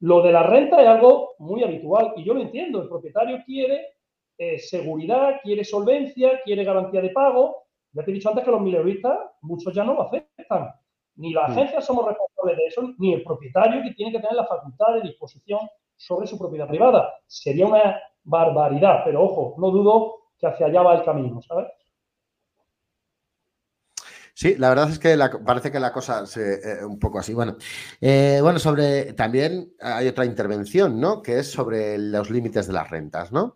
lo 0.01 0.21
de 0.21 0.31
la 0.31 0.43
renta 0.43 0.81
es 0.81 0.87
algo 0.87 1.35
muy 1.39 1.63
habitual 1.63 2.13
y 2.17 2.23
yo 2.23 2.33
lo 2.33 2.41
entiendo. 2.41 2.81
El 2.81 2.89
propietario 2.89 3.41
quiere 3.45 3.87
eh, 4.37 4.59
seguridad, 4.59 5.39
quiere 5.41 5.63
solvencia, 5.63 6.41
quiere 6.43 6.63
garantía 6.63 7.01
de 7.01 7.09
pago. 7.09 7.63
Ya 7.93 8.03
te 8.03 8.11
he 8.11 8.13
dicho 8.13 8.29
antes 8.29 8.43
que 8.43 8.51
los 8.51 8.61
mileuristas, 8.61 9.17
muchos 9.41 9.73
ya 9.73 9.85
no 9.85 9.93
lo 9.93 10.01
aceptan. 10.03 10.73
Ni 11.15 11.31
las 11.31 11.51
agencias 11.51 11.85
somos 11.85 12.05
responsables 12.05 12.57
de 12.57 12.65
eso, 12.65 12.93
ni 12.97 13.13
el 13.13 13.23
propietario 13.23 13.81
que 13.81 13.93
tiene 13.93 14.11
que 14.11 14.19
tener 14.19 14.35
la 14.35 14.45
facultad 14.45 14.95
de 14.95 15.03
disposición 15.03 15.61
sobre 15.95 16.27
su 16.27 16.37
propiedad 16.37 16.67
privada. 16.67 17.13
Sería 17.25 17.65
una 17.65 17.97
barbaridad, 18.25 19.01
pero 19.05 19.23
ojo, 19.23 19.55
no 19.57 19.71
dudo 19.71 20.15
que 20.37 20.47
hacia 20.47 20.67
allá 20.67 20.81
va 20.81 20.95
el 20.95 21.05
camino, 21.05 21.41
¿sabes? 21.41 21.67
Sí, 24.37 24.55
la 24.57 24.67
verdad 24.67 24.89
es 24.91 24.99
que 24.99 25.17
parece 25.45 25.71
que 25.71 25.79
la 25.79 25.93
cosa 25.93 26.25
se 26.25 26.55
eh, 26.55 26.85
un 26.85 26.99
poco 26.99 27.19
así. 27.19 27.33
Bueno, 27.33 27.55
eh, 28.01 28.39
bueno, 28.41 28.59
sobre 28.59 29.13
también 29.13 29.73
hay 29.79 30.09
otra 30.09 30.25
intervención, 30.25 30.99
¿no? 30.99 31.21
Que 31.21 31.39
es 31.39 31.49
sobre 31.49 31.97
los 31.97 32.29
límites 32.29 32.67
de 32.67 32.73
las 32.73 32.89
rentas, 32.89 33.31
¿no? 33.31 33.55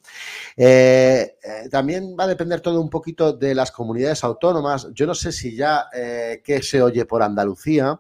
Eh, 0.56 1.36
también 1.70 2.16
va 2.18 2.24
a 2.24 2.28
depender 2.28 2.62
todo 2.62 2.80
un 2.80 2.90
poquito 2.90 3.34
de 3.34 3.56
las 3.56 3.72
comunidades 3.72 4.24
autónomas. 4.24 4.88
Yo 4.94 5.06
no 5.06 5.16
sé 5.16 5.34
si 5.34 5.54
ya 5.54 5.90
qué 5.92 6.62
se 6.64 6.82
oye 6.82 7.06
por 7.06 7.24
Andalucía. 7.24 8.00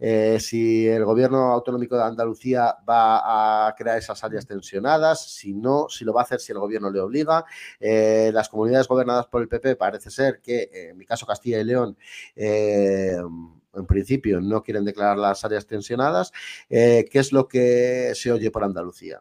Eh, 0.00 0.40
si 0.40 0.88
el 0.88 1.04
gobierno 1.04 1.52
autonómico 1.52 1.96
de 1.96 2.04
Andalucía 2.04 2.74
va 2.88 3.66
a 3.68 3.74
crear 3.74 3.98
esas 3.98 4.24
áreas 4.24 4.46
tensionadas, 4.46 5.26
si 5.26 5.52
no, 5.52 5.88
si 5.90 6.06
lo 6.06 6.14
va 6.14 6.22
a 6.22 6.24
hacer 6.24 6.40
si 6.40 6.52
el 6.52 6.58
gobierno 6.58 6.90
le 6.90 7.00
obliga. 7.00 7.44
Eh, 7.78 8.30
las 8.32 8.48
comunidades 8.48 8.88
gobernadas 8.88 9.26
por 9.26 9.42
el 9.42 9.48
PP 9.48 9.76
parece 9.76 10.10
ser 10.10 10.40
que, 10.40 10.62
eh, 10.62 10.88
en 10.90 10.96
mi 10.96 11.04
caso 11.04 11.26
Castilla 11.26 11.60
y 11.60 11.64
León, 11.64 11.96
en 12.34 13.86
principio 13.86 14.40
no 14.40 14.62
quieren 14.62 14.84
declarar 14.84 15.18
las 15.18 15.44
áreas 15.44 15.66
tensionadas. 15.66 16.32
¿Qué 16.68 17.08
es 17.12 17.32
lo 17.32 17.46
que 17.46 18.12
se 18.14 18.32
oye 18.32 18.50
por 18.50 18.64
Andalucía? 18.64 19.20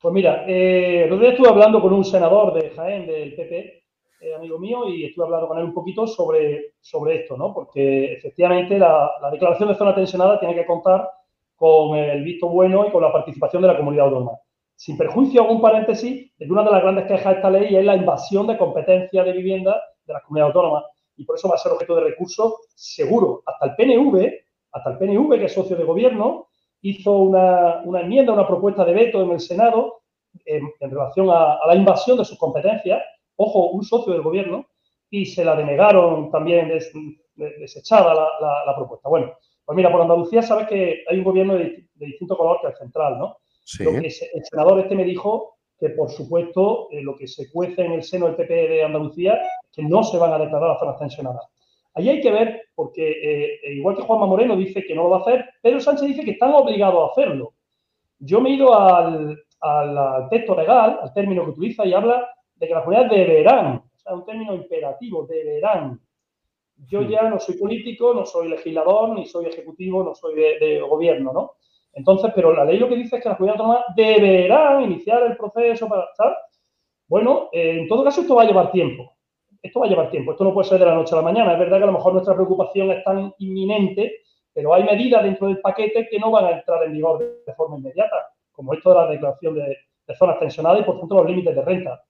Pues 0.00 0.12
mira, 0.12 0.44
el 0.46 1.12
otro 1.12 1.20
día 1.20 1.30
estuve 1.30 1.48
hablando 1.48 1.80
con 1.80 1.92
un 1.92 2.04
senador 2.04 2.54
de 2.54 2.70
Jaén 2.70 3.06
del 3.06 3.36
PP 3.36 3.81
eh, 4.22 4.34
amigo 4.36 4.56
mío, 4.56 4.88
y 4.88 5.04
estuve 5.04 5.24
hablando 5.24 5.48
con 5.48 5.58
él 5.58 5.64
un 5.64 5.74
poquito 5.74 6.06
sobre, 6.06 6.74
sobre 6.80 7.22
esto, 7.22 7.36
¿no? 7.36 7.52
Porque 7.52 8.12
efectivamente 8.12 8.78
la, 8.78 9.10
declaración 9.32 9.68
de 9.68 9.74
zona 9.74 9.96
tensionada 9.96 10.38
tiene 10.38 10.54
que 10.54 10.64
contar 10.64 11.10
con 11.56 11.98
el 11.98 12.22
visto 12.22 12.48
bueno 12.48 12.86
y 12.86 12.92
con 12.92 13.02
la 13.02 13.12
participación 13.12 13.62
de 13.62 13.68
la 13.68 13.76
comunidad 13.76 14.06
autónoma. 14.06 14.38
Sin 14.76 14.96
perjuicio, 14.96 15.48
un 15.48 15.60
paréntesis, 15.60 16.30
de 16.38 16.52
una 16.52 16.62
de 16.62 16.70
las 16.70 16.82
grandes 16.82 17.06
quejas 17.06 17.32
de 17.32 17.32
esta 17.32 17.50
ley 17.50 17.74
es 17.74 17.84
la 17.84 17.96
invasión 17.96 18.46
de 18.46 18.56
competencia 18.56 19.24
de 19.24 19.32
vivienda 19.32 19.82
de 20.06 20.12
las 20.12 20.22
comunidades 20.22 20.54
autónomas 20.54 20.84
y 21.16 21.24
por 21.24 21.34
eso 21.34 21.48
va 21.48 21.56
a 21.56 21.58
ser 21.58 21.72
objeto 21.72 21.96
de 21.96 22.04
recurso 22.04 22.58
seguro. 22.76 23.42
Hasta 23.44 23.66
el 23.66 23.74
PNV, 23.74 24.30
hasta 24.70 24.90
el 24.90 24.98
PNV, 24.98 25.38
que 25.38 25.46
es 25.46 25.52
socio 25.52 25.76
de 25.76 25.82
gobierno, 25.82 26.46
hizo 26.82 27.16
una, 27.16 27.82
una 27.84 28.02
enmienda, 28.02 28.32
una 28.32 28.46
propuesta 28.46 28.84
de 28.84 28.92
veto 28.92 29.20
en 29.20 29.32
el 29.32 29.40
Senado 29.40 30.02
en, 30.44 30.70
relación 30.80 31.28
a, 31.28 31.54
a, 31.54 31.66
la 31.66 31.74
invasión 31.74 32.18
de 32.18 32.24
sus 32.24 32.38
competencias 32.38 33.02
ojo, 33.36 33.70
un 33.70 33.82
socio 33.84 34.12
del 34.12 34.22
gobierno, 34.22 34.66
y 35.12 35.26
se 35.26 35.44
la 35.44 35.54
denegaron 35.54 36.30
también, 36.30 36.72
desechada 37.36 38.14
la, 38.14 38.74
propuesta. 38.74 39.10
Bueno, 39.10 39.32
pues 39.64 39.76
mira, 39.76 39.92
por 39.92 40.00
Andalucía 40.00 40.42
sabes 40.42 40.66
que 40.68 41.04
hay 41.08 41.18
un 41.18 41.24
gobierno 41.24 41.54
de, 41.54 41.86
distinto 41.94 42.36
color 42.36 42.58
que 42.60 42.68
el 42.68 42.76
central, 42.76 43.18
¿no? 43.18 43.36
Sí. 43.64 43.84
Lo 43.84 43.92
que 43.92 44.06
el 44.06 44.44
senador 44.44 44.80
este 44.80 44.94
me 44.94 45.04
dijo 45.04 45.58
que, 45.78 45.90
por 45.90 46.10
supuesto, 46.10 46.88
eh, 46.90 47.02
lo 47.02 47.14
que 47.16 47.28
se 47.28 47.52
cuece 47.52 47.84
en 47.84 47.92
el 47.92 48.02
seno 48.02 48.26
del 48.26 48.36
PP 48.36 48.68
de 48.68 48.84
Andalucía 48.84 49.38
que 49.70 49.82
no 49.82 50.02
se 50.02 50.16
van 50.16 50.32
a 50.32 50.38
declarar 50.38 50.70
las 50.70 50.78
zonas 50.80 50.98
tensionadas. 50.98 51.44
Ahí 51.94 52.08
hay 52.08 52.20
que 52.22 52.30
ver, 52.30 52.62
porque 52.74 53.10
eh, 53.10 53.60
eh, 53.62 53.74
igual 53.74 53.96
que 53.96 54.02
Juanma 54.02 54.26
Moreno 54.26 54.56
dice 54.56 54.82
que 54.82 54.94
no 54.94 55.02
lo 55.04 55.10
va 55.10 55.18
a 55.18 55.20
hacer, 55.20 55.44
Pedro 55.60 55.80
Sánchez 55.80 56.08
dice 56.08 56.24
que 56.24 56.30
están 56.32 56.54
obligados 56.54 57.02
a 57.02 57.12
hacerlo. 57.12 57.52
Yo 58.18 58.40
me 58.40 58.50
he 58.50 58.54
ido 58.54 58.74
al, 58.74 59.36
al 59.60 60.28
texto 60.30 60.56
legal, 60.56 61.00
al 61.02 61.12
término 61.12 61.44
que 61.44 61.50
utiliza, 61.50 61.84
y 61.84 61.92
habla 61.92 62.26
de 62.62 62.68
que 62.68 62.74
las 62.74 62.84
comunidades 62.84 63.10
deberán, 63.10 63.82
o 63.92 63.98
sea, 63.98 64.14
un 64.14 64.24
término 64.24 64.54
imperativo, 64.54 65.26
deberán. 65.26 66.00
Yo 66.86 67.02
ya 67.02 67.28
no 67.28 67.40
soy 67.40 67.56
político, 67.56 68.14
no 68.14 68.24
soy 68.24 68.48
legislador, 68.48 69.08
ni 69.08 69.26
soy 69.26 69.46
ejecutivo, 69.46 70.04
no 70.04 70.14
soy 70.14 70.36
de, 70.36 70.80
gobierno, 70.80 71.32
¿no? 71.32 71.54
Entonces, 71.92 72.30
pero 72.32 72.54
la 72.54 72.64
ley 72.64 72.78
lo 72.78 72.88
que 72.88 72.94
dice 72.94 73.16
es 73.16 73.22
que 73.22 73.28
las 73.28 73.36
comunidades 73.36 73.60
autónomas 73.60 73.96
deberán 73.96 74.80
iniciar 74.82 75.24
el 75.24 75.36
proceso 75.36 75.88
para, 75.88 76.06
¿sabes? 76.14 76.36
Bueno, 77.08 77.48
eh, 77.50 77.80
en 77.80 77.88
todo 77.88 78.04
caso 78.04 78.20
esto 78.20 78.36
va 78.36 78.42
a 78.42 78.46
llevar 78.46 78.70
tiempo. 78.70 79.12
Esto 79.60 79.80
va 79.80 79.86
a 79.86 79.88
llevar 79.88 80.10
tiempo. 80.12 80.30
Esto 80.30 80.44
no 80.44 80.54
puede 80.54 80.68
ser 80.68 80.78
de 80.78 80.86
la 80.86 80.94
noche 80.94 81.16
a 81.16 81.18
la 81.18 81.24
mañana. 81.24 81.54
Es 81.54 81.58
verdad 81.58 81.78
que 81.78 81.84
a 81.84 81.86
lo 81.86 81.92
mejor 81.94 82.12
nuestra 82.12 82.34
preocupación 82.34 82.92
es 82.92 83.02
tan 83.02 83.34
inminente, 83.38 84.20
pero 84.52 84.72
hay 84.72 84.84
medidas 84.84 85.24
dentro 85.24 85.48
del 85.48 85.60
paquete 85.60 86.06
que 86.08 86.18
no 86.20 86.30
van 86.30 86.44
a 86.44 86.50
entrar 86.52 86.84
en 86.84 86.92
vigor 86.92 87.42
de 87.44 87.54
forma 87.54 87.76
inmediata, 87.76 88.28
como 88.52 88.72
esto 88.72 88.90
de 88.90 88.94
la 88.94 89.06
declaración 89.08 89.54
de, 89.56 89.76
de 90.06 90.14
zonas 90.14 90.38
tensionadas 90.38 90.80
y, 90.80 90.84
por 90.84 91.00
tanto, 91.00 91.16
los 91.16 91.26
límites 91.26 91.56
de 91.56 91.62
renta. 91.62 92.04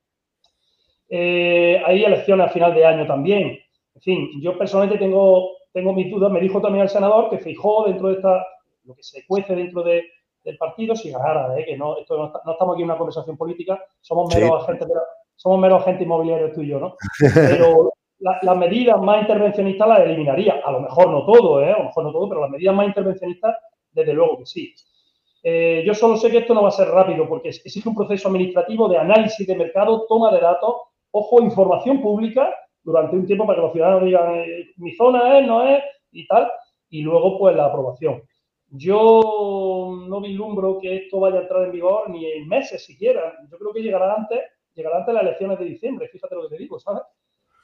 Eh, 1.14 1.79
hay 1.85 2.05
elecciones 2.05 2.46
a 2.46 2.48
final 2.48 2.75
de 2.75 2.87
año 2.87 3.07
también. 3.07 3.59
En 3.94 4.01
fin, 4.01 4.31
yo 4.40 4.57
personalmente 4.57 4.98
tengo, 4.98 5.51
tengo 5.70 5.92
mis 5.92 6.11
dudas. 6.11 6.33
Me 6.33 6.40
dijo 6.40 6.59
también 6.62 6.85
el 6.85 6.88
senador 6.88 7.29
que 7.29 7.37
fijó 7.37 7.85
dentro 7.85 8.09
de 8.09 8.14
esta, 8.14 8.46
lo 8.85 8.94
que 8.94 9.03
se 9.03 9.27
cuece 9.27 9.55
dentro 9.55 9.83
del 9.83 10.57
partido, 10.59 10.96
si 10.96 11.11
ganara, 11.11 11.55
¿eh? 11.59 11.66
que 11.66 11.77
no, 11.77 11.98
esto 11.98 12.16
no, 12.16 12.53
estamos 12.53 12.75
aquí 12.75 12.83
en 12.83 12.88
una 12.88 12.96
conversación 12.96 13.37
política, 13.37 13.79
somos 14.01 14.35
meros, 14.35 14.62
agentes, 14.62 14.88
somos 15.37 15.61
meros 15.61 15.83
agentes 15.83 16.07
inmobiliarios 16.07 16.55
tú 16.55 16.62
y 16.62 16.68
yo, 16.68 16.81
¿no? 16.81 16.96
Pero 17.35 17.92
las 18.42 18.57
medidas 18.57 18.98
más 18.98 19.20
intervencionistas 19.20 19.87
las 19.87 20.01
eliminaría. 20.01 20.62
A 20.64 20.72
lo 20.72 20.81
mejor 20.81 21.11
no 21.11 21.27
todo, 21.27 21.61
¿eh? 21.61 21.72
a 21.72 21.79
lo 21.79 21.85
mejor 21.85 22.05
no 22.05 22.12
todo, 22.12 22.29
pero 22.31 22.40
las 22.40 22.51
medidas 22.51 22.75
más 22.75 22.87
intervencionistas, 22.87 23.55
desde 23.90 24.14
luego 24.14 24.38
que 24.38 24.46
sí. 24.46 24.75
Eh, 25.42 25.83
yo 25.85 25.92
solo 25.92 26.16
sé 26.16 26.31
que 26.31 26.38
esto 26.38 26.55
no 26.55 26.62
va 26.62 26.68
a 26.68 26.72
ser 26.72 26.88
rápido 26.88 27.29
porque 27.29 27.51
existe 27.51 27.87
un 27.87 27.96
proceso 27.96 28.29
administrativo 28.29 28.88
de 28.88 28.96
análisis 28.96 29.46
de 29.46 29.57
mercado, 29.57 30.07
toma 30.09 30.33
de 30.33 30.40
datos 30.40 30.77
ojo, 31.12 31.40
información 31.40 32.03
pública 32.03 32.53
durante 32.83 33.16
un 33.16 33.27
tiempo 33.27 33.46
para 33.46 33.57
que 33.57 33.62
los 33.62 33.72
ciudadanos 33.72 34.05
digan 34.05 34.35
eh, 34.35 34.66
mi 34.77 34.92
zona 34.94 35.38
es, 35.38 35.46
no 35.46 35.64
es 35.64 35.83
y 36.11 36.27
tal, 36.27 36.51
y 36.90 37.03
luego 37.03 37.38
pues 37.38 37.57
la 37.57 37.66
aprobación. 37.66 38.22
Yo 38.68 40.07
no 40.09 40.20
vislumbro 40.20 40.79
que 40.79 40.96
esto 40.96 41.20
vaya 41.20 41.38
a 41.38 41.42
entrar 41.42 41.64
en 41.64 41.72
vigor 41.72 42.09
ni 42.11 42.27
en 42.27 42.48
meses 42.48 42.85
siquiera. 42.85 43.35
Yo 43.51 43.59
creo 43.59 43.72
que 43.72 43.83
llegará 43.83 44.14
antes, 44.14 44.40
llegará 44.75 44.98
antes 44.98 45.09
de 45.09 45.12
las 45.14 45.22
elecciones 45.22 45.59
de 45.59 45.64
diciembre, 45.66 46.09
fíjate 46.09 46.35
lo 46.35 46.42
que 46.42 46.57
te 46.57 46.62
digo, 46.62 46.79
¿sabes? 46.79 47.03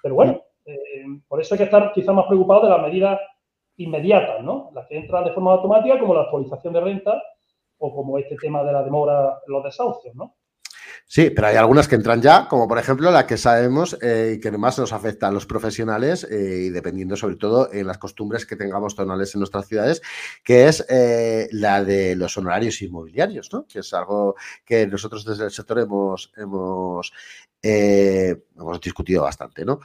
Pero 0.02 0.14
bueno, 0.14 0.42
eh, 0.66 1.04
por 1.26 1.40
eso 1.40 1.54
hay 1.54 1.58
que 1.58 1.64
estar 1.64 1.92
quizás 1.92 2.14
más 2.14 2.26
preocupados 2.26 2.64
de 2.64 2.70
las 2.70 2.82
medidas 2.82 3.20
inmediatas, 3.76 4.42
¿no? 4.42 4.70
Las 4.74 4.86
que 4.86 4.98
entran 4.98 5.24
de 5.24 5.32
forma 5.32 5.52
automática, 5.52 5.98
como 5.98 6.14
la 6.14 6.22
actualización 6.22 6.74
de 6.74 6.80
renta 6.80 7.22
o 7.78 7.94
como 7.94 8.18
este 8.18 8.36
tema 8.36 8.62
de 8.62 8.72
la 8.72 8.82
demora 8.82 9.40
los 9.46 9.64
desahucios, 9.64 10.14
¿no? 10.14 10.34
Sí, 11.06 11.30
pero 11.30 11.48
hay 11.48 11.56
algunas 11.56 11.88
que 11.88 11.94
entran 11.94 12.20
ya, 12.20 12.48
como 12.48 12.68
por 12.68 12.78
ejemplo 12.78 13.10
la 13.10 13.26
que 13.26 13.36
sabemos 13.36 13.96
eh, 14.02 14.34
y 14.36 14.40
que 14.40 14.50
más 14.52 14.78
nos 14.78 14.92
afecta 14.92 15.28
a 15.28 15.30
los 15.30 15.46
profesionales 15.46 16.26
eh, 16.30 16.64
y 16.66 16.70
dependiendo 16.70 17.16
sobre 17.16 17.36
todo 17.36 17.72
en 17.72 17.86
las 17.86 17.98
costumbres 17.98 18.46
que 18.46 18.56
tengamos 18.56 18.94
tonales 18.94 19.34
en 19.34 19.40
nuestras 19.40 19.66
ciudades, 19.66 20.02
que 20.44 20.68
es 20.68 20.84
eh, 20.88 21.48
la 21.52 21.82
de 21.84 22.16
los 22.16 22.36
honorarios 22.36 22.82
inmobiliarios, 22.82 23.50
¿no? 23.52 23.66
Que 23.66 23.80
es 23.80 23.92
algo 23.94 24.36
que 24.64 24.86
nosotros 24.86 25.24
desde 25.24 25.44
el 25.44 25.50
sector 25.50 25.78
hemos, 25.78 26.32
hemos, 26.36 27.12
hemos 27.62 28.80
discutido 28.80 29.22
bastante, 29.22 29.64
¿no? 29.64 29.80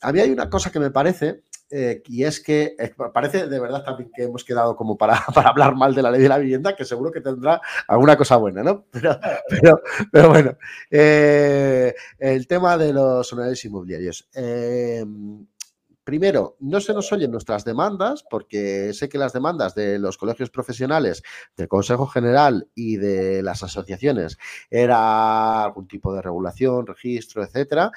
a 0.00 0.12
mí 0.12 0.20
hay 0.20 0.30
una 0.30 0.48
cosa 0.48 0.70
que 0.70 0.78
me 0.78 0.90
parece 0.90 1.42
eh, 1.70 2.02
y 2.06 2.24
es 2.24 2.40
que 2.40 2.74
eh, 2.78 2.92
parece 3.12 3.46
de 3.46 3.60
verdad 3.60 3.84
también 3.84 4.10
que 4.14 4.22
hemos 4.22 4.42
quedado 4.42 4.74
como 4.74 4.96
para, 4.96 5.22
para, 5.34 5.50
hablar 5.50 5.74
mal 5.74 5.94
de 5.94 6.02
la 6.02 6.10
ley 6.10 6.22
de 6.22 6.28
la 6.28 6.38
vivienda, 6.38 6.74
que 6.74 6.84
seguro 6.84 7.10
que 7.10 7.20
tendrá 7.20 7.60
alguna 7.86 8.16
cosa 8.16 8.36
buena, 8.36 8.62
¿no? 8.62 8.86
Pero, 8.92 9.80
pero, 10.12 10.28
bueno, 10.28 10.56
eh, 10.90 11.94
el 12.18 12.46
tema 12.46 12.76
de 12.76 12.92
los 12.92 13.32
honorarios 13.32 13.64
inmobiliarios. 13.64 14.28
Primero, 16.04 16.56
no 16.60 16.80
se 16.80 16.94
nos 16.94 17.12
oyen 17.12 17.30
nuestras 17.30 17.64
demandas, 17.64 18.24
porque 18.30 18.94
sé 18.94 19.10
que 19.10 19.18
las 19.18 19.34
demandas 19.34 19.74
de 19.74 19.98
los 19.98 20.16
colegios 20.16 20.48
profesionales, 20.48 21.22
del 21.54 21.68
Consejo 21.68 22.06
General 22.06 22.66
y 22.74 22.96
de 22.96 23.42
las 23.42 23.62
asociaciones 23.62 24.38
era 24.70 25.64
algún 25.64 25.86
tipo 25.86 26.14
de 26.14 26.22
regulación, 26.22 26.86
registro, 26.86 27.42
etcétera 27.42 27.92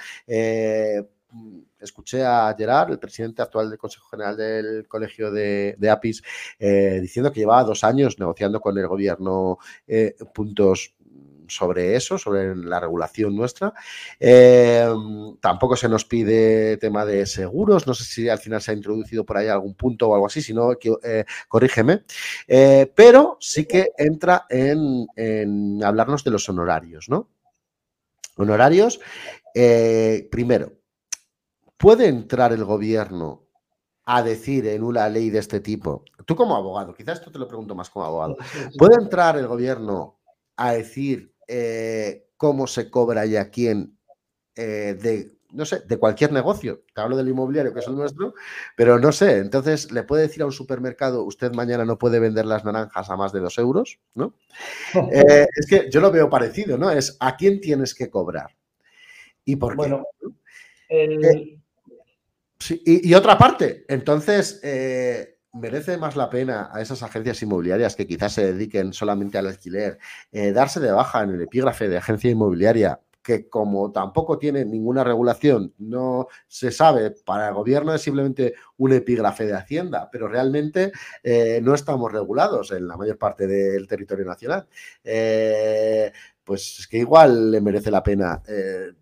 escuché 1.79 2.23
a 2.23 2.53
Gerard, 2.57 2.91
el 2.91 2.99
presidente 2.99 3.41
actual 3.41 3.69
del 3.69 3.79
Consejo 3.79 4.07
General 4.09 4.37
del 4.37 4.87
Colegio 4.87 5.31
de, 5.31 5.75
APIS, 5.89 6.23
eh, 6.59 6.99
diciendo 7.01 7.31
que 7.31 7.39
llevaba 7.39 7.63
dos 7.63 7.83
años 7.83 8.19
negociando 8.19 8.59
con 8.59 8.77
el 8.77 8.87
gobierno 8.87 9.57
eh, 9.87 10.15
puntos 10.33 10.95
sobre 11.47 11.97
eso, 11.97 12.17
sobre 12.17 12.55
la 12.55 12.79
regulación 12.79 13.35
nuestra. 13.35 13.73
Eh, 14.17 14.87
tampoco 15.41 15.75
se 15.75 15.89
nos 15.89 16.05
pide 16.05 16.77
tema 16.77 17.05
de 17.05 17.25
seguros, 17.25 17.87
no 17.87 17.93
sé 17.93 18.05
si 18.05 18.29
al 18.29 18.39
final 18.39 18.61
se 18.61 18.71
ha 18.71 18.73
introducido 18.73 19.25
por 19.25 19.37
ahí 19.37 19.49
algún 19.49 19.75
punto 19.75 20.07
o 20.07 20.13
algo 20.13 20.27
así, 20.27 20.41
si 20.41 20.53
no, 20.53 20.71
eh, 21.03 21.25
corrígeme, 21.49 22.03
pero 22.95 23.37
sí 23.41 23.65
que 23.65 23.89
entra 23.97 24.45
en, 24.49 25.07
en, 25.17 25.83
hablarnos 25.83 26.23
de 26.23 26.31
los 26.31 26.47
honorarios, 26.47 27.09
¿no? 27.09 27.29
Honorarios, 28.37 29.01
primero, 30.31 30.80
¿puede 31.81 32.07
entrar 32.07 32.53
el 32.53 32.63
gobierno 32.63 33.47
a 34.05 34.23
decir 34.23 34.67
en 34.67 34.83
una 34.83 35.09
ley 35.09 35.29
de 35.29 35.39
este 35.39 35.59
tipo, 35.59 36.05
tú 36.25 36.35
como 36.35 36.55
abogado, 36.55 36.93
quizás 36.93 37.19
esto 37.19 37.31
te 37.31 37.39
lo 37.39 37.47
pregunto 37.47 37.75
más 37.75 37.89
como 37.89 38.05
abogado, 38.05 38.37
¿puede 38.77 39.01
entrar 39.01 39.37
el 39.37 39.47
gobierno 39.47 40.19
a 40.55 40.73
decir 40.73 41.33
eh, 41.47 42.27
cómo 42.37 42.67
se 42.67 42.89
cobra 42.89 43.25
y 43.25 43.35
a 43.35 43.49
quién 43.49 43.97
eh, 44.55 44.97
de, 45.01 45.31
no 45.51 45.65
sé, 45.65 45.81
de 45.87 45.97
cualquier 45.97 46.31
negocio. 46.31 46.83
Te 46.93 47.01
hablo 47.01 47.15
del 47.15 47.29
inmobiliario, 47.29 47.73
que 47.73 47.79
es 47.79 47.87
el 47.87 47.95
nuestro, 47.95 48.33
pero 48.75 48.99
no 48.99 49.11
sé. 49.11 49.37
Entonces, 49.37 49.91
le 49.91 50.03
puede 50.03 50.23
decir 50.23 50.43
a 50.43 50.45
un 50.45 50.51
supermercado, 50.51 51.23
usted 51.23 51.53
mañana 51.53 51.85
no 51.85 51.97
puede 51.97 52.19
vender 52.19 52.45
las 52.45 52.65
naranjas 52.65 53.09
a 53.09 53.15
más 53.15 53.31
de 53.31 53.39
dos 53.39 53.57
euros, 53.57 53.99
¿no? 54.15 54.35
Eh, 55.11 55.47
es 55.55 55.67
que 55.67 55.89
yo 55.89 56.01
lo 56.01 56.11
veo 56.11 56.29
parecido, 56.29 56.77
¿no? 56.77 56.91
Es 56.91 57.17
a 57.19 57.35
quién 57.35 57.61
tienes 57.61 57.95
que 57.95 58.09
cobrar. 58.09 58.55
¿Y 59.45 59.55
por 59.55 59.71
qué? 59.71 59.77
Bueno, 59.77 60.03
y, 62.69 63.13
otra 63.13 63.37
parte, 63.37 63.85
entonces, 63.87 64.61
merece 65.53 65.97
más 65.97 66.15
la 66.15 66.29
pena 66.29 66.69
a 66.71 66.81
esas 66.81 67.03
agencias 67.03 67.41
inmobiliarias 67.41 67.95
que 67.95 68.07
quizás 68.07 68.33
se 68.33 68.53
dediquen 68.53 68.93
solamente 68.93 69.37
al 69.37 69.47
alquiler, 69.47 69.97
eh, 70.31 70.51
darse 70.51 70.79
de 70.79 70.91
baja 70.91 71.23
en 71.23 71.31
el 71.31 71.41
epígrafe 71.41 71.89
de 71.89 71.97
agencia 71.97 72.31
inmobiliaria, 72.31 72.99
que 73.21 73.49
como 73.49 73.91
tampoco 73.91 74.39
tiene 74.39 74.65
ninguna 74.65 75.03
regulación, 75.03 75.73
no 75.77 76.27
se 76.47 76.71
sabe, 76.71 77.11
para 77.11 77.49
el 77.49 77.53
gobierno 77.53 77.93
es 77.93 78.01
simplemente 78.01 78.55
un 78.77 78.93
epígrafe 78.93 79.45
de 79.45 79.53
Hacienda, 79.53 80.09
pero 80.11 80.27
realmente 80.27 80.91
eh, 81.21 81.59
no 81.61 81.75
estamos 81.75 82.11
regulados 82.11 82.71
en 82.71 82.87
la 82.87 82.97
mayor 82.97 83.17
parte 83.19 83.45
del 83.45 83.87
territorio 83.87 84.25
nacional. 84.25 84.67
Eh, 85.03 86.11
pues 86.51 86.79
es 86.79 86.87
que 86.89 86.97
igual 86.97 87.49
le 87.49 87.61
merece 87.61 87.89
la 87.89 88.03
pena 88.03 88.43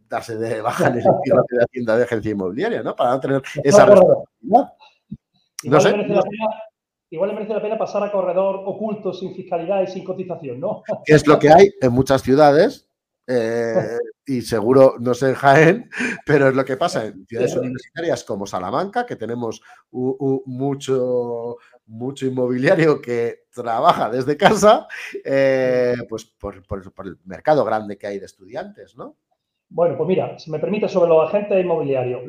darse 0.08 0.36
de 0.38 0.62
baja 0.62 0.90
en 0.90 0.98
el 0.98 1.04
de 1.50 1.64
Hacienda 1.64 1.98
de 1.98 2.04
agencia 2.04 2.30
inmobiliaria, 2.30 2.84
¿no? 2.84 2.96
Para 2.96 3.10
no 3.10 3.20
tener 3.20 3.42
esa 3.64 3.88
responsabilidad. 3.88 4.74
Igual, 5.64 5.84
le 5.84 5.92
merece 5.94 6.14
la 6.14 6.22
pena, 6.22 6.46
igual 7.10 7.34
merece 7.34 7.54
la 7.54 7.62
pena 7.64 7.78
pasar 7.80 8.04
a 8.04 8.12
corredor 8.12 8.62
oculto 8.66 9.16
sin 9.16 9.34
fiscalidad 9.34 9.82
y 9.82 9.88
sin 9.88 10.04
cotización, 10.04 10.60
¿no? 10.60 10.84
Que 11.04 11.16
es 11.16 11.26
lo 11.26 11.40
que 11.40 11.50
hay 11.50 11.72
en 11.82 11.92
muchas 11.92 12.22
ciudades. 12.22 12.88
Eh, 13.26 13.98
y 14.28 14.44
seguro, 14.44 14.98
no 15.00 15.16
sé 15.16 15.30
en 15.30 15.36
Jaén, 15.36 15.90
pero 16.28 16.50
es 16.50 16.56
lo 16.56 16.64
que 16.64 16.78
pasa 16.78 17.06
en 17.06 17.26
ciudades 17.26 17.56
universitarias 17.56 18.24
como 18.24 18.46
Salamanca, 18.46 19.08
que 19.08 19.16
tenemos 19.16 19.64
mucho, 19.92 21.58
mucho 21.90 22.28
inmobiliario 22.28 23.02
que 23.02 23.46
trabaja 23.54 24.10
desde 24.10 24.38
casa, 24.38 24.88
eh, 25.26 25.96
pues 26.08 26.26
por, 26.26 26.66
por, 26.66 27.08
el 27.08 27.18
mercado 27.26 27.66
grande 27.66 27.98
que 27.98 28.08
hay 28.08 28.20
de 28.20 28.26
estudiantes, 28.26 28.96
¿no? 28.96 29.16
Bueno, 29.68 29.98
pues 29.98 30.08
mira, 30.08 30.38
si 30.40 30.50
me 30.50 30.60
permite, 30.60 30.88
sobre 30.88 31.10
los 31.10 31.28
agentes 31.28 31.64
inmobiliarios, 31.64 32.22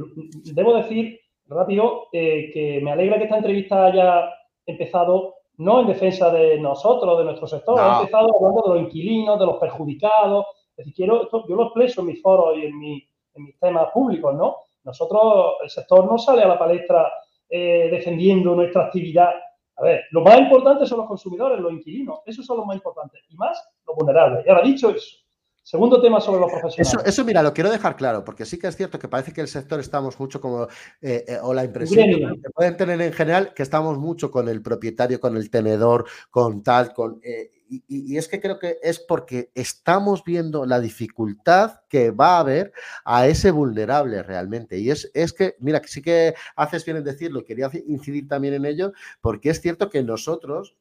debo 0.52 0.76
decir 0.76 1.20
rápido, 1.46 2.08
eh, 2.12 2.50
que 2.52 2.80
me 2.82 2.92
alegra 2.92 3.18
que 3.18 3.24
esta 3.24 3.38
entrevista 3.38 3.86
haya 3.86 4.30
empezado 4.66 5.34
no 5.56 5.80
en 5.80 5.88
defensa 5.88 6.30
de 6.30 6.58
nosotros, 6.58 7.18
de 7.18 7.24
nuestro 7.24 7.46
sector, 7.46 7.78
ha 7.78 8.00
empezado 8.00 8.34
hablando 8.34 8.62
de 8.62 8.74
los 8.74 8.88
inquilinos, 8.88 9.38
de 9.38 9.46
los 9.46 9.58
perjudicados. 9.58 10.46
Es 10.70 10.86
decir, 10.86 10.94
quiero, 10.94 11.28
yo 11.30 11.54
lo 11.54 11.64
expreso 11.64 12.00
en 12.00 12.06
mis 12.06 12.22
foros 12.22 12.56
y 12.56 12.64
en, 12.64 12.78
mis 12.78 13.58
temas 13.58 13.88
públicos, 13.92 14.34
¿no? 14.34 14.56
Nosotros, 14.84 15.56
el 15.62 15.68
sector 15.68 16.06
no 16.06 16.16
sale 16.16 16.42
a 16.42 16.48
la 16.48 16.58
palestra 16.58 17.12
eh, 17.48 17.88
defendiendo 17.90 18.54
nuestra 18.54 18.86
actividad. 18.86 19.32
A 19.80 19.84
ver, 19.84 20.02
lo 20.10 20.20
más 20.20 20.38
importante 20.38 20.84
son 20.86 20.98
los 20.98 21.08
consumidores, 21.08 21.58
los 21.58 21.72
inquilinos. 21.72 22.20
Esos 22.26 22.44
son 22.44 22.58
los 22.58 22.66
más 22.66 22.76
importantes. 22.76 23.22
Y 23.28 23.36
más 23.36 23.58
los 23.86 23.96
vulnerables. 23.96 24.44
Y 24.46 24.50
ahora 24.50 24.62
dicho 24.62 24.90
eso, 24.90 25.16
Segundo 25.62 26.00
tema 26.00 26.20
sobre 26.20 26.40
los 26.40 26.50
profesionales. 26.50 27.06
Eso, 27.06 27.24
mira, 27.24 27.42
lo 27.42 27.52
quiero 27.52 27.70
dejar 27.70 27.94
claro, 27.94 28.24
porque 28.24 28.44
sí 28.44 28.58
que 28.58 28.66
es 28.66 28.76
cierto 28.76 28.98
que 28.98 29.08
parece 29.08 29.32
que 29.32 29.42
el 29.42 29.46
sector 29.46 29.78
estamos 29.78 30.18
mucho 30.18 30.40
como, 30.40 30.64
eh, 31.00 31.24
eh, 31.28 31.38
o 31.42 31.54
la 31.54 31.64
impresión 31.64 32.40
que 32.42 32.50
pueden 32.50 32.76
tener 32.76 33.00
en 33.00 33.12
general, 33.12 33.52
que 33.54 33.62
estamos 33.62 33.98
mucho 33.98 34.30
con 34.30 34.48
el 34.48 34.62
propietario, 34.62 35.20
con 35.20 35.36
el 35.36 35.50
tenedor, 35.50 36.06
con 36.30 36.62
tal, 36.62 36.92
con... 36.92 37.20
Eh, 37.22 37.50
y, 37.70 38.16
es 38.16 38.26
que 38.26 38.40
creo 38.40 38.58
que 38.58 38.78
es 38.82 38.98
porque 38.98 39.50
estamos 39.54 40.24
viendo 40.24 40.66
la 40.66 40.80
dificultad 40.80 41.80
que 41.88 42.10
va 42.10 42.36
a 42.36 42.40
haber 42.40 42.72
a 43.04 43.28
ese 43.28 43.52
vulnerable 43.52 44.24
realmente. 44.24 44.78
Y 44.78 44.90
es, 44.90 45.10
es 45.14 45.32
que, 45.32 45.54
mira, 45.60 45.80
sí 45.84 46.02
que 46.02 46.34
haces 46.56 46.84
bien 46.84 46.96
en 46.96 47.04
decirlo, 47.04 47.44
quería 47.44 47.70
incidir 47.86 48.26
también 48.26 48.54
en 48.54 48.64
ello, 48.64 48.92
porque 49.20 49.50
es 49.50 49.60
cierto 49.60 49.88
que 49.88 50.02
nosotros, 50.02 50.76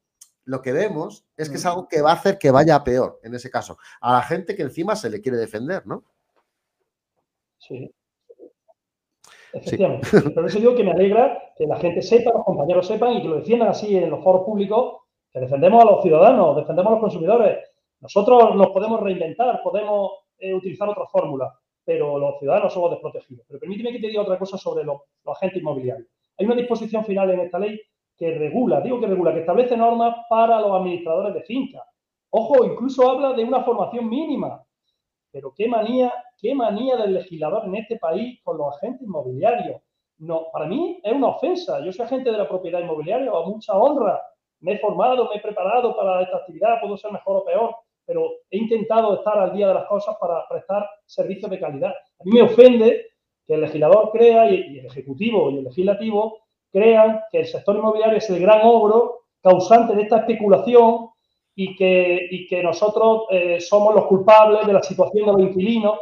lo 0.46 0.64
que 0.64 0.72
vemos 0.72 1.26
es 1.38 1.50
que 1.50 1.58
es 1.58 1.66
algo 1.68 1.88
que 1.88 2.02
va 2.02 2.12
a 2.12 2.16
hacer 2.16 2.40
que 2.40 2.50
vaya 2.50 2.84
peor, 2.84 3.20
en 3.24 3.36
ese 3.36 3.52
caso, 3.52 3.78
a 4.02 4.14
la 4.14 4.22
gente 4.24 4.56
que 4.56 4.64
encima 4.64 4.96
se 4.96 5.12
le 5.12 5.22
quiere 5.22 5.38
defender, 5.38 5.86
¿no? 5.86 6.04
Sí. 7.60 7.94
Efectivamente. 9.54 10.08
Por 10.32 10.46
eso 10.46 10.60
digo 10.60 10.76
que 10.76 10.84
me 10.84 10.92
alegra 10.92 11.54
que 11.56 11.68
la 11.68 11.78
gente 11.78 12.02
sepa, 12.02 12.32
los 12.32 12.46
compañeros 12.46 12.88
sepan 12.88 13.14
y 13.14 13.22
que 13.22 13.28
lo 13.28 13.36
defiendan 13.38 13.70
así 13.70 13.96
en 13.96 14.10
los 14.10 14.24
foros 14.24 14.44
públicos, 14.44 15.02
que 15.32 15.40
defendemos 15.40 15.84
a 15.84 15.92
los 15.92 16.02
ciudadanos, 16.02 16.56
defendemos 16.56 16.92
a 16.92 16.94
los 16.96 17.02
consumidores. 17.02 17.58
Nosotros 18.02 18.56
nos 18.56 18.68
podemos 18.70 19.02
reinventar, 19.02 19.62
podemos 19.62 20.12
eh, 20.38 20.54
utilizar 20.54 20.90
otras 20.90 21.12
fórmulas, 21.12 21.54
pero 21.84 22.18
los 22.18 22.40
ciudadanos 22.40 22.74
somos 22.74 22.92
desprotegidos. 22.92 23.46
Pero 23.48 23.60
permíteme 23.60 23.92
que 23.92 24.00
te 24.00 24.08
diga 24.08 24.22
otra 24.22 24.40
cosa 24.40 24.58
sobre 24.58 24.84
los 24.84 25.02
agentes 25.26 25.62
inmobiliarios. 25.62 26.08
Hay 26.38 26.46
una 26.46 26.56
disposición 26.56 27.04
final 27.04 27.30
en 27.32 27.42
esta 27.42 27.60
ley 27.60 27.80
que 28.18 28.38
regula, 28.38 28.82
digo 28.82 29.00
que 29.00 29.08
regula, 29.08 29.34
que 29.34 29.42
establece 29.42 29.78
normas 29.78 30.16
para 30.30 30.60
los 30.60 30.72
administradores 30.74 31.34
de 31.34 31.42
fincas. 31.44 31.84
Ojo, 32.32 32.66
incluso 32.66 33.10
habla 33.10 33.34
de 33.34 33.44
una 33.44 33.64
formación 33.64 34.10
mínima. 34.10 34.64
Pero 35.32 35.54
qué 35.56 35.68
manía, 35.68 36.14
qué 36.38 36.54
manía 36.56 36.98
del 36.98 37.14
legislador 37.14 37.66
en 37.66 37.76
este 37.76 37.98
país 37.98 38.40
con 38.44 38.58
los 38.58 38.76
agentes 38.76 39.08
inmobiliarios. 39.08 39.82
No, 40.18 40.48
para 40.52 40.66
mí 40.66 41.00
es 41.04 41.14
una 41.14 41.30
ofensa. 41.30 41.80
Yo 41.84 41.94
soy 41.94 42.06
agente 42.06 42.32
de 42.32 42.38
la 42.38 42.48
propiedad 42.48 42.82
inmobiliaria, 42.82 43.32
a 43.32 43.46
mucha 43.46 43.74
honra. 43.74 44.22
Me 44.62 44.74
he 44.74 44.80
formado, 44.80 45.30
me 45.30 45.38
he 45.38 45.42
preparado 45.42 45.96
para 45.96 46.22
esta 46.22 46.38
actividad, 46.38 46.82
puedo 46.82 46.98
ser 46.98 47.12
mejor 47.12 47.38
o 47.38 47.46
peor, 47.46 47.76
pero 48.06 48.30
he 48.50 48.58
intentado 48.58 49.16
estar 49.16 49.38
al 49.38 49.54
día 49.54 49.68
de 49.68 49.76
las 49.76 49.86
cosas 49.86 50.16
para 50.20 50.48
prestar 50.48 50.90
servicios 51.06 51.50
de 51.52 51.60
calidad. 51.60 51.92
A 51.92 52.24
mí 52.24 52.32
me 52.32 52.42
ofende 52.42 53.06
que 53.46 53.54
el 53.54 53.62
legislador 53.62 54.12
crea 54.12 54.50
y 54.50 54.80
el 54.80 54.86
ejecutivo 54.86 55.52
y 55.52 55.58
el 55.58 55.64
legislativo 55.66 56.40
crean 56.72 57.22
que 57.32 57.40
el 57.40 57.48
sector 57.48 57.76
inmobiliario 57.76 58.18
es 58.18 58.30
el 58.30 58.40
gran 58.40 58.62
ogro 58.64 59.22
causante 59.42 59.96
de 59.96 60.04
esta 60.04 60.18
especulación 60.18 61.10
y 61.56 61.76
que, 61.76 62.28
y 62.32 62.48
que 62.48 62.64
nosotros 62.64 63.24
eh, 63.32 63.60
somos 63.60 63.96
los 63.96 64.06
culpables 64.06 64.66
de 64.66 64.74
la 64.74 64.82
situación 64.82 65.26
de 65.26 65.32
los 65.34 65.42
inquilinos. 65.42 66.00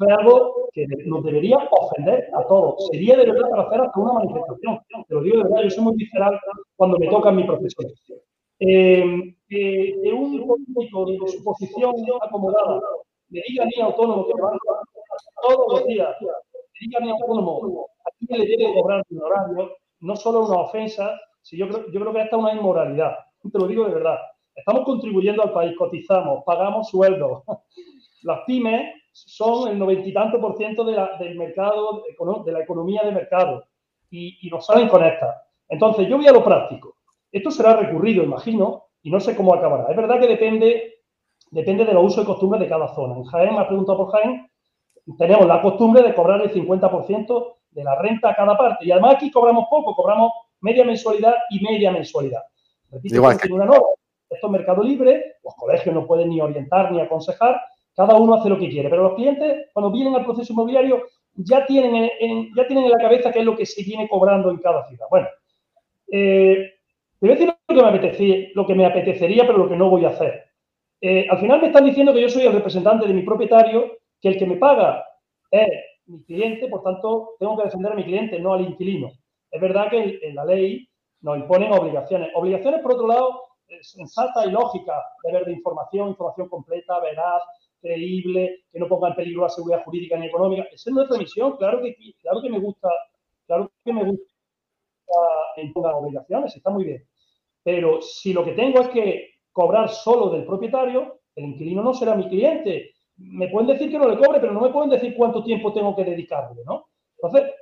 Es 0.00 0.18
algo 0.18 0.68
que 0.72 0.86
nos 1.06 1.22
debería 1.24 1.58
ofender 1.70 2.28
a 2.34 2.46
todos. 2.46 2.88
Sería 2.90 3.16
de 3.16 3.26
verdad 3.26 3.50
para 3.50 3.62
hacer 3.64 3.80
hasta 3.82 4.00
una 4.00 4.12
manifestación. 4.14 4.80
Te 5.08 5.14
lo 5.14 5.22
digo 5.22 5.36
de 5.38 5.42
verdad, 5.44 5.62
yo 5.64 5.70
soy 5.70 5.84
muy 5.84 5.96
visceral 5.96 6.40
cuando 6.76 6.98
me 6.98 7.08
toca 7.08 7.30
mi 7.30 7.44
profesión. 7.44 7.92
Eh, 8.60 9.34
que 9.48 10.12
un 10.12 10.46
político 10.46 11.06
de 11.06 11.18
su 11.28 11.44
posición 11.44 11.94
acomodada 12.22 12.80
le 13.30 13.42
diga 13.48 13.64
a 13.64 13.66
mi 13.66 13.82
autónomo 13.82 14.26
que 14.26 14.32
va 14.40 14.52
todos 15.42 15.66
los 15.72 15.86
días, 15.86 16.14
le 16.20 16.28
diga 16.80 16.98
a 16.98 17.04
mi 17.04 17.10
autónomo 17.10 17.86
a 18.04 18.10
quién 18.18 18.40
le 18.40 18.46
debe 18.46 18.74
cobrar 18.74 19.02
un 19.10 19.22
horario, 19.22 19.70
no 20.00 20.16
solo 20.16 20.46
una 20.46 20.60
ofensa, 20.60 21.18
sino 21.42 21.66
yo 21.66 21.72
creo, 21.72 21.92
yo 21.92 22.00
creo 22.00 22.12
que 22.12 22.20
hasta 22.20 22.36
una 22.36 22.54
inmoralidad. 22.54 23.16
Te 23.50 23.58
lo 23.58 23.66
digo 23.66 23.84
de 23.86 23.94
verdad. 23.94 24.18
Estamos 24.54 24.84
contribuyendo 24.84 25.42
al 25.42 25.52
país, 25.52 25.76
cotizamos, 25.76 26.42
pagamos 26.44 26.88
sueldos. 26.88 27.42
Las 28.22 28.40
pymes 28.46 28.99
son 29.12 29.68
el 29.68 29.78
noventa 29.78 30.08
y 30.08 30.12
tanto 30.12 30.40
por 30.40 30.56
ciento 30.56 30.84
de 30.84 30.92
la, 30.92 31.16
del 31.18 31.36
mercado, 31.36 32.04
de 32.44 32.52
la 32.52 32.60
economía 32.60 33.02
de 33.02 33.12
mercado, 33.12 33.64
y, 34.10 34.38
y 34.46 34.50
nos 34.50 34.66
salen 34.66 34.88
con 34.88 35.04
esta. 35.04 35.42
Entonces, 35.68 36.08
yo 36.08 36.16
voy 36.16 36.26
a 36.26 36.32
lo 36.32 36.44
práctico. 36.44 36.96
Esto 37.30 37.50
será 37.50 37.76
recurrido, 37.76 38.24
imagino, 38.24 38.84
y 39.02 39.10
no 39.10 39.20
sé 39.20 39.36
cómo 39.36 39.54
acabará. 39.54 39.86
Es 39.90 39.96
verdad 39.96 40.18
que 40.20 40.26
depende, 40.26 40.94
depende 41.50 41.84
de 41.84 41.94
los 41.94 42.04
usos 42.04 42.24
y 42.24 42.26
costumbres 42.26 42.60
de 42.60 42.68
cada 42.68 42.94
zona. 42.94 43.16
En 43.16 43.24
Jaén, 43.24 43.54
me 43.54 43.60
ha 43.60 43.68
preguntado 43.68 43.98
por 43.98 44.12
Jaén, 44.12 44.50
tenemos 45.18 45.46
la 45.46 45.62
costumbre 45.62 46.02
de 46.02 46.14
cobrar 46.14 46.40
el 46.42 46.52
50% 46.52 47.56
de 47.70 47.84
la 47.84 47.94
renta 47.96 48.30
a 48.30 48.34
cada 48.34 48.56
parte. 48.56 48.84
Y 48.84 48.92
además 48.92 49.14
aquí 49.14 49.30
cobramos 49.30 49.66
poco, 49.70 49.94
cobramos 49.94 50.32
media 50.60 50.84
mensualidad 50.84 51.34
y 51.50 51.60
media 51.64 51.90
mensualidad. 51.90 52.42
Repito, 52.90 53.16
Igual 53.16 53.40
que... 53.40 53.52
una 53.52 53.64
norma. 53.64 53.86
Esto 54.28 54.46
es 54.46 54.52
mercado 54.52 54.82
libre, 54.82 55.38
los 55.42 55.54
colegios 55.56 55.92
no 55.92 56.06
pueden 56.06 56.28
ni 56.28 56.40
orientar 56.40 56.92
ni 56.92 57.00
aconsejar, 57.00 57.60
cada 58.00 58.16
uno 58.16 58.34
hace 58.34 58.48
lo 58.48 58.58
que 58.58 58.70
quiere. 58.70 58.88
Pero 58.88 59.02
los 59.02 59.14
clientes, 59.14 59.66
cuando 59.74 59.90
vienen 59.90 60.14
al 60.14 60.24
proceso 60.24 60.54
inmobiliario, 60.54 61.02
ya 61.34 61.66
tienen 61.66 62.10
en, 62.18 62.48
ya 62.54 62.66
tienen 62.66 62.86
en 62.86 62.92
la 62.92 62.98
cabeza 62.98 63.30
qué 63.30 63.40
es 63.40 63.44
lo 63.44 63.54
que 63.54 63.66
se 63.66 63.82
viene 63.82 64.08
cobrando 64.08 64.50
en 64.50 64.56
cada 64.56 64.86
ciudad. 64.88 65.04
Bueno, 65.10 65.28
eh, 66.10 66.72
te 67.18 67.26
voy 67.26 67.30
a 67.30 67.32
decir 67.34 67.54
lo 67.68 67.76
que, 67.76 67.82
me 67.82 67.88
apetecía, 67.88 68.48
lo 68.54 68.66
que 68.66 68.74
me 68.74 68.86
apetecería, 68.86 69.46
pero 69.46 69.58
lo 69.58 69.68
que 69.68 69.76
no 69.76 69.90
voy 69.90 70.06
a 70.06 70.08
hacer. 70.08 70.44
Eh, 70.98 71.26
al 71.28 71.38
final 71.40 71.60
me 71.60 71.66
están 71.66 71.84
diciendo 71.84 72.14
que 72.14 72.22
yo 72.22 72.30
soy 72.30 72.46
el 72.46 72.54
representante 72.54 73.06
de 73.06 73.12
mi 73.12 73.22
propietario, 73.22 73.98
que 74.18 74.28
el 74.28 74.38
que 74.38 74.46
me 74.46 74.56
paga 74.56 75.04
es 75.50 75.68
mi 76.06 76.24
cliente, 76.24 76.68
por 76.68 76.82
tanto, 76.82 77.32
tengo 77.38 77.58
que 77.58 77.64
defender 77.64 77.92
a 77.92 77.96
mi 77.96 78.04
cliente, 78.04 78.40
no 78.40 78.54
al 78.54 78.62
inquilino. 78.62 79.10
Es 79.50 79.60
verdad 79.60 79.90
que 79.90 80.20
en 80.22 80.34
la 80.34 80.46
ley 80.46 80.88
nos 81.20 81.36
imponen 81.36 81.70
obligaciones. 81.70 82.30
Obligaciones, 82.34 82.80
por 82.80 82.94
otro 82.94 83.08
lado, 83.08 83.42
sensata 83.82 84.46
y 84.46 84.50
lógica, 84.50 84.94
deber 85.22 85.44
de 85.44 85.52
información, 85.52 86.08
información 86.08 86.48
completa, 86.48 86.98
veraz, 87.00 87.42
creíble, 87.80 88.64
que 88.70 88.78
no 88.78 88.88
ponga 88.88 89.08
en 89.08 89.14
peligro 89.14 89.42
la 89.42 89.48
seguridad 89.48 89.84
jurídica 89.84 90.16
ni 90.16 90.26
económica. 90.26 90.64
Esa 90.64 90.90
es 90.90 90.94
nuestra 90.94 91.18
misión. 91.18 91.56
Claro 91.56 91.82
que, 91.82 91.96
claro 92.20 92.42
que 92.42 92.50
me 92.50 92.58
gusta, 92.58 92.88
claro 93.46 93.70
que 93.84 93.92
me 93.92 94.04
gusta 94.04 94.30
las 95.56 95.94
obligaciones, 95.94 96.56
está 96.56 96.70
muy 96.70 96.84
bien. 96.84 97.06
Pero 97.62 98.00
si 98.00 98.32
lo 98.32 98.44
que 98.44 98.52
tengo 98.52 98.80
es 98.80 98.88
que 98.88 99.30
cobrar 99.52 99.88
solo 99.88 100.30
del 100.30 100.44
propietario, 100.44 101.20
el 101.36 101.44
inquilino 101.46 101.82
no 101.82 101.94
será 101.94 102.14
mi 102.14 102.28
cliente. 102.28 102.94
Me 103.16 103.48
pueden 103.48 103.68
decir 103.68 103.90
que 103.90 103.98
no 103.98 104.08
le 104.08 104.16
cobre, 104.16 104.40
pero 104.40 104.52
no 104.52 104.60
me 104.60 104.70
pueden 104.70 104.90
decir 104.90 105.14
cuánto 105.16 105.42
tiempo 105.42 105.72
tengo 105.72 105.94
que 105.94 106.04
dedicarle, 106.04 106.62
¿no? 106.64 106.86
Entonces, 107.16 107.52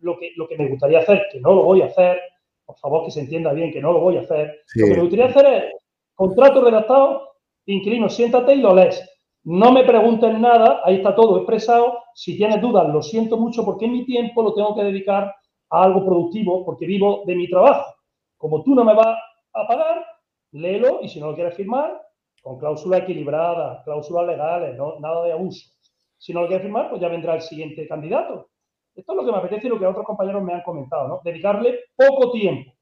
lo 0.00 0.18
que, 0.18 0.32
lo 0.36 0.46
que 0.46 0.56
me 0.56 0.68
gustaría 0.68 1.00
hacer, 1.00 1.26
que 1.32 1.40
no 1.40 1.52
lo 1.52 1.64
voy 1.64 1.82
a 1.82 1.86
hacer, 1.86 2.20
por 2.64 2.78
favor 2.78 3.04
que 3.04 3.10
se 3.10 3.20
entienda 3.20 3.52
bien 3.52 3.72
que 3.72 3.80
no 3.80 3.92
lo 3.92 4.00
voy 4.00 4.16
a 4.16 4.20
hacer, 4.20 4.60
lo 4.76 4.86
que 4.86 4.94
me 4.94 5.00
gustaría 5.00 5.26
hacer 5.26 5.46
es 5.46 5.74
contrato 6.14 6.64
redactado, 6.64 7.32
inquilino, 7.66 8.08
siéntate 8.08 8.54
y 8.54 8.60
lo 8.60 8.74
lees. 8.74 9.04
No 9.44 9.72
me 9.72 9.84
pregunten 9.84 10.40
nada, 10.40 10.80
ahí 10.84 10.96
está 10.96 11.14
todo 11.14 11.38
expresado. 11.38 11.98
Si 12.14 12.36
tienes 12.36 12.60
dudas, 12.60 12.86
lo 12.88 13.02
siento 13.02 13.38
mucho 13.38 13.64
porque 13.64 13.88
mi 13.88 14.04
tiempo 14.04 14.42
lo 14.42 14.52
tengo 14.52 14.74
que 14.74 14.84
dedicar 14.84 15.34
a 15.70 15.82
algo 15.82 16.04
productivo 16.04 16.64
porque 16.64 16.86
vivo 16.86 17.22
de 17.26 17.34
mi 17.34 17.48
trabajo. 17.48 17.94
Como 18.36 18.62
tú 18.62 18.74
no 18.74 18.84
me 18.84 18.94
vas 18.94 19.16
a 19.54 19.66
pagar, 19.66 20.04
léelo 20.52 21.00
y 21.02 21.08
si 21.08 21.20
no 21.20 21.28
lo 21.28 21.34
quieres 21.34 21.54
firmar, 21.54 22.00
con 22.42 22.58
cláusula 22.58 22.98
equilibrada, 22.98 23.82
cláusulas 23.84 24.26
legales, 24.26 24.76
no, 24.76 24.98
nada 24.98 25.24
de 25.24 25.32
abuso. 25.32 25.70
Si 26.18 26.34
no 26.34 26.42
lo 26.42 26.48
quieres 26.48 26.64
firmar, 26.64 26.90
pues 26.90 27.00
ya 27.00 27.08
vendrá 27.08 27.34
el 27.34 27.42
siguiente 27.42 27.88
candidato. 27.88 28.48
Esto 28.94 29.12
es 29.12 29.16
lo 29.16 29.24
que 29.24 29.32
me 29.32 29.38
apetece 29.38 29.66
y 29.66 29.70
lo 29.70 29.78
que 29.78 29.86
otros 29.86 30.04
compañeros 30.04 30.42
me 30.42 30.52
han 30.52 30.62
comentado, 30.62 31.08
¿no? 31.08 31.20
Dedicarle 31.24 31.78
poco 31.96 32.30
tiempo. 32.30 32.72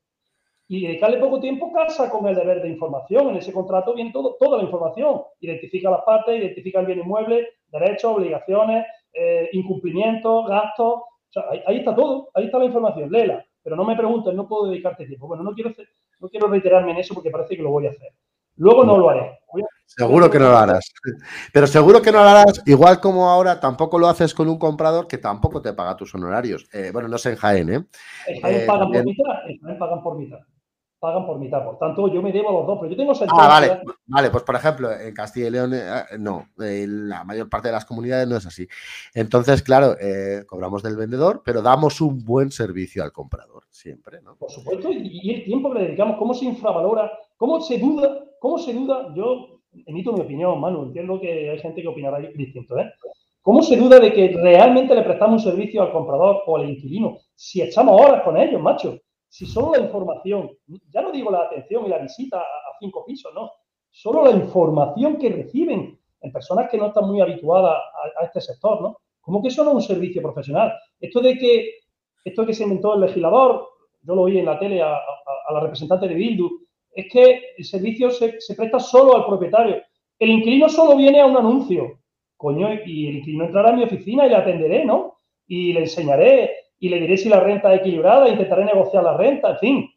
Y 0.71 0.87
dedicarle 0.87 1.17
poco 1.17 1.41
tiempo 1.41 1.73
casa 1.73 2.11
con 2.11 2.27
el 2.29 2.35
deber 2.35 2.61
de 2.63 2.69
información. 2.69 3.31
En 3.31 3.37
ese 3.37 3.53
contrato 3.53 3.95
viene 3.95 4.13
todo, 4.13 4.37
toda 4.39 4.59
la 4.59 4.65
información. 4.65 5.23
Identifica 5.41 5.91
las 5.91 6.03
partes, 6.03 6.39
identifica 6.39 6.81
el 6.81 6.87
bien 6.87 6.99
inmueble, 6.99 7.49
derechos, 7.69 8.17
obligaciones, 8.17 8.87
eh, 9.15 9.49
incumplimientos, 9.53 10.47
gastos. 10.47 11.03
ahí, 11.67 11.79
está 11.79 11.95
todo, 11.95 12.29
ahí 12.35 12.45
está 12.45 12.59
la 12.59 12.67
información, 12.67 13.11
léela. 13.11 13.45
Pero 13.63 13.77
no 13.77 13.85
me 13.85 13.97
pregunten, 13.97 14.37
no 14.37 14.47
puedo 14.47 14.71
dedicarte 14.71 15.07
tiempo. 15.07 15.27
Bueno, 15.27 15.43
no 15.43 15.53
quiero, 15.55 15.73
no 16.21 16.29
quiero 16.29 16.49
reiterarme 16.49 16.93
en 16.93 16.99
eso 16.99 17.15
porque 17.15 17.31
parece 17.31 17.57
que 17.57 17.63
lo 17.63 17.71
voy 17.71 17.87
a 17.87 17.91
hacer. 17.91 18.13
Luego 18.57 18.85
no 18.85 18.99
lo 18.99 19.09
haré. 19.09 19.39
Seguro 19.87 20.31
que 20.31 20.39
no 20.39 20.51
lo 20.51 20.57
harás. 20.59 20.93
Pero 21.53 21.67
seguro 21.67 22.03
que 22.03 22.13
no 22.13 22.23
lo 22.23 22.29
harás, 22.29 22.63
igual 22.67 23.01
como 23.01 23.29
ahora 23.29 23.59
tampoco 23.59 23.99
lo 23.99 24.07
haces 24.07 24.35
con 24.35 24.49
un 24.49 24.59
comprador 24.59 25.07
que 25.07 25.17
tampoco 25.17 25.63
te 25.63 25.73
paga 25.73 25.97
tus 25.97 26.15
honorarios. 26.15 26.69
Eh, 26.73 26.91
bueno, 26.93 27.09
no 27.09 27.17
sé 27.17 27.31
en 27.31 27.37
Jaén, 27.37 27.73
¿eh? 27.73 27.85
En 28.27 28.43
Jaén 28.43 28.67
pagan 28.67 28.93
por 28.93 29.05
mitad, 29.05 29.49
en 29.49 29.59
Jaén 29.61 29.79
pagan 29.79 30.03
por 30.03 30.19
mitad. 30.19 30.39
Pagan 30.99 31.27
por 31.27 31.39
mitad. 31.39 31.65
Por 31.65 31.79
tanto, 31.79 32.13
yo 32.13 32.21
me 32.21 32.33
debo 32.33 32.49
a 32.49 32.53
los 32.53 32.67
dos, 32.67 32.79
pero 32.81 32.91
yo 32.91 32.97
tengo 32.97 33.13
Ah, 33.29 33.49
vale. 33.49 33.81
Vale, 34.07 34.31
pues 34.31 34.43
por 34.43 34.57
ejemplo, 34.57 34.91
en 34.93 35.15
Castilla 35.15 35.47
y 35.47 35.51
León, 35.51 35.73
eh, 35.75 36.03
no, 36.19 36.49
la 36.57 37.25
mayor 37.25 37.49
parte 37.49 37.69
de 37.69 37.73
las 37.73 37.85
comunidades 37.85 38.27
no 38.27 38.37
es 38.37 38.47
así. 38.47 38.67
Entonces, 39.15 39.63
claro, 39.63 39.95
cobramos 40.47 40.83
del 40.83 40.97
vendedor, 40.97 41.43
pero 41.45 41.63
damos 41.63 42.01
un 42.01 42.25
buen 42.25 42.51
servicio 42.51 43.05
al 43.05 43.13
comprador, 43.13 43.65
siempre, 43.71 44.21
¿no? 44.23 44.37
Por 44.37 44.51
supuesto, 44.51 44.91
y 44.91 45.35
el 45.35 45.45
tiempo 45.45 45.73
que 45.73 45.79
le 45.79 45.85
dedicamos, 45.87 46.17
cómo 46.19 46.35
se 46.35 46.47
infravalora, 46.47 47.13
cómo 47.37 47.61
se 47.61 47.79
duda 47.79 48.25
¿Cómo 48.39 48.59
se 48.59 48.73
duda? 48.73 49.13
Yo 49.15 49.61
emito 49.87 50.13
mi 50.13 50.21
opinión, 50.21 50.61
Manu, 50.61 50.85
entiendo 50.85 51.21
que 51.21 51.51
hay 51.51 51.59
gente 51.59 51.83
que 51.83 51.89
opinará 51.89 52.19
distinto, 52.19 52.79
¿eh? 52.79 52.91
¿Cómo 53.43 53.63
se 53.63 53.77
duda 53.77 53.99
de 53.99 54.13
que 54.13 54.37
realmente 54.41 54.95
le 54.95 55.03
prestamos 55.03 55.45
un 55.45 55.51
servicio 55.51 55.83
al 55.83 55.93
comprador 55.93 56.43
o 56.47 56.57
al 56.57 56.69
inquilino 56.69 57.19
si 57.35 57.63
echamos 57.63 58.01
horas 58.01 58.23
con 58.23 58.37
ellos, 58.37 58.61
macho? 58.61 58.99
Si 59.29 59.47
solo 59.47 59.73
la 59.73 59.85
información, 59.85 60.51
ya 60.91 61.03
no 61.03 61.13
digo 61.13 61.31
la 61.31 61.43
atención 61.43 61.85
y 61.87 61.89
la 61.89 61.99
visita 61.99 62.41
a 62.41 62.79
cinco 62.81 63.05
pisos, 63.05 63.33
no, 63.35 63.51
solo 63.91 64.25
la 64.25 64.31
información 64.31 65.19
que 65.19 65.29
reciben 65.29 65.99
en 66.21 66.33
personas 66.33 66.71
que 66.71 66.79
no 66.79 66.87
están 66.87 67.07
muy 67.07 67.21
habituadas 67.21 67.79
a, 68.19 68.25
este 68.25 68.41
sector, 68.41 68.81
¿no? 68.81 68.97
¿Cómo 69.21 69.43
que 69.43 69.49
eso 69.49 69.63
no 69.63 69.71
es 69.71 69.77
un 69.77 69.83
servicio 69.83 70.23
profesional? 70.23 70.73
Esto 70.99 71.21
de 71.21 71.37
que, 71.37 71.71
esto 72.25 72.47
que 72.47 72.55
se 72.55 72.65
inventó 72.65 72.95
el 72.95 73.03
legislador, 73.03 73.69
yo 74.03 74.15
lo 74.15 74.23
oí 74.23 74.39
en 74.39 74.47
la 74.47 74.59
tele 74.59 74.81
a, 74.83 74.99
la 75.51 75.61
representante 75.61 76.09
de 76.09 76.15
Bildu, 76.15 76.49
es 76.93 77.13
que 77.13 77.41
el 77.57 77.65
servicio 77.65 78.11
se, 78.11 78.39
presta 78.57 78.81
solo 78.81 79.17
al 79.17 79.27
propietario. 79.27 79.83
El 80.19 80.31
inquilino 80.31 80.69
solo 80.69 80.97
viene 80.97 81.21
a 81.21 81.27
un 81.27 81.37
anuncio. 81.37 82.01
Coño, 82.37 82.73
y 82.87 83.09
el 83.09 83.17
inquilino 83.19 83.45
entrará 83.45 83.71
a 83.71 83.73
mi 83.73 83.85
oficina 83.85 84.27
y 84.27 84.31
le 84.31 84.37
atenderé, 84.37 84.85
¿no? 84.85 85.17
Y 85.47 85.73
le 85.73 85.81
enseñaré 85.81 86.51
y 86.79 86.89
le 86.89 87.01
diré 87.01 87.17
si 87.17 87.29
la 87.29 87.41
renta 87.41 87.73
es 87.75 87.81
equilibrada, 87.81 88.29
intentaré 88.29 88.65
negociar 88.65 89.05
la 89.05 89.17
renta, 89.17 89.51
en 89.51 89.59
fin. 89.59 89.91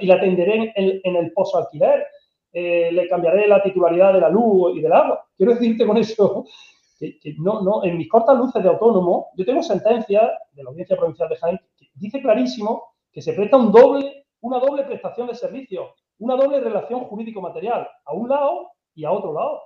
Y 0.00 0.06
le 0.06 0.12
atenderé 0.12 0.72
en, 0.76 1.16
el 1.16 1.32
pozo 1.32 1.58
alquiler. 1.58 2.06
Eh, 2.52 2.90
le 2.92 3.08
cambiaré 3.08 3.48
la 3.48 3.62
titularidad 3.62 4.12
de 4.12 4.20
la 4.20 4.28
luz 4.28 4.76
y 4.76 4.80
del 4.80 4.92
agua. 4.92 5.26
Quiero 5.36 5.54
decirte 5.54 5.86
con 5.86 5.96
eso 5.96 6.44
que, 7.00 7.18
no, 7.38 7.62
no, 7.62 7.84
en 7.84 7.96
mis 7.96 8.08
cortas 8.08 8.36
luces 8.36 8.62
de 8.62 8.68
autónomo, 8.68 9.30
yo 9.36 9.44
tengo 9.44 9.62
sentencia 9.62 10.30
de 10.52 10.62
la 10.62 10.70
Audiencia 10.70 10.96
Provincial 10.96 11.28
de 11.28 11.36
Jaén 11.36 11.60
que 11.76 11.86
dice 11.94 12.20
clarísimo 12.20 12.94
que 13.10 13.22
se 13.22 13.32
presta 13.32 13.56
un 13.56 13.72
doble, 13.72 14.26
una 14.40 14.58
doble 14.58 14.84
prestación 14.84 15.26
de 15.26 15.34
servicio 15.34 15.94
una 16.22 16.36
doble 16.36 16.60
relación 16.60 17.00
jurídico-material, 17.04 17.88
a 18.04 18.14
un 18.14 18.28
lado 18.28 18.70
y 18.94 19.04
a 19.04 19.10
otro 19.10 19.32
lado. 19.32 19.60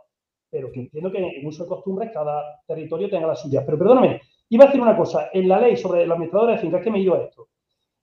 Pero 0.50 0.72
que 0.72 0.80
entiendo 0.80 1.12
que 1.12 1.18
en 1.18 1.46
uso 1.46 1.64
de 1.64 1.68
costumbres 1.68 2.10
cada 2.12 2.62
territorio 2.66 3.10
tenga 3.10 3.26
las 3.26 3.42
suyas. 3.42 3.62
Pero 3.66 3.78
perdóname, 3.78 4.22
iba 4.48 4.64
a 4.64 4.66
decir 4.68 4.80
una 4.80 4.96
cosa. 4.96 5.30
En 5.32 5.48
la 5.48 5.60
ley 5.60 5.76
sobre 5.76 6.06
la 6.06 6.14
administradora 6.14 6.52
de 6.52 6.58
fincas, 6.58 6.82
que 6.82 6.90
me 6.90 6.98
a 6.98 7.16
esto. 7.18 7.48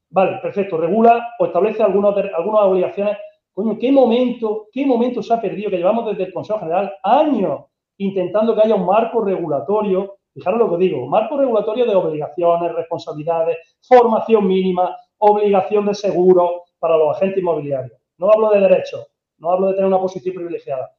Vale, 0.09 0.37
perfecto, 0.41 0.77
regula 0.77 1.29
o 1.39 1.45
establece 1.45 1.81
algunas, 1.81 2.15
algunas 2.35 2.63
obligaciones. 2.63 3.17
Coño, 3.51 3.77
¿qué 3.79 3.91
momento, 3.91 4.67
¿qué 4.71 4.85
momento 4.85 5.23
se 5.23 5.33
ha 5.33 5.41
perdido? 5.41 5.69
Que 5.69 5.77
llevamos 5.77 6.05
desde 6.07 6.25
el 6.25 6.33
Consejo 6.33 6.59
General 6.59 6.93
años 7.03 7.65
intentando 7.97 8.55
que 8.55 8.61
haya 8.61 8.75
un 8.75 8.85
marco 8.85 9.23
regulatorio, 9.23 10.17
fijaros 10.33 10.59
lo 10.59 10.71
que 10.71 10.77
digo, 10.77 11.07
marco 11.07 11.37
regulatorio 11.37 11.85
de 11.85 11.95
obligaciones, 11.95 12.73
responsabilidades, 12.73 13.77
formación 13.81 14.47
mínima, 14.47 14.95
obligación 15.19 15.85
de 15.85 15.93
seguro 15.93 16.63
para 16.79 16.97
los 16.97 17.15
agentes 17.15 17.39
inmobiliarios. 17.39 17.97
No 18.17 18.31
hablo 18.31 18.49
de 18.51 18.59
derecho, 18.59 19.07
no 19.37 19.51
hablo 19.51 19.67
de 19.67 19.73
tener 19.75 19.87
una 19.87 19.99
posición 19.99 20.35
privilegiada. 20.35 20.91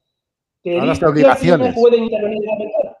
Que 0.63 0.77
obligaciones. 0.77 1.75
pueden 1.75 2.05
intervenir 2.05 2.43
en 2.49 2.59
la 2.83 2.94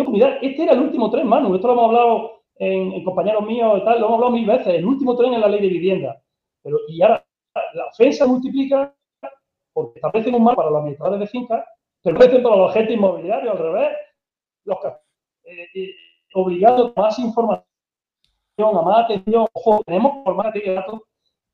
Este 0.00 0.62
era 0.62 0.72
el 0.72 0.80
último 0.80 1.10
tren, 1.10 1.26
Manu. 1.26 1.54
Esto 1.54 1.68
lo 1.68 1.72
hemos 1.74 1.84
hablado 1.86 2.42
en, 2.56 3.04
compañeros 3.04 3.44
míos 3.44 3.78
y 3.80 3.84
tal, 3.84 4.00
lo 4.00 4.06
hemos 4.06 4.16
hablado 4.16 4.32
mil 4.32 4.46
veces. 4.46 4.68
El 4.68 4.86
último 4.86 5.16
tren 5.16 5.34
es 5.34 5.40
la 5.40 5.48
ley 5.48 5.60
de 5.60 5.68
vivienda. 5.68 6.22
Pero, 6.62 6.78
y 6.88 7.02
ahora 7.02 7.24
la 7.74 7.86
ofensa 7.86 8.26
multiplica 8.26 8.94
porque 9.72 9.98
establecen 9.98 10.34
un 10.34 10.44
mal 10.44 10.54
para 10.54 10.70
los 10.70 10.80
administradores 10.80 11.20
de 11.20 11.26
fincas, 11.26 11.64
pero 12.02 12.16
establecen 12.16 12.42
para 12.42 12.56
los 12.56 12.70
agentes 12.70 12.96
inmobiliarios 12.96 13.52
al 13.52 13.58
revés. 13.58 13.88
Los 14.64 14.78
eh, 15.44 15.68
eh, 15.74 16.66
a 16.66 17.00
más 17.00 17.18
información, 17.18 17.64
a 18.58 18.82
más 18.82 19.04
atención. 19.04 19.46
Ojo, 19.52 19.82
tenemos 19.84 20.12
que 20.16 20.22
formar 20.24 20.52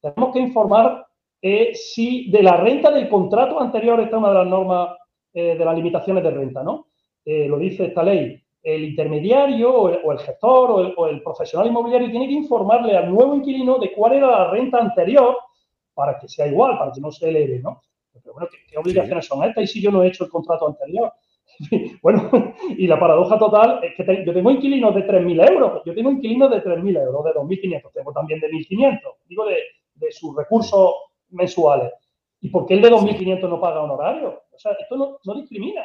tenemos 0.00 0.32
que 0.32 0.40
informar 0.40 1.06
eh, 1.40 1.74
si 1.74 2.30
de 2.30 2.42
la 2.42 2.56
renta 2.56 2.90
del 2.90 3.08
contrato 3.08 3.60
anterior 3.60 4.00
está 4.00 4.18
una 4.18 4.30
de 4.30 4.34
las 4.34 4.46
normas 4.46 4.96
eh, 5.32 5.56
de 5.56 5.64
las 5.64 5.76
limitaciones 5.76 6.24
de 6.24 6.30
renta, 6.30 6.62
¿no? 6.62 6.87
Eh, 7.30 7.46
lo 7.46 7.58
dice 7.58 7.84
esta 7.84 8.02
ley. 8.02 8.42
El 8.62 8.84
intermediario 8.84 9.70
o 9.70 10.12
el, 10.12 10.18
gestor 10.18 10.94
o 10.96 11.06
el, 11.08 11.22
profesional 11.22 11.68
inmobiliario 11.68 12.10
tiene 12.10 12.26
que 12.26 12.32
informarle 12.32 12.96
al 12.96 13.12
nuevo 13.12 13.34
inquilino 13.34 13.76
de 13.78 13.92
cuál 13.92 14.14
era 14.14 14.30
la 14.30 14.50
renta 14.50 14.78
anterior 14.78 15.36
para 15.92 16.18
que 16.18 16.26
sea 16.26 16.46
igual, 16.46 16.78
para 16.78 16.90
que 16.90 17.02
no 17.02 17.12
se 17.12 17.28
eleve, 17.28 17.60
¿no? 17.60 17.82
Pero 18.14 18.32
bueno, 18.32 18.48
¿qué, 18.50 18.78
obligaciones 18.78 19.26
son 19.26 19.44
estas? 19.44 19.64
Y 19.64 19.66
si 19.66 19.82
yo 19.82 19.90
no 19.90 20.02
he 20.02 20.08
hecho 20.08 20.24
el 20.24 20.30
contrato 20.30 20.68
anterior. 20.68 21.12
bueno, 22.02 22.30
y 22.78 22.86
la 22.86 22.98
paradoja 22.98 23.38
total 23.38 23.80
es 23.84 23.94
que 23.94 24.24
yo 24.24 24.32
tengo 24.32 24.50
inquilinos 24.50 24.94
de 24.94 25.06
3.000 25.06 25.50
euros, 25.50 25.82
yo 25.84 25.94
tengo 25.94 26.10
inquilinos 26.10 26.50
de 26.50 26.64
3.000 26.64 27.02
euros, 27.02 27.24
de 27.26 27.32
2.500, 27.32 27.92
tengo 27.92 28.12
también 28.14 28.40
de 28.40 28.48
1.500. 28.48 29.00
Digo, 29.28 29.44
de, 29.44 29.58
de 29.96 30.12
sus 30.12 30.34
recursos 30.34 30.94
mensuales. 31.28 31.92
¿Y 32.40 32.48
por 32.48 32.64
qué 32.66 32.74
el 32.74 32.80
de 32.82 32.90
2.500 32.90 33.48
no 33.48 33.60
paga 33.60 33.82
honorario? 33.82 34.42
O 34.50 34.58
sea, 34.58 34.72
esto 34.72 35.20
no, 35.24 35.34
discrimina. 35.34 35.82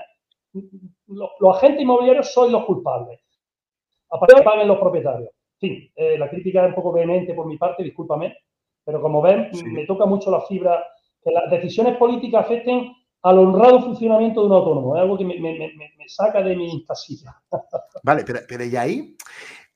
Los, 1.08 1.58
agentes 1.58 1.82
inmobiliarios 1.82 2.32
son 2.32 2.51
los 2.51 2.66
culpables. 2.66 3.20
Aparte 4.10 4.36
de 4.36 4.41
que 4.41 4.45
paguen 4.45 4.68
los 4.68 4.80
propietarios. 4.80 5.30
En 5.60 5.70
fin, 5.70 5.91
eh, 5.95 6.18
la 6.18 6.30
crítica 6.30 6.64
es 6.64 6.70
un 6.70 6.76
poco 6.76 6.91
vehemente 6.91 7.34
por 7.34 7.47
mi 7.47 7.58
parte, 7.58 7.84
discúlpame, 7.84 8.36
pero 8.84 9.01
como 9.01 9.22
ven, 9.22 9.49
me 9.72 9.86
toca 9.86 10.06
mucho 10.06 10.30
la 10.30 10.41
fibra 10.41 10.84
que 11.24 11.32
las 11.32 11.49
decisiones 11.49 11.97
políticas 11.97 12.45
afecten 12.45 12.91
al 13.24 13.39
honrado 13.39 13.82
funcionamiento 13.82 14.41
de 14.41 14.47
un 14.47 14.54
autónomo. 14.54 14.95
Es 14.95 15.01
algo 15.01 15.18
que 15.18 15.26
me, 15.26 15.39
saca 16.08 16.41
de 16.41 16.56
mi 16.56 16.84
casilla. 16.86 17.36
Vale, 18.04 18.24
pero, 18.26 18.39
pero 18.47 18.66
y 18.66 18.76
ahí, 18.76 19.16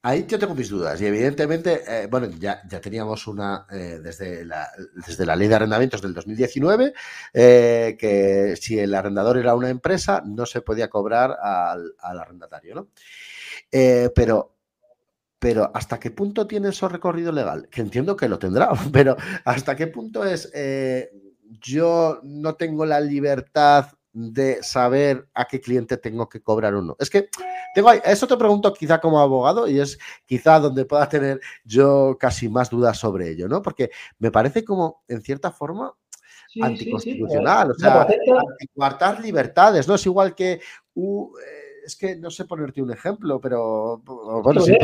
ahí 0.02 0.26
yo 0.28 0.40
tengo 0.40 0.56
mis 0.56 0.70
dudas. 0.70 1.02
Y 1.02 1.06
evidentemente, 1.06 1.84
eh, 1.88 2.08
bueno, 2.08 2.28
ya, 2.40 2.62
ya 2.70 2.80
teníamos 2.82 3.28
una, 3.28 3.66
eh, 3.72 4.00
desde, 4.02 4.46
la, 4.46 4.70
desde 5.06 5.26
la 5.26 5.36
ley 5.36 5.48
de 5.48 5.56
arrendamientos 5.56 6.02
del 6.02 6.14
2019, 6.14 6.94
eh, 7.34 7.98
que 8.00 8.56
si 8.60 8.80
el 8.80 8.94
arrendador 8.94 9.38
era 9.38 9.56
una 9.56 9.70
empresa, 9.70 10.22
no 10.26 10.46
se 10.46 10.62
podía 10.62 10.90
cobrar 10.90 11.38
al, 11.42 11.94
al 12.00 12.20
arrendatario, 12.20 12.76
¿no? 12.76 12.88
pero 14.16 14.58
pero 15.40 15.72
¿hasta 15.74 16.00
qué 16.00 16.12
punto 16.12 16.48
tiene 16.48 16.70
eso 16.70 16.90
recorrido 16.90 17.32
legal? 17.32 17.68
Que 17.70 17.82
entiendo 17.82 18.16
que 18.16 18.30
lo 18.30 18.40
tendrá, 18.40 18.72
pero 18.92 19.16
¿hasta 19.46 19.76
qué 19.76 19.88
punto 19.88 20.26
es 20.26 20.50
eh, 20.54 21.12
yo 21.62 22.20
no 22.24 22.56
tengo 22.56 22.86
la 22.86 23.00
libertad 23.00 23.88
de 24.20 24.64
saber 24.64 25.28
a 25.36 25.46
qué 25.46 25.62
cliente 25.62 25.98
tengo 25.98 26.28
que 26.28 26.42
cobrar 26.42 26.74
uno? 26.74 26.96
Es 27.00 27.10
que 27.10 27.30
tengo 27.76 27.92
eso 27.92 28.26
te 28.26 28.36
pregunto 28.36 28.74
quizá 28.74 29.00
como 29.00 29.20
abogado 29.20 29.68
y 29.68 29.80
es 29.80 30.00
quizá 30.26 30.60
donde 30.60 30.86
pueda 30.86 31.08
tener 31.08 31.40
yo 31.64 32.18
casi 32.20 32.50
más 32.50 32.72
dudas 32.72 32.98
sobre 32.98 33.30
ello, 33.30 33.48
¿no? 33.48 33.62
Porque 33.62 33.92
me 34.18 34.32
parece 34.32 34.66
como, 34.66 35.04
en 35.08 35.22
cierta 35.22 35.52
forma, 35.52 35.94
anticonstitucional, 36.60 37.72
o 37.72 37.74
sea, 37.76 38.02
anticuartar 38.02 39.20
libertades, 39.20 39.88
¿no? 39.88 39.96
Es 39.96 40.06
igual 40.08 40.34
que... 40.34 40.62
Uh, 40.96 41.32
es 41.86 41.96
que 41.96 42.18
no 42.18 42.30
sé 42.30 42.44
ponerte 42.44 42.82
un 42.82 42.92
ejemplo, 42.92 43.40
pero 43.40 44.02
bueno, 44.44 44.60
sí. 44.60 44.78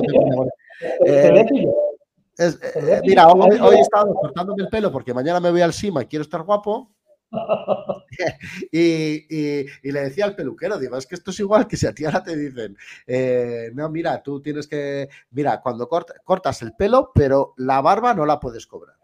mira, 3.04 3.28
hoy, 3.28 3.76
he 3.76 3.82
estado 3.82 4.14
cortándome 4.14 4.64
el 4.64 4.70
pelo 4.70 4.90
porque 4.90 5.14
mañana 5.14 5.42
me 5.42 5.52
voy 5.52 5.60
al 5.60 5.74
SIMA 5.74 6.04
y 6.04 6.06
quiero 6.06 6.24
estar 6.24 6.44
guapo. 6.44 6.93
y, 8.72 9.66
le 9.92 10.02
decía 10.02 10.26
al 10.26 10.36
peluquero, 10.36 10.78
digo, 10.78 10.98
es 10.98 11.08
que 11.08 11.16
esto 11.16 11.32
es 11.32 11.40
igual 11.40 11.68
que 11.68 11.78
si 11.78 11.88
a 11.88 11.94
ti 11.94 12.06
ahora 12.06 12.24
te 12.24 12.36
dicen, 12.36 12.78
eh, 13.08 13.72
no, 13.74 13.90
mira, 13.90 14.22
tú 14.22 14.42
tienes 14.42 14.68
que, 14.68 15.10
mira, 15.32 15.62
cuando 15.62 15.88
cortas 15.88 16.62
el 16.62 16.74
pelo, 16.74 17.12
pero 17.14 17.54
la 17.58 17.82
barba 17.82 18.14
no 18.14 18.26
la 18.26 18.40
puedes 18.40 18.68
cobrar. 18.68 18.98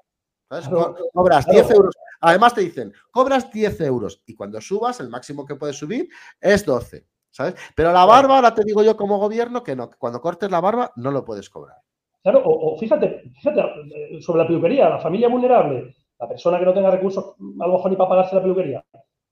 Cobras 1.14 1.46
10 1.46 1.72
euros. 1.72 1.96
Además 2.22 2.54
te 2.54 2.62
dicen, 2.62 2.94
cobras 3.12 3.52
10 3.52 3.82
euros 3.82 4.22
y 4.26 4.36
cuando 4.36 4.60
subas, 4.60 5.00
el 5.00 5.10
máximo 5.10 5.46
que 5.46 5.56
puedes 5.56 5.78
subir 5.78 6.10
es 6.42 6.66
12. 6.66 7.06
¿sabes? 7.32 7.56
Pero 7.76 7.92
la 7.94 8.06
barba, 8.06 8.36
ahora 8.38 8.54
te 8.54 8.64
digo 8.64 8.84
yo 8.84 8.98
como 8.98 9.18
gobierno 9.18 9.64
que 9.64 9.76
no, 9.76 9.90
cuando 9.98 10.22
cortes 10.22 10.50
la 10.52 10.62
barba 10.62 10.92
no 10.96 11.12
lo 11.12 11.24
puedes 11.24 11.50
cobrar. 11.50 11.78
Claro, 12.22 12.42
o, 12.44 12.78
fíjate, 12.78 13.32
fíjate, 13.36 13.62
eh, 13.62 14.22
sobre 14.22 14.42
la 14.42 14.48
peluquería, 14.48 14.90
la 14.90 15.00
familia 15.00 15.30
vulnerable, 15.30 15.96
la 16.20 16.28
persona 16.28 16.60
que 16.60 16.66
no 16.66 16.74
tenga 16.74 16.92
recursos 16.92 17.36
a 17.60 17.68
lo 17.68 17.74
mejor 17.74 17.92
ni 17.92 17.98
para 17.98 18.10
pagarse 18.10 18.36
la 18.36 18.42
peluquería, 18.42 18.84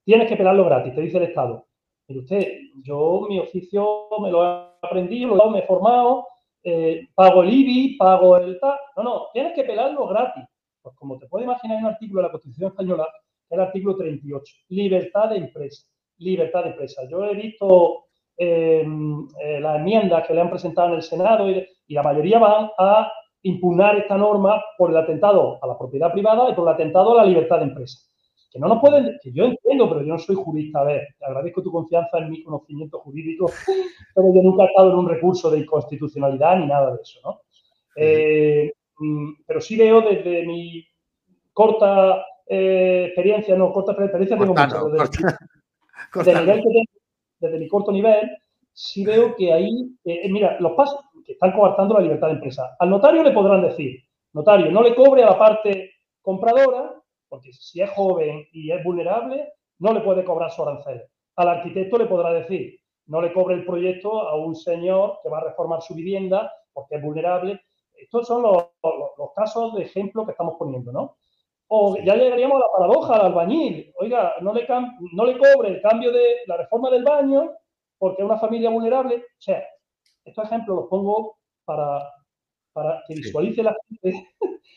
tienes 0.04 0.28
que 0.28 0.38
pelarlo 0.38 0.66
gratis, 0.66 0.96
te 0.96 1.02
dice 1.02 1.18
el 1.18 1.24
Estado. 1.24 1.66
Pero 2.06 2.22
usted, 2.22 2.48
yo 2.84 3.26
mi 3.28 3.40
oficio 3.40 4.08
me 4.22 4.32
lo 4.32 4.46
he 4.46 4.68
aprendido, 4.82 5.50
me 5.50 5.60
he 5.60 5.68
formado, 5.68 6.26
eh, 6.64 7.08
pago 7.14 7.44
el 7.44 7.54
IBI, 7.54 7.98
pago 7.98 8.38
el 8.38 8.60
tal. 8.60 8.78
No, 8.96 9.04
no, 9.04 9.28
tienes 9.34 9.54
que 9.54 9.64
pelarlo 9.64 10.08
gratis. 10.08 10.46
Pues 10.82 10.96
como 10.96 11.18
te 11.18 11.28
puede 11.28 11.44
imaginar, 11.44 11.78
hay 11.78 11.84
un 11.84 11.90
artículo 11.90 12.22
de 12.22 12.28
la 12.28 12.32
Constitución 12.32 12.70
Española, 12.72 13.08
el 13.50 13.60
artículo 13.60 13.98
38, 13.98 14.56
libertad 14.70 15.30
de 15.30 15.38
empresa 15.38 15.86
libertad 16.20 16.64
de 16.64 16.70
empresa. 16.70 17.04
Yo 17.10 17.26
he 17.26 17.36
visto 17.36 18.06
em, 18.38 19.28
eh, 19.42 19.60
las 19.60 19.78
enmiendas 19.78 20.28
que 20.28 20.34
le 20.34 20.42
han 20.42 20.50
presentado 20.50 20.90
en 20.90 20.96
el 20.96 21.02
Senado 21.02 21.50
y, 21.50 21.66
la 21.90 22.04
mayoría 22.04 22.38
van 22.38 22.70
a 22.78 23.10
impugnar 23.48 23.98
esta 23.98 24.18
norma 24.18 24.62
por 24.78 24.89
el 24.91 24.98
atentado 24.98 25.60
a 25.62 25.68
la 25.68 25.78
propiedad 25.78 26.12
privada 26.12 26.50
y 26.50 26.54
por 26.54 26.68
el 26.68 26.74
atentado 26.74 27.14
a 27.14 27.24
la 27.24 27.26
libertad 27.26 27.60
de 27.60 27.66
empresa. 27.66 28.00
Que 28.52 28.60
no 28.60 28.68
nos 28.68 28.80
pueden, 28.80 29.18
que 29.22 29.32
yo 29.32 29.45
entiendo, 29.45 29.89
pero 29.89 30.02
yo 30.02 30.14
no 30.14 30.20
soy 30.20 30.36
jurista. 30.36 30.80
A 30.80 30.84
ver, 30.84 31.08
te 31.20 31.26
agradezco 31.26 31.62
tu 31.62 31.72
confianza 31.72 32.18
en 32.20 32.30
mi 32.30 32.43
conocimiento 32.43 33.00
jurídico, 33.00 33.45
pero 34.16 34.34
yo 34.34 34.41
nunca 34.41 34.64
he 34.64 34.68
estado 34.68 34.91
en 34.91 34.98
un 34.98 35.10
recurso 35.10 35.50
de 35.50 35.60
inconstitucionalidad 35.60 36.58
ni 36.58 36.68
nada 36.68 36.95
de 36.95 37.02
eso, 37.02 37.20
¿no? 37.24 37.41
Eh, 37.95 38.72
mm, 39.00 39.32
pero 39.45 39.60
sí 39.60 39.76
veo 39.76 40.02
desde 40.02 40.45
mi 40.45 40.86
corta 41.52 42.24
eh, 42.45 43.06
experiencia, 43.08 43.56
no, 43.56 43.74
corta 43.74 43.91
experiencia, 43.91 44.38
tengo 44.38 44.54
mucho, 44.54 44.89
desde, 47.39 47.60
mi 47.60 47.68
corto 47.68 47.91
nivel, 47.91 48.30
sí 48.78 49.04
veo 49.04 49.36
que 49.36 49.52
ahí, 49.52 49.92
eh, 50.06 50.22
eh, 50.24 50.30
mira, 50.30 50.58
los 50.60 50.74
pasos 50.74 51.00
que 51.26 51.32
están 51.32 51.52
coartando 51.52 51.96
la 51.96 52.02
libertad 52.02 52.28
de 52.28 52.34
empresa. 52.34 52.76
Al 52.78 52.92
notario 52.92 53.24
le 53.24 53.32
podrán 53.32 53.64
decir, 53.64 54.00
notario, 54.34 54.72
no 54.72 54.84
le 54.84 54.94
cobre 54.94 55.24
a 55.24 55.32
la 55.32 55.40
parte 55.40 55.94
compradora, 56.22 56.94
porque 57.28 57.52
si 57.54 57.82
es 57.82 57.90
joven 57.90 58.46
y 58.52 58.72
es 58.72 58.84
vulnerable, 58.84 59.52
no 59.80 59.94
le 59.94 60.02
puede 60.02 60.24
cobrar 60.24 60.52
su 60.52 60.62
arancel. 60.62 61.02
Al 61.38 61.48
arquitecto 61.50 61.98
le 61.98 62.06
podrá 62.06 62.32
decir, 62.32 62.80
no 63.08 63.20
le 63.20 63.34
cobre 63.34 63.56
el 63.56 63.66
proyecto 63.66 64.22
a 64.22 64.36
un 64.36 64.56
señor 64.56 65.20
que 65.24 65.30
va 65.30 65.40
a 65.40 65.46
reformar 65.46 65.82
su 65.82 65.96
vivienda 65.96 66.52
porque 66.72 66.98
es 66.98 67.02
vulnerable. 67.02 67.60
Estos 67.96 68.28
son 68.28 68.44
los, 68.44 68.64
los 68.84 69.34
casos 69.36 69.74
de 69.74 69.84
ejemplo 69.84 70.24
que 70.24 70.34
estamos 70.34 70.56
poniendo, 70.60 70.92
¿no? 70.92 71.18
O 71.70 71.98
ya 71.98 72.16
llegaríamos 72.16 72.58
a 72.58 72.60
la 72.60 72.72
paradoja 72.78 73.16
al 73.16 73.26
albañil. 73.28 73.92
Oiga, 74.00 74.36
no 74.42 74.54
le, 74.54 74.68
no 75.14 75.26
le 75.26 75.38
cobre 75.40 75.70
el 75.70 75.82
cambio 75.82 76.12
de 76.12 76.42
la 76.46 76.58
reforma 76.58 76.92
del 76.92 77.04
baño 77.04 77.54
porque 77.98 78.24
una 78.24 78.38
familia 78.38 78.70
vulnerable. 78.70 79.16
O 79.16 79.41
sea, 79.41 79.64
estos 80.24 80.45
ejemplos 80.45 80.78
los 80.78 80.88
pongo 80.88 81.38
para, 81.66 82.12
para 82.74 83.04
que 83.08 83.16
visualice 83.16 83.64
la 83.64 83.76
gente 83.88 84.28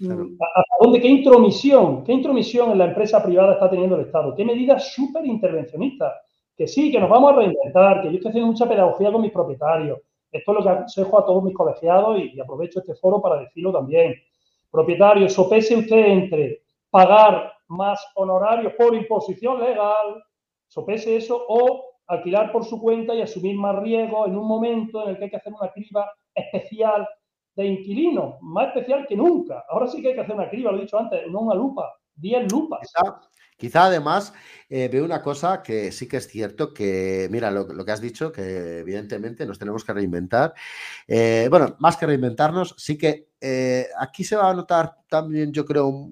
¿A, 0.00 0.62
dónde, 0.80 1.00
qué 1.00 1.08
intromisión, 1.08 2.04
qué 2.04 2.12
intromisión 2.12 2.70
en 2.70 2.78
la 2.78 2.84
empresa 2.84 3.22
privada 3.22 3.54
está 3.54 3.68
teniendo 3.68 3.96
el 3.96 4.02
Estado, 4.02 4.34
qué 4.34 4.44
medidas 4.44 4.92
súper 4.92 5.26
intervencionistas. 5.26 6.12
Que 6.56 6.68
sí, 6.68 6.90
que 6.90 7.00
nos 7.00 7.10
vamos 7.10 7.32
a 7.32 7.36
reinventar, 7.36 8.02
que 8.02 8.08
yo 8.08 8.16
estoy 8.16 8.30
haciendo 8.30 8.52
mucha 8.52 8.68
pedagogía 8.68 9.12
con 9.12 9.22
mis 9.22 9.32
propietarios. 9.32 9.98
Esto 10.30 10.52
es 10.52 10.58
lo 10.58 10.62
que 10.62 10.70
aconsejo 10.70 11.18
a 11.18 11.26
todos 11.26 11.42
mis 11.42 11.54
colegiados 11.54 12.18
y 12.18 12.38
aprovecho 12.38 12.80
este 12.80 12.94
foro 12.94 13.20
para 13.20 13.40
decirlo 13.40 13.72
también 13.72 14.14
propietario, 14.70 15.28
sopese 15.28 15.76
usted 15.76 16.06
entre 16.06 16.62
pagar 16.90 17.52
más 17.68 18.04
honorarios 18.14 18.74
por 18.74 18.94
imposición 18.94 19.60
legal, 19.60 20.22
sopese 20.66 21.16
eso, 21.16 21.44
o 21.48 21.87
alquilar 22.08 22.50
por 22.50 22.64
su 22.64 22.80
cuenta 22.80 23.14
y 23.14 23.22
asumir 23.22 23.56
más 23.56 23.76
riesgo 23.82 24.26
en 24.26 24.36
un 24.36 24.48
momento 24.48 25.04
en 25.04 25.10
el 25.10 25.18
que 25.18 25.24
hay 25.24 25.30
que 25.30 25.36
hacer 25.36 25.52
una 25.52 25.70
criba 25.70 26.10
especial 26.34 27.06
de 27.54 27.66
inquilino, 27.66 28.38
más 28.40 28.68
especial 28.68 29.06
que 29.06 29.16
nunca. 29.16 29.64
Ahora 29.68 29.86
sí 29.86 30.00
que 30.00 30.08
hay 30.08 30.14
que 30.14 30.20
hacer 30.20 30.34
una 30.34 30.48
criba, 30.48 30.72
lo 30.72 30.78
he 30.78 30.82
dicho 30.82 30.98
antes, 30.98 31.26
no 31.30 31.40
una 31.40 31.54
lupa, 31.54 31.92
10 32.16 32.50
lupas. 32.50 32.80
Quizá, 33.56 33.86
además 33.86 34.32
eh, 34.68 34.88
veo 34.88 35.04
una 35.04 35.20
cosa 35.20 35.64
que 35.64 35.90
sí 35.90 36.06
que 36.06 36.18
es 36.18 36.28
cierto, 36.28 36.72
que 36.72 37.26
mira 37.28 37.50
lo, 37.50 37.66
que 37.66 37.90
has 37.90 38.00
dicho, 38.00 38.30
que 38.30 38.78
evidentemente 38.78 39.44
nos 39.46 39.58
tenemos 39.58 39.84
que 39.84 39.92
reinventar. 39.92 40.54
Eh, 41.08 41.48
bueno, 41.50 41.74
más 41.80 41.96
que 41.96 42.06
reinventarnos, 42.06 42.76
sí 42.78 42.96
que 42.96 43.30
eh, 43.40 43.88
aquí 43.98 44.22
se 44.22 44.36
va 44.36 44.50
a 44.50 44.54
notar 44.54 44.98
también, 45.08 45.52
yo 45.52 45.64
creo, 45.64 46.08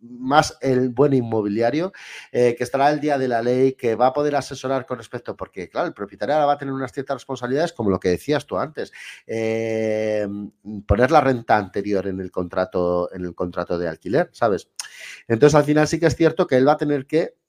más 0.00 0.56
el 0.60 0.90
buen 0.90 1.12
inmobiliario, 1.12 1.92
eh, 2.32 2.54
que 2.56 2.64
estará 2.64 2.90
el 2.90 3.00
día 3.00 3.18
de 3.18 3.28
la 3.28 3.42
ley, 3.42 3.72
que 3.72 3.94
va 3.94 4.08
a 4.08 4.12
poder 4.12 4.36
asesorar 4.36 4.86
con 4.86 4.98
respecto, 4.98 5.36
porque 5.36 5.68
claro, 5.68 5.86
el 5.86 5.94
propietario 5.94 6.34
va 6.46 6.52
a 6.52 6.58
tener 6.58 6.74
unas 6.74 6.92
ciertas 6.92 7.16
responsabilidades, 7.16 7.72
como 7.72 7.90
lo 7.90 8.00
que 8.00 8.10
decías 8.10 8.46
tú 8.46 8.58
antes, 8.58 8.92
eh, 9.26 10.26
poner 10.86 11.10
la 11.10 11.20
renta 11.20 11.56
anterior 11.56 12.06
en 12.06 12.20
el 12.20 12.30
contrato, 12.30 13.12
en 13.12 13.24
el 13.24 13.34
contrato 13.34 13.78
de 13.78 13.88
alquiler, 13.88 14.30
¿sabes? 14.32 14.70
Entonces, 15.28 15.54
al 15.54 15.64
final 15.64 15.86
sí 15.88 16.00
que 16.00 16.06
es 16.06 16.16
cierto 16.16 16.46
que 16.46 16.56
él 16.56 16.66
va 16.66 16.72
a 16.72 16.76
tener 16.76 17.06
que 17.06 17.40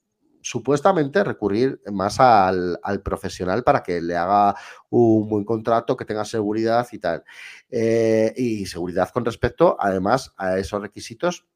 supuestamente 0.42 1.22
recurrir 1.24 1.80
más 1.90 2.20
al, 2.20 2.78
profesional 3.02 3.62
para 3.62 3.82
que 3.82 4.02
le 4.02 4.16
haga 4.16 4.54
un 4.90 5.28
buen 5.28 5.44
contrato, 5.44 5.96
que 5.96 6.04
tenga 6.04 6.24
seguridad 6.24 6.86
y 6.90 6.98
tal. 6.98 7.24
Eh, 7.70 8.32
y 8.36 8.66
seguridad 8.66 9.08
con 9.10 9.24
respecto, 9.24 9.76
además, 9.78 10.32
a 10.36 10.58
esos 10.58 10.82
requisitos 10.82 11.46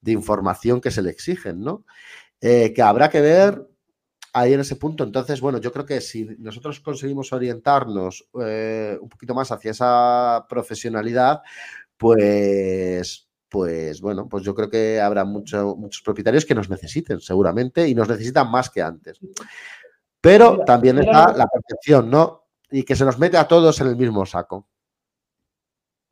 de 0.00 0.12
información 0.12 0.80
que 0.80 0.90
se 0.90 1.02
le 1.02 1.10
exigen, 1.10 1.60
¿no? 1.60 1.84
Eh, 2.40 2.72
que 2.72 2.82
habrá 2.82 3.08
que 3.08 3.20
ver 3.20 3.68
ahí 4.32 4.52
en 4.52 4.60
ese 4.60 4.76
punto. 4.76 5.04
Entonces, 5.04 5.40
bueno, 5.40 5.58
yo 5.58 5.72
creo 5.72 5.84
que 5.84 6.00
si 6.00 6.24
nosotros 6.38 6.80
conseguimos 6.80 7.32
orientarnos 7.32 8.28
eh, 8.40 8.96
un 9.00 9.08
poquito 9.08 9.34
más 9.34 9.50
hacia 9.50 9.72
esa 9.72 10.46
profesionalidad, 10.48 11.42
pues 11.96 13.28
pues 13.48 14.00
bueno, 14.00 14.28
pues 14.28 14.44
yo 14.44 14.54
creo 14.54 14.68
que 14.68 15.00
habrá 15.00 15.24
muchos 15.24 16.02
propietarios 16.04 16.44
que 16.44 16.54
nos 16.54 16.68
necesiten, 16.68 17.20
seguramente, 17.20 17.88
y 17.88 17.94
nos 17.94 18.08
necesitan 18.08 18.50
más 18.50 18.68
que 18.68 18.82
antes. 18.82 19.18
Pero 20.20 20.58
también 20.64 20.98
está 20.98 21.32
la 21.32 21.46
percepción, 21.46 22.10
¿no? 22.10 22.44
Y 22.70 22.82
que 22.82 22.94
se 22.94 23.04
nos 23.04 23.18
mete 23.18 23.38
a 23.38 23.48
todos 23.48 23.80
en 23.80 23.86
el 23.86 23.96
mismo 23.96 24.26
saco. 24.26 24.68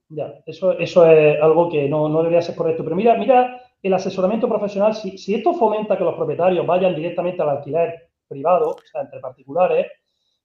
Ya, 0.09 0.33
eso, 0.47 0.73
eso 0.79 1.05
es 1.05 1.43
algo 1.43 1.69
que 1.69 1.89
no, 1.89 2.09
debería 2.19 2.41
ser 2.41 2.55
correcto. 2.55 2.85
Pero 2.85 2.97
mira, 2.97 3.17
mira 3.19 3.61
el 3.83 3.95
asesoramiento 3.95 4.49
profesional, 4.49 4.95
si, 4.95 5.35
esto 5.35 5.55
fomenta 5.55 5.97
que 5.97 6.05
los 6.05 6.15
propietarios 6.15 6.67
vayan 6.67 6.95
directamente 6.95 7.43
al 7.43 7.51
alquiler 7.51 8.11
privado, 8.27 8.71
o 8.71 8.77
sea, 8.91 9.03
entre 9.03 9.21
particulares, 9.21 9.87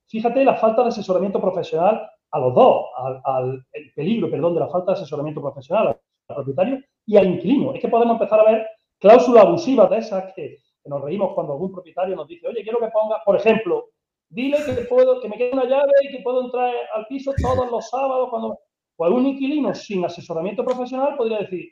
fíjate 0.07 0.43
la 0.43 0.55
falta 0.55 0.83
de 0.83 0.89
asesoramiento 0.89 1.41
profesional 1.41 2.07
a 2.31 2.39
los 2.39 2.53
dos, 2.53 2.85
al, 3.25 3.65
el 3.73 3.93
peligro, 3.93 4.29
perdón, 4.29 4.53
de 4.53 4.59
la 4.59 4.69
falta 4.69 4.91
de 4.91 4.99
asesoramiento 4.99 5.41
profesional 5.41 5.97
propietario 6.27 6.79
y 7.05 7.17
al 7.17 7.27
inquilino. 7.27 7.73
Es 7.73 7.81
que 7.81 7.89
podemos 7.89 8.13
empezar 8.13 8.39
a 8.39 8.51
ver 8.51 8.67
cláusulas 8.99 9.45
abusivas 9.45 9.89
de 9.89 9.97
esas 9.97 10.33
que, 10.33 10.57
nos 10.85 10.99
reímos 11.01 11.33
cuando 11.35 11.53
algún 11.53 11.71
propietario 11.71 12.15
nos 12.15 12.27
dice, 12.27 12.47
oye, 12.47 12.63
quiero 12.63 12.79
que 12.79 12.87
ponga, 12.87 13.21
por 13.23 13.35
ejemplo, 13.35 13.89
dile 14.29 14.57
que 14.65 14.73
puedo, 14.85 15.21
que 15.21 15.29
me 15.29 15.37
quede 15.37 15.51
una 15.53 15.65
llave 15.65 15.91
y 16.01 16.09
que 16.09 16.23
puedo 16.23 16.43
entrar 16.43 16.73
al 16.95 17.05
piso 17.05 17.31
todos 17.39 17.69
los 17.69 17.87
sábados 17.87 18.29
cuando. 18.29 18.59
Pues 18.95 19.11
un 19.11 19.25
inquilino 19.25 19.73
sin 19.73 20.03
asesoramiento 20.05 20.63
profesional 20.63 21.15
podría 21.17 21.39
decir, 21.39 21.71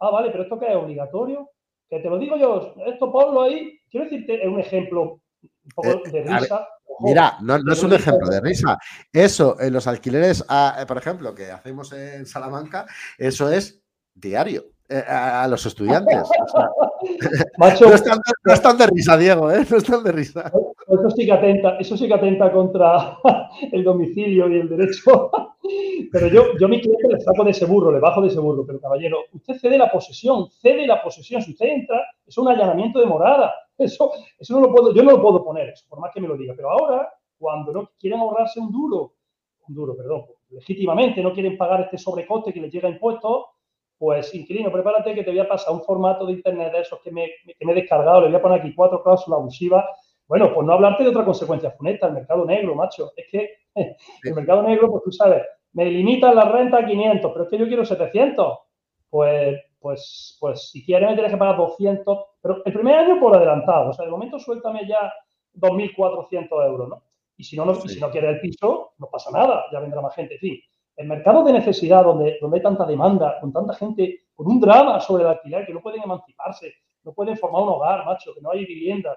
ah, 0.00 0.10
vale, 0.10 0.30
pero 0.30 0.44
esto 0.44 0.58
que 0.58 0.66
es 0.66 0.76
obligatorio, 0.76 1.50
que 1.88 2.00
te 2.00 2.08
lo 2.08 2.18
digo 2.18 2.36
yo, 2.36 2.74
esto 2.86 3.10
ponlo 3.12 3.42
ahí. 3.42 3.78
Quiero 3.90 4.04
decirte, 4.04 4.42
es 4.42 4.48
un 4.48 4.60
ejemplo 4.60 5.20
un 5.42 5.70
poco 5.74 5.88
Eh, 5.88 6.10
de 6.10 6.22
risa. 6.22 6.66
Mira, 7.00 7.38
no, 7.40 7.58
no 7.58 7.72
es 7.72 7.82
un 7.82 7.92
ejemplo 7.94 8.28
de 8.28 8.40
risa. 8.40 8.78
Eso, 9.12 9.58
en 9.58 9.72
los 9.72 9.86
alquileres, 9.86 10.44
ah, 10.48 10.76
eh, 10.80 10.86
por 10.86 10.98
ejemplo, 10.98 11.34
que 11.34 11.50
hacemos 11.50 11.92
en 11.92 12.26
Salamanca, 12.26 12.86
eso 13.16 13.50
es 13.50 13.82
diario 14.14 14.64
a, 15.08 15.44
a 15.44 15.48
los 15.48 15.64
estudiantes. 15.66 16.28
Macho, 17.58 17.88
no, 17.88 17.94
están, 17.94 18.16
de- 18.18 18.32
no 18.44 18.52
están 18.52 18.76
de 18.78 18.86
risa, 18.86 19.16
Diego, 19.16 19.50
¿eh? 19.50 19.64
No 19.70 19.76
están 19.76 20.02
de 20.04 20.12
risa. 20.12 20.50
Eso 20.88 21.10
sí 21.10 21.24
que 21.26 21.32
atenta, 21.32 21.76
eso 21.78 21.96
sí 21.96 22.06
que 22.08 22.14
atenta 22.14 22.50
contra 22.52 23.18
el 23.72 23.84
domicilio 23.84 24.48
y 24.48 24.60
el 24.60 24.68
derecho. 24.68 25.30
Pero 26.12 26.26
yo, 26.28 26.42
yo 26.58 26.66
a 26.66 26.68
mi 26.68 26.80
cliente 26.80 27.08
le 27.08 27.20
saco 27.20 27.44
de 27.44 27.50
ese 27.52 27.64
burro, 27.66 27.92
le 27.92 28.00
bajo 28.00 28.20
de 28.20 28.28
ese 28.28 28.40
burro. 28.40 28.64
Pero 28.66 28.80
caballero, 28.80 29.18
usted 29.32 29.54
cede 29.54 29.78
la 29.78 29.90
posesión, 29.90 30.48
cede 30.50 30.86
la 30.86 31.02
posesión. 31.02 31.42
Si 31.42 31.52
usted 31.52 31.66
entra, 31.66 32.00
es 32.26 32.36
un 32.38 32.48
allanamiento 32.48 32.98
de 32.98 33.06
morada. 33.06 33.54
Eso, 33.78 34.10
eso 34.38 34.54
no 34.54 34.66
lo 34.66 34.74
puedo, 34.74 34.92
yo 34.94 35.02
no 35.02 35.12
lo 35.12 35.22
puedo 35.22 35.42
poner, 35.42 35.70
eso, 35.70 35.86
por 35.88 36.00
más 36.00 36.12
que 36.12 36.20
me 36.20 36.28
lo 36.28 36.36
diga. 36.36 36.52
Pero 36.54 36.70
ahora, 36.70 37.08
cuando 37.38 37.72
no 37.72 37.90
quieren 37.98 38.20
ahorrarse 38.20 38.60
un 38.60 38.70
duro, 38.70 39.14
un 39.68 39.74
duro, 39.74 39.96
perdón, 39.96 40.26
legítimamente 40.50 41.22
no 41.22 41.32
quieren 41.32 41.56
pagar 41.56 41.80
este 41.82 41.96
sobrecoste 41.96 42.52
que 42.52 42.60
les 42.60 42.70
llega 42.72 42.88
a 42.88 42.90
impuestos, 42.90 43.46
pues 44.00 44.34
inquilino, 44.34 44.72
prepárate 44.72 45.14
que 45.14 45.22
te 45.22 45.30
voy 45.30 45.40
a 45.40 45.48
pasar 45.48 45.72
un 45.74 45.82
formato 45.82 46.26
de 46.26 46.32
internet 46.32 46.72
de 46.72 46.80
esos 46.80 47.00
que 47.02 47.12
me, 47.12 47.28
que 47.46 47.66
me 47.66 47.72
he 47.72 47.74
descargado, 47.74 48.22
le 48.22 48.28
voy 48.28 48.36
a 48.36 48.42
poner 48.42 48.60
aquí 48.60 48.74
cuatro 48.74 49.02
cláusulas 49.02 49.38
abusivas 49.38 49.84
bueno, 50.30 50.54
pues 50.54 50.64
no 50.64 50.74
hablarte 50.74 51.02
de 51.02 51.08
otra 51.08 51.24
consecuencia 51.24 51.72
funesta, 51.72 52.06
el 52.06 52.12
mercado 52.12 52.44
negro, 52.44 52.76
macho. 52.76 53.10
Es 53.16 53.26
que 53.32 53.50
el 54.22 54.32
mercado 54.32 54.62
negro, 54.62 54.88
pues 54.88 55.02
tú 55.02 55.10
sabes, 55.10 55.42
me 55.72 55.86
limitan 55.86 56.36
la 56.36 56.44
renta 56.44 56.78
a 56.78 56.86
500, 56.86 57.32
pero 57.32 57.44
es 57.44 57.50
que 57.50 57.58
yo 57.58 57.66
quiero 57.66 57.84
700. 57.84 58.58
Pues, 59.10 59.60
pues, 59.80 60.36
pues 60.38 60.70
si 60.70 60.84
quieres 60.84 61.08
me 61.08 61.14
tienes 61.14 61.32
que 61.32 61.36
pagar 61.36 61.56
200, 61.56 62.18
pero 62.40 62.62
el 62.64 62.72
primer 62.72 62.94
año 62.94 63.18
por 63.18 63.34
adelantado. 63.34 63.90
O 63.90 63.92
sea, 63.92 64.04
de 64.04 64.10
momento 64.12 64.38
suéltame 64.38 64.86
ya 64.86 65.12
2.400 65.54 66.64
euros, 66.64 66.88
¿no? 66.88 67.02
Y 67.36 67.42
si 67.42 67.56
no, 67.56 67.74
si 67.74 67.98
no 67.98 68.08
quieres 68.12 68.36
el 68.36 68.40
piso, 68.40 68.92
no 68.98 69.08
pasa 69.10 69.32
nada, 69.32 69.64
ya 69.72 69.80
vendrá 69.80 70.00
más 70.00 70.14
gente. 70.14 70.34
En 70.34 70.40
fin, 70.40 70.60
el 70.96 71.08
mercado 71.08 71.42
de 71.44 71.52
necesidad, 71.52 72.04
donde, 72.04 72.38
donde 72.40 72.58
hay 72.58 72.62
tanta 72.62 72.84
demanda, 72.84 73.38
con 73.40 73.52
tanta 73.52 73.74
gente, 73.74 74.20
con 74.34 74.46
un 74.46 74.60
drama 74.60 75.00
sobre 75.00 75.22
el 75.24 75.30
alquiler, 75.30 75.66
que 75.66 75.72
no 75.72 75.80
pueden 75.80 76.02
emanciparse, 76.02 76.72
no 77.04 77.12
pueden 77.12 77.36
formar 77.36 77.62
un 77.62 77.68
hogar, 77.70 78.04
macho, 78.04 78.34
que 78.34 78.40
no 78.40 78.50
hay 78.50 78.64
vivienda, 78.64 79.16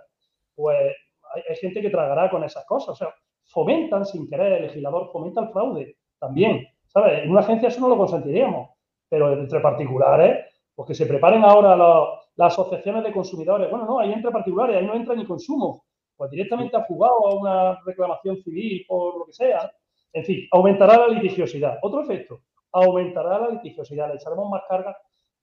pues 0.56 0.94
hay, 1.34 1.56
gente 1.58 1.82
que 1.82 1.90
tragará 1.90 2.30
con 2.30 2.44
esas 2.44 2.66
cosas. 2.66 2.90
O 2.90 2.96
sea, 2.96 3.14
fomentan 3.46 4.06
sin 4.06 4.30
querer, 4.30 4.54
el 4.54 4.64
legislador 4.64 5.12
fomenta 5.12 5.42
el 5.42 5.50
fraude 5.50 5.98
también. 6.20 6.68
¿Sabes? 6.88 7.24
En 7.24 7.32
una 7.32 7.42
agencia 7.42 7.70
eso 7.70 7.82
no 7.82 7.90
lo 7.90 7.98
consentiríamos, 7.98 8.70
pero 9.10 9.34
entre 9.34 9.60
particulares, 9.60 10.46
pues 10.76 10.88
que 10.88 10.96
se 10.96 11.06
preparen 11.06 11.44
ahora 11.44 11.76
las 11.76 12.54
asociaciones 12.54 13.04
de 13.04 13.12
consumidores. 13.12 13.70
Bueno, 13.70 13.86
no, 13.86 14.00
ahí 14.00 14.14
entra 14.14 14.32
particulares, 14.32 14.78
ahí 14.78 14.86
no 14.86 14.94
entra 14.94 15.16
ni 15.16 15.26
consumo. 15.26 15.86
Pues 16.16 16.30
directamente 16.30 16.78
ha 16.78 16.86
fugado 16.86 17.28
a 17.28 17.36
una 17.36 17.80
reclamación 17.86 18.38
civil 18.38 18.86
por 18.88 19.18
lo 19.18 19.26
que 19.26 19.34
sea. 19.34 19.72
En 20.14 20.24
fin, 20.24 20.48
aumentará 20.52 20.98
la 20.98 21.08
litigiosidad. 21.08 21.80
Otro 21.82 22.02
efecto, 22.02 22.42
aumentará 22.72 23.40
la 23.40 23.50
litigiosidad, 23.50 24.08
le 24.10 24.16
echaremos 24.16 24.50
más 24.50 24.62
carga. 24.70 24.96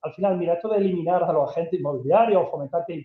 Al 0.02 0.12
final, 0.14 0.38
mira, 0.38 0.54
esto 0.54 0.68
de 0.68 0.78
eliminar 0.78 1.22
a 1.24 1.32
los 1.32 1.50
agentes 1.50 1.78
inmobiliarios 1.78 2.42
o 2.42 2.50
fomentar 2.50 2.84
que, 2.86 3.04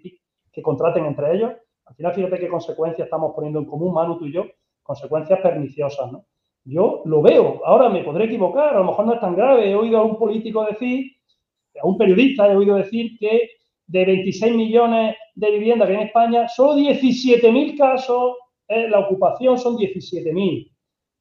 que 0.51 0.61
contraten 0.61 1.05
entre 1.05 1.36
ellos, 1.36 1.51
al 1.86 1.95
final, 1.95 2.13
fíjate 2.13 2.39
qué 2.39 2.47
consecuencias 2.47 3.05
estamos 3.05 3.34
poniendo 3.36 3.59
en 3.59 3.66
común, 3.66 3.93
Manu, 3.93 4.18
tú 4.18 4.26
y 4.26 4.34
yo, 4.34 4.45
consecuencias 4.82 5.39
perniciosas, 5.39 6.11
¿no? 6.11 6.26
Yo 6.63 7.03
lo 7.05 7.22
veo, 7.22 7.61
ahora 7.63 7.89
me 7.89 8.03
podré 8.03 8.26
equivocar, 8.26 8.74
a 8.74 8.80
lo 8.80 8.86
mejor 8.86 9.05
no 9.05 9.13
es 9.13 9.20
tan 9.20 9.36
grave. 9.36 9.70
He 9.70 9.76
oído 9.76 9.99
a 9.99 10.03
un 10.03 10.18
político 10.18 10.66
decir, 10.66 11.11
a 11.80 11.86
un 11.86 11.95
periodista 11.95 12.51
he 12.51 12.55
oído 12.55 12.76
decir 12.76 13.18
que 13.20 13.49
de 13.86 14.05
26 14.05 14.55
millones 14.55 15.16
de 15.36 15.51
viviendas 15.51 15.88
que 15.88 15.93
hay 15.95 16.01
en 16.01 16.07
España, 16.07 16.47
solo 16.47 16.76
17.000 16.76 17.78
casos, 17.78 18.36
la 18.68 18.99
ocupación 18.99 19.59
son 19.59 19.78
17.000, 19.78 20.75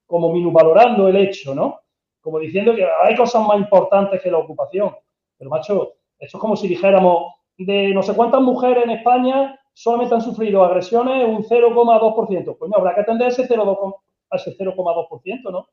como 0.06 0.32
minusvalorando 0.32 1.08
el 1.08 1.16
hecho, 1.16 1.54
¿no? 1.54 1.80
Como 2.20 2.38
diciendo 2.38 2.74
que 2.74 2.86
hay 3.02 3.14
cosas 3.16 3.46
más 3.46 3.58
importantes 3.58 4.20
que 4.22 4.30
la 4.30 4.38
ocupación. 4.38 4.94
Pero, 5.36 5.50
macho, 5.50 5.94
esto 6.18 6.38
es 6.38 6.40
como 6.40 6.56
si 6.56 6.68
dijéramos, 6.68 7.34
de 7.56 7.92
no 7.94 8.02
sé 8.02 8.14
cuántas 8.14 8.40
mujeres 8.40 8.84
en 8.84 8.90
España 8.90 9.58
solamente 9.72 10.14
han 10.14 10.22
sufrido 10.22 10.64
agresiones 10.64 11.26
un 11.26 11.44
0,2%. 11.44 12.56
Pues 12.58 12.70
no, 12.70 12.76
habrá 12.76 12.94
que 12.94 13.00
atender 13.02 13.28
ese 13.28 13.48
0,2%, 13.48 13.94
a 14.30 14.36
ese 14.36 14.56
0,2%, 14.56 15.50
¿no? 15.50 15.68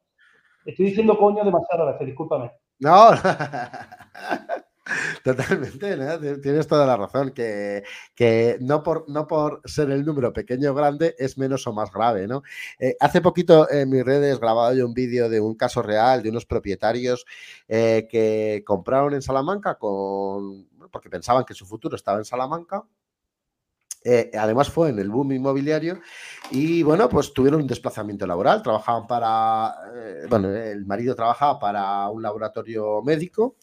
Estoy 0.65 0.87
diciendo 0.87 1.17
coño 1.17 1.43
demasiado 1.43 1.87
veces, 1.87 2.07
discúlpame. 2.07 2.51
No, 2.79 3.11
totalmente, 5.23 5.97
tienes 6.39 6.67
toda 6.67 6.85
la 6.85 6.97
razón, 6.97 7.31
que, 7.31 7.83
que, 8.15 8.57
no, 8.61 8.83
por, 8.83 9.09
no 9.09 9.27
por 9.27 9.61
ser 9.65 9.91
el 9.91 10.05
número 10.05 10.33
pequeño 10.33 10.71
o 10.71 10.73
grande 10.73 11.15
es 11.17 11.37
menos 11.37 11.65
o 11.67 11.73
más 11.73 11.91
grave, 11.91 12.27
¿no? 12.27 12.43
Eh, 12.79 12.95
hace 12.99 13.21
poquito 13.21 13.69
en 13.69 13.89
mis 13.89 14.03
redes 14.03 14.39
grabado 14.39 14.73
yo 14.73 14.85
un 14.85 14.93
vídeo 14.93 15.29
de 15.29 15.39
un 15.39 15.55
caso 15.55 15.81
real 15.81 16.23
de 16.23 16.29
unos 16.29 16.45
propietarios 16.45 17.25
eh, 17.67 18.07
que 18.09 18.63
compraron 18.65 19.13
en 19.13 19.21
Salamanca 19.21 19.75
con, 19.75 20.67
porque 20.91 21.09
pensaban 21.09 21.45
que 21.45 21.53
su 21.53 21.65
futuro 21.65 21.95
estaba 21.95 22.17
en 22.17 22.25
Salamanca 22.25 22.83
eh, 24.03 24.31
además 24.33 24.69
fue 24.69 24.89
en 24.89 24.97
el 24.97 25.09
boom 25.09 25.31
inmobiliario 25.33 25.99
y 26.49 26.81
bueno, 26.81 27.07
pues 27.07 27.33
tuvieron 27.33 27.61
un 27.61 27.67
desplazamiento 27.67 28.25
laboral, 28.25 28.63
trabajaban 28.63 29.05
para, 29.05 29.75
eh, 29.95 30.25
bueno, 30.27 30.49
el 30.49 30.85
marido 30.85 31.13
trabajaba 31.13 31.59
para 31.59 32.09
un 32.09 32.21
laboratorio 32.21 33.03
médico 33.03 33.57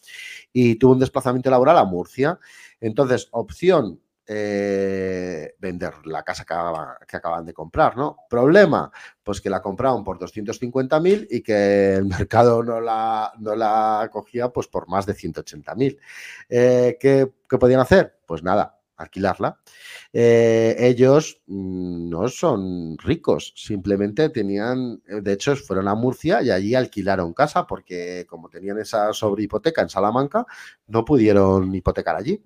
y 0.53 0.75
tuvo 0.75 0.93
un 0.93 0.99
desplazamiento 0.99 1.49
laboral 1.49 1.77
a 1.77 1.83
Murcia. 1.83 2.39
Entonces, 2.79 3.27
opción, 3.31 3.99
eh, 4.25 5.55
vender 5.59 5.93
la 6.05 6.23
casa 6.23 6.45
que, 6.45 6.53
acaba, 6.53 6.97
acaban 7.11 7.45
de 7.45 7.53
comprar, 7.53 7.97
¿no? 7.97 8.19
Problema, 8.29 8.91
pues 9.21 9.41
que 9.41 9.49
la 9.49 9.61
compraron 9.61 10.05
por 10.05 10.19
250.000 10.19 11.27
y 11.29 11.41
que 11.41 11.95
el 11.95 12.05
mercado 12.05 12.63
no 12.63 12.79
la, 12.79 13.33
no 13.39 13.55
la 13.55 14.09
cogía 14.09 14.49
pues 14.49 14.67
por 14.67 14.87
más 14.87 15.05
de 15.05 15.15
180.000. 15.15 15.97
¿qué, 16.47 16.97
¿Qué 17.49 17.57
podían 17.57 17.81
hacer? 17.81 18.19
Pues 18.25 18.41
nada, 18.41 18.78
alquilarla. 18.99 19.59
Eh, 20.13 20.75
ellos 20.77 21.41
mm, 21.47 22.09
no 22.09 22.27
son 22.27 22.97
ricos, 22.97 23.53
simplemente 23.55 24.29
tenían, 24.29 25.01
de 25.05 25.33
hecho, 25.33 25.55
fueron 25.55 25.87
a 25.87 25.95
Murcia 25.95 26.41
y 26.41 26.51
allí 26.51 26.75
alquilaron 26.75 27.33
casa 27.33 27.65
porque 27.65 28.25
como 28.29 28.49
tenían 28.49 28.77
esa 28.79 29.13
sobrehipoteca 29.13 29.81
en 29.81 29.89
Salamanca, 29.89 30.45
no 30.87 31.05
pudieron 31.05 31.73
hipotecar 31.73 32.15
allí. 32.15 32.43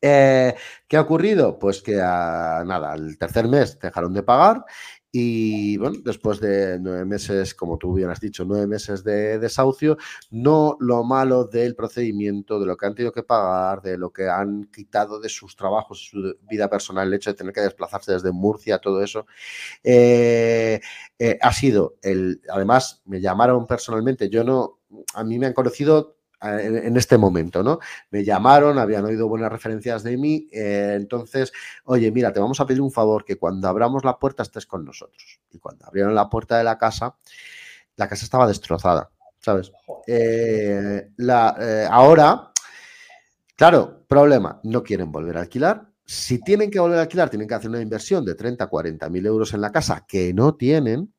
Eh, 0.00 0.54
¿Qué 0.86 0.96
ha 0.96 1.00
ocurrido? 1.00 1.58
Pues 1.58 1.82
que 1.82 1.96
nada, 1.96 2.92
al 2.92 3.18
tercer 3.18 3.48
mes 3.48 3.78
dejaron 3.80 4.14
de 4.14 4.22
pagar 4.22 4.64
y 5.10 5.78
bueno, 5.78 5.98
después 6.04 6.38
de 6.38 6.78
nueve 6.78 7.04
meses, 7.06 7.54
como 7.54 7.78
tú 7.78 7.94
bien 7.94 8.10
has 8.10 8.20
dicho, 8.20 8.44
nueve 8.44 8.66
meses 8.66 9.02
de 9.04 9.38
desahucio, 9.38 9.96
no 10.30 10.76
lo 10.80 11.02
malo 11.02 11.44
del 11.44 11.74
procedimiento, 11.74 12.60
de 12.60 12.66
lo 12.66 12.76
que 12.76 12.86
han 12.86 12.94
tenido 12.94 13.12
que 13.12 13.22
pagar, 13.22 13.80
de 13.80 13.96
lo 13.96 14.12
que 14.12 14.28
han 14.28 14.64
quitado 14.64 15.18
de 15.18 15.30
sus 15.30 15.56
trabajos, 15.56 16.08
su 16.10 16.36
vida 16.50 16.68
personal, 16.68 17.08
el 17.08 17.14
hecho 17.14 17.30
de 17.30 17.36
tener 17.36 17.54
que 17.54 17.62
desplazarse 17.62 18.12
desde 18.12 18.32
Murcia, 18.32 18.78
todo 18.78 19.02
eso, 19.02 19.26
eh, 19.82 20.80
eh, 21.18 21.38
ha 21.40 21.52
sido 21.52 21.96
el. 22.02 22.42
Además, 22.50 23.02
me 23.06 23.20
llamaron 23.20 23.66
personalmente, 23.66 24.28
yo 24.28 24.44
no, 24.44 24.80
a 25.14 25.24
mí 25.24 25.38
me 25.38 25.46
han 25.46 25.54
conocido 25.54 26.17
en, 26.40 26.96
este 26.96 27.18
momento, 27.18 27.62
¿no? 27.62 27.80
Me 28.10 28.24
llamaron, 28.24 28.78
habían 28.78 29.04
oído 29.04 29.28
buenas 29.28 29.50
referencias 29.50 30.02
de 30.02 30.16
mí, 30.16 30.48
eh, 30.52 30.94
entonces, 30.96 31.52
oye, 31.84 32.10
mira, 32.10 32.32
te 32.32 32.40
vamos 32.40 32.60
a 32.60 32.66
pedir 32.66 32.80
un 32.80 32.92
favor, 32.92 33.24
que 33.24 33.36
cuando 33.36 33.68
abramos 33.68 34.04
la 34.04 34.18
puerta 34.18 34.42
estés 34.42 34.66
con 34.66 34.84
nosotros. 34.84 35.40
Y 35.50 35.58
cuando 35.58 35.86
abrieron 35.86 36.14
la 36.14 36.28
puerta 36.28 36.58
de 36.58 36.64
la 36.64 36.78
casa, 36.78 37.16
la 37.96 38.08
casa 38.08 38.24
estaba 38.24 38.46
destrozada, 38.46 39.10
¿sabes? 39.40 39.72
Eh, 40.06 41.10
la, 41.16 41.56
eh, 41.60 41.88
ahora, 41.90 42.52
claro, 43.56 44.04
problema, 44.06 44.60
no 44.62 44.82
quieren 44.82 45.10
volver 45.10 45.36
a 45.38 45.40
alquilar. 45.40 45.88
Si 46.04 46.40
tienen 46.40 46.70
que 46.70 46.80
volver 46.80 46.98
a 46.98 47.02
alquilar, 47.02 47.28
tienen 47.28 47.48
que 47.48 47.54
hacer 47.54 47.68
una 47.68 47.82
inversión 47.82 48.24
de 48.24 48.34
30, 48.34 48.66
40 48.66 49.08
mil 49.10 49.26
euros 49.26 49.52
en 49.52 49.60
la 49.60 49.72
casa 49.72 50.06
que 50.06 50.32
no 50.32 50.54
tienen. 50.54 51.12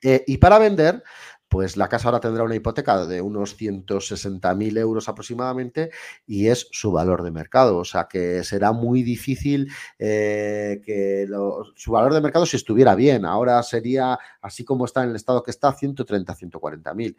Y 0.00 0.36
para 0.36 0.60
vender, 0.60 1.02
pues 1.48 1.76
la 1.76 1.88
casa 1.88 2.08
ahora 2.08 2.20
tendrá 2.20 2.44
una 2.44 2.54
hipoteca 2.54 3.06
de 3.06 3.20
unos 3.20 3.58
160.000 3.58 4.78
euros 4.78 5.08
aproximadamente 5.08 5.90
y 6.26 6.48
es 6.48 6.68
su 6.72 6.92
valor 6.92 7.22
de 7.22 7.30
mercado. 7.30 7.78
O 7.78 7.84
sea 7.84 8.06
que 8.08 8.44
será 8.44 8.72
muy 8.72 9.02
difícil 9.02 9.70
eh, 9.98 10.80
que 10.84 11.26
lo, 11.28 11.64
su 11.74 11.92
valor 11.92 12.12
de 12.12 12.20
mercado 12.20 12.46
si 12.46 12.56
estuviera 12.56 12.94
bien. 12.94 13.24
Ahora 13.24 13.62
sería, 13.62 14.18
así 14.42 14.64
como 14.64 14.84
está 14.84 15.02
en 15.02 15.10
el 15.10 15.16
estado 15.16 15.42
que 15.42 15.50
está, 15.50 15.72
130, 15.72 16.36
140.000. 16.36 17.16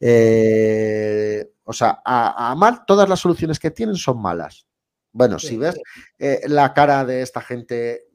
Eh, 0.00 1.50
o 1.64 1.72
sea, 1.72 2.00
a, 2.04 2.50
a 2.50 2.54
mal 2.54 2.84
todas 2.86 3.08
las 3.08 3.20
soluciones 3.20 3.58
que 3.58 3.70
tienen 3.70 3.96
son 3.96 4.20
malas. 4.20 4.66
Bueno, 5.12 5.38
sí, 5.38 5.48
si 5.48 5.56
ves 5.58 5.78
eh, 6.18 6.40
la 6.46 6.72
cara 6.72 7.04
de 7.04 7.20
esta 7.20 7.42
gente 7.42 8.06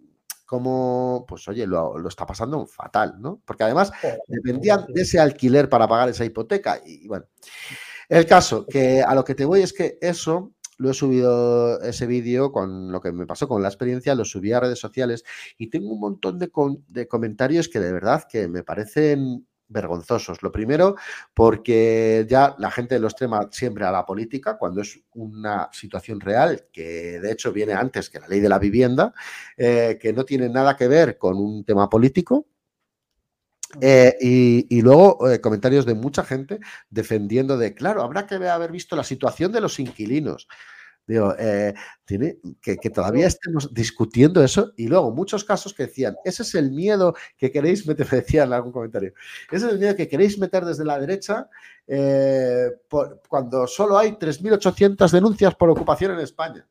cómo, 0.47 1.25
pues 1.27 1.47
oye, 1.49 1.67
lo, 1.67 2.07
está 2.07 2.25
pasando 2.25 2.65
fatal, 2.65 3.15
¿no? 3.19 3.41
Porque 3.45 3.65
además 3.65 3.91
dependían 4.27 4.85
de 4.87 5.01
ese 5.01 5.19
alquiler 5.19 5.69
para 5.69 5.87
pagar 5.87 6.07
esa 6.09 6.23
hipoteca. 6.23 6.81
Y, 6.83 7.05
bueno, 7.07 7.25
el 8.07 8.25
caso, 8.25 8.65
que 8.65 9.03
a 9.03 9.13
lo 9.13 9.25
que 9.25 9.35
te 9.35 9.43
voy 9.43 9.61
es 9.61 9.73
que 9.73 9.97
eso 10.01 10.53
lo 10.77 10.89
he 10.89 10.93
subido 10.93 11.81
ese 11.81 12.07
vídeo 12.07 12.51
con 12.51 12.91
lo 12.91 13.01
que 13.01 13.11
me 13.11 13.25
pasó 13.25 13.47
con 13.47 13.61
la 13.61 13.67
experiencia, 13.67 14.15
lo 14.15 14.23
subí 14.23 14.53
a 14.53 14.61
redes 14.61 14.79
sociales 14.79 15.25
y 15.57 15.69
tengo 15.69 15.91
un 15.91 15.99
montón 15.99 16.39
de, 16.39 16.49
de 16.87 17.07
comentarios 17.07 17.67
que 17.67 17.79
de 17.79 17.91
verdad 17.91 18.23
que 18.29 18.47
me 18.47 18.63
parecen 18.63 19.45
vergonzosos. 19.69 20.41
Lo 20.41 20.51
primero, 20.51 20.95
porque 21.33 22.25
ya 22.29 22.55
la 22.57 22.71
gente 22.71 22.99
lo 22.99 23.07
extrema 23.07 23.49
siempre 23.51 23.85
a 23.85 23.91
la 23.91 24.05
política 24.05 24.57
cuando 24.57 24.81
es 24.81 24.99
una 25.13 25.69
situación 25.71 26.19
real, 26.19 26.67
que 26.71 27.19
de 27.19 27.31
hecho 27.31 27.51
viene 27.51 27.73
antes 27.73 28.09
que 28.09 28.19
la 28.19 28.27
ley 28.27 28.39
de 28.39 28.49
la 28.49 28.59
vivienda, 28.59 29.13
eh, 29.55 29.97
que 30.01 30.13
no 30.13 30.25
tiene 30.25 30.49
nada 30.49 30.75
que 30.75 30.87
ver 30.87 31.17
con 31.17 31.37
un 31.37 31.63
tema 31.63 31.89
político. 31.89 32.47
Eh, 33.81 34.15
y, 34.21 34.81
luego 34.81 35.29
eh, 35.29 35.41
comentarios 35.41 35.85
de 35.85 35.93
mucha 35.93 36.23
gente 36.23 36.59
defendiendo 36.89 37.57
de, 37.57 37.73
claro, 37.73 38.01
habrá 38.01 38.25
que 38.25 38.35
haber 38.35 38.71
visto 38.71 38.95
la 38.95 39.03
situación 39.03 39.51
de 39.51 39.61
los 39.61 39.79
inquilinos. 39.79 40.47
Digo, 41.07 41.33
eh, 41.39 41.73
tiene, 42.03 42.37
que, 42.61 42.75
todavía 42.89 43.27
estemos 43.27 43.73
discutiendo 43.73 44.43
eso 44.43 44.73
y 44.75 44.89
luego 44.89 45.11
muchos 45.11 45.45
casos 45.45 45.73
que 45.73 45.83
decían, 45.83 46.17
ese 46.25 46.43
es 46.43 46.53
el 46.53 46.71
miedo 46.71 47.15
que 47.37 47.49
queréis 47.49 47.87
meter, 47.87 48.09
decía 48.11 48.43
en 48.43 48.51
algún 48.51 48.73
comentario, 48.73 49.13
ese 49.49 49.67
es 49.67 49.71
el 49.71 49.79
miedo 49.79 49.95
que 49.95 50.09
queréis 50.09 50.37
meter 50.37 50.65
desde 50.65 50.83
la 50.83 50.99
derecha 50.99 51.49
eh, 51.87 52.71
cuando 53.29 53.67
solo 53.67 53.97
hay 53.97 54.11
3.800 54.11 55.09
denuncias 55.09 55.55
por 55.55 55.69
ocupación 55.69 56.11
en 56.11 56.19
España. 56.19 56.67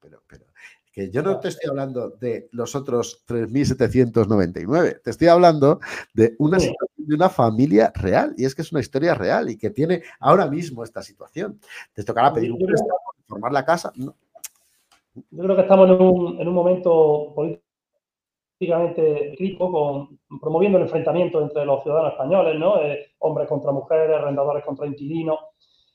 Pero, 0.00 0.22
pero, 0.28 0.44
que 0.92 1.10
yo 1.10 1.20
no 1.22 1.40
te 1.40 1.48
estoy 1.48 1.68
hablando 1.68 2.10
de 2.10 2.48
los 2.52 2.76
otros 2.76 3.24
3.799, 3.26 5.02
te 5.02 5.10
estoy 5.10 5.26
hablando 5.26 5.80
de 6.14 6.36
una 6.38 6.60
situación 6.60 7.08
de 7.08 7.14
una 7.16 7.28
familia 7.28 7.92
real 7.96 8.32
y 8.36 8.44
es 8.44 8.54
que 8.54 8.62
es 8.62 8.70
una 8.70 8.80
historia 8.80 9.14
real 9.14 9.50
y 9.50 9.56
que 9.56 9.70
tiene 9.70 10.04
ahora 10.20 10.46
mismo 10.46 10.84
esta 10.84 11.02
situación. 11.02 11.60
Te 11.92 12.04
tocará 12.04 12.32
pedir 12.32 12.52
un 12.52 12.64
préstamo 12.64 13.15
formar 13.26 13.52
la 13.52 13.64
casa. 13.64 13.92
Yo 13.96 15.42
creo 15.42 15.56
que 15.56 15.62
estamos 15.62 15.88
en 15.88 16.00
un, 16.00 16.40
en 16.40 16.48
un 16.48 16.54
momento 16.54 17.32
políticamente 17.34 19.34
crítico, 19.36 19.72
con, 19.72 20.18
promoviendo 20.40 20.78
el 20.78 20.84
enfrentamiento 20.84 21.40
entre 21.40 21.64
los 21.64 21.82
ciudadanos 21.82 22.12
españoles, 22.12 22.58
¿no? 22.58 22.80
Eh, 22.82 23.12
hombres 23.18 23.48
contra 23.48 23.72
mujeres, 23.72 24.16
arrendadores 24.16 24.64
contra 24.64 24.86
inquilinos. 24.86 25.38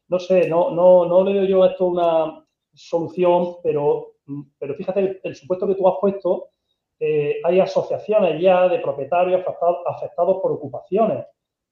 No 0.07 0.19
sé, 0.19 0.47
no, 0.47 0.71
no, 0.71 1.05
no 1.05 1.23
le 1.23 1.33
veo 1.33 1.45
yo 1.45 1.65
esto 1.65 1.87
una 1.87 2.45
solución, 2.73 3.57
pero, 3.63 4.13
pero 4.57 4.75
fíjate, 4.75 5.19
el, 5.23 5.35
supuesto 5.35 5.67
que 5.67 5.75
tú 5.75 5.87
has 5.87 5.95
puesto, 5.99 6.49
eh, 6.99 7.39
hay 7.43 7.59
asociaciones 7.59 8.41
ya 8.41 8.67
de 8.67 8.79
propietarios 8.79 9.43
afectados 9.85 10.39
por 10.41 10.51
ocupaciones. 10.51 11.25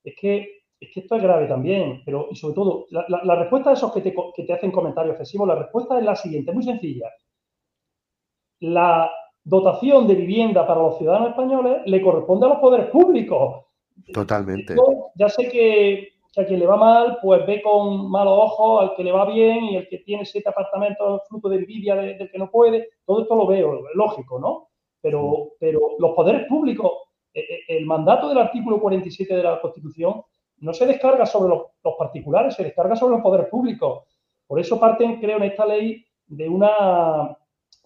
Es 0.03 0.15
que 0.19 0.58
es 0.79 0.91
que 0.93 1.01
esto 1.01 1.15
es 1.15 1.23
grave 1.23 1.47
también, 1.47 2.01
pero 2.05 2.27
y 2.31 2.35
sobre 2.35 2.55
todo, 2.55 2.85
la, 2.89 3.35
respuesta 3.35 3.69
a 3.69 3.73
esos 3.73 3.91
que 3.91 4.01
te, 4.01 4.53
hacen 4.53 4.71
comentarios 4.71 5.13
excesivos, 5.13 5.47
la 5.47 5.55
respuesta 5.55 5.97
es 5.99 6.05
la 6.05 6.15
siguiente, 6.15 6.53
muy 6.53 6.63
sencilla. 6.63 7.11
La 8.61 9.11
dotación 9.43 10.07
de 10.07 10.15
vivienda 10.15 10.65
para 10.65 10.81
los 10.81 10.97
ciudadanos 10.97 11.29
españoles 11.29 11.81
le 11.85 12.01
corresponde 12.01 12.45
a 12.45 12.49
los 12.49 12.59
poderes 12.59 12.87
públicos. 12.87 13.65
Totalmente. 14.13 14.75
ya 15.15 15.27
sé 15.27 15.49
que, 15.49 16.13
a 16.37 16.45
quien 16.45 16.59
le 16.59 16.67
va 16.67 16.77
mal, 16.77 17.17
pues 17.21 17.45
ve 17.45 17.61
con 17.61 18.09
malos 18.09 18.37
ojos, 18.37 18.81
al 18.81 18.95
que 18.95 19.03
le 19.03 19.11
va 19.11 19.25
bien 19.25 19.65
y 19.65 19.75
el 19.75 19.89
que 19.89 19.97
tiene 19.99 20.25
siete 20.25 20.47
apartamentos 20.47 21.23
fruto 21.27 21.49
de 21.49 21.57
envidia 21.57 21.95
del 21.95 22.31
que 22.31 22.37
no 22.37 22.49
puede, 22.49 22.89
todo 23.05 23.23
esto 23.23 23.35
lo 23.35 23.47
veo, 23.47 23.81
lógico, 23.95 24.39
¿no? 24.39 24.69
Pero, 25.01 25.51
pero 25.59 25.79
los 25.97 26.11
poderes 26.11 26.47
públicos, 26.47 26.91
eh, 27.33 27.41
eh, 27.41 27.59
el 27.77 27.85
mandato 27.85 28.29
del 28.29 28.37
artículo 28.37 28.79
47 28.79 29.35
de 29.35 29.43
la 29.43 29.59
Constitución 29.59 30.23
no 30.61 30.73
se 30.73 30.85
descarga 30.85 31.25
sobre 31.25 31.49
los, 31.49 31.95
particulares, 31.97 32.55
se 32.55 32.63
descarga 32.63 32.95
sobre 32.95 33.15
los 33.15 33.23
poderes 33.23 33.47
públicos. 33.47 34.03
Por 34.47 34.59
eso 34.59 34.79
parten, 34.79 35.19
creo, 35.19 35.37
en 35.37 35.43
esta 35.43 35.65
ley 35.65 36.03
de 36.27 36.49
una, 36.49 37.37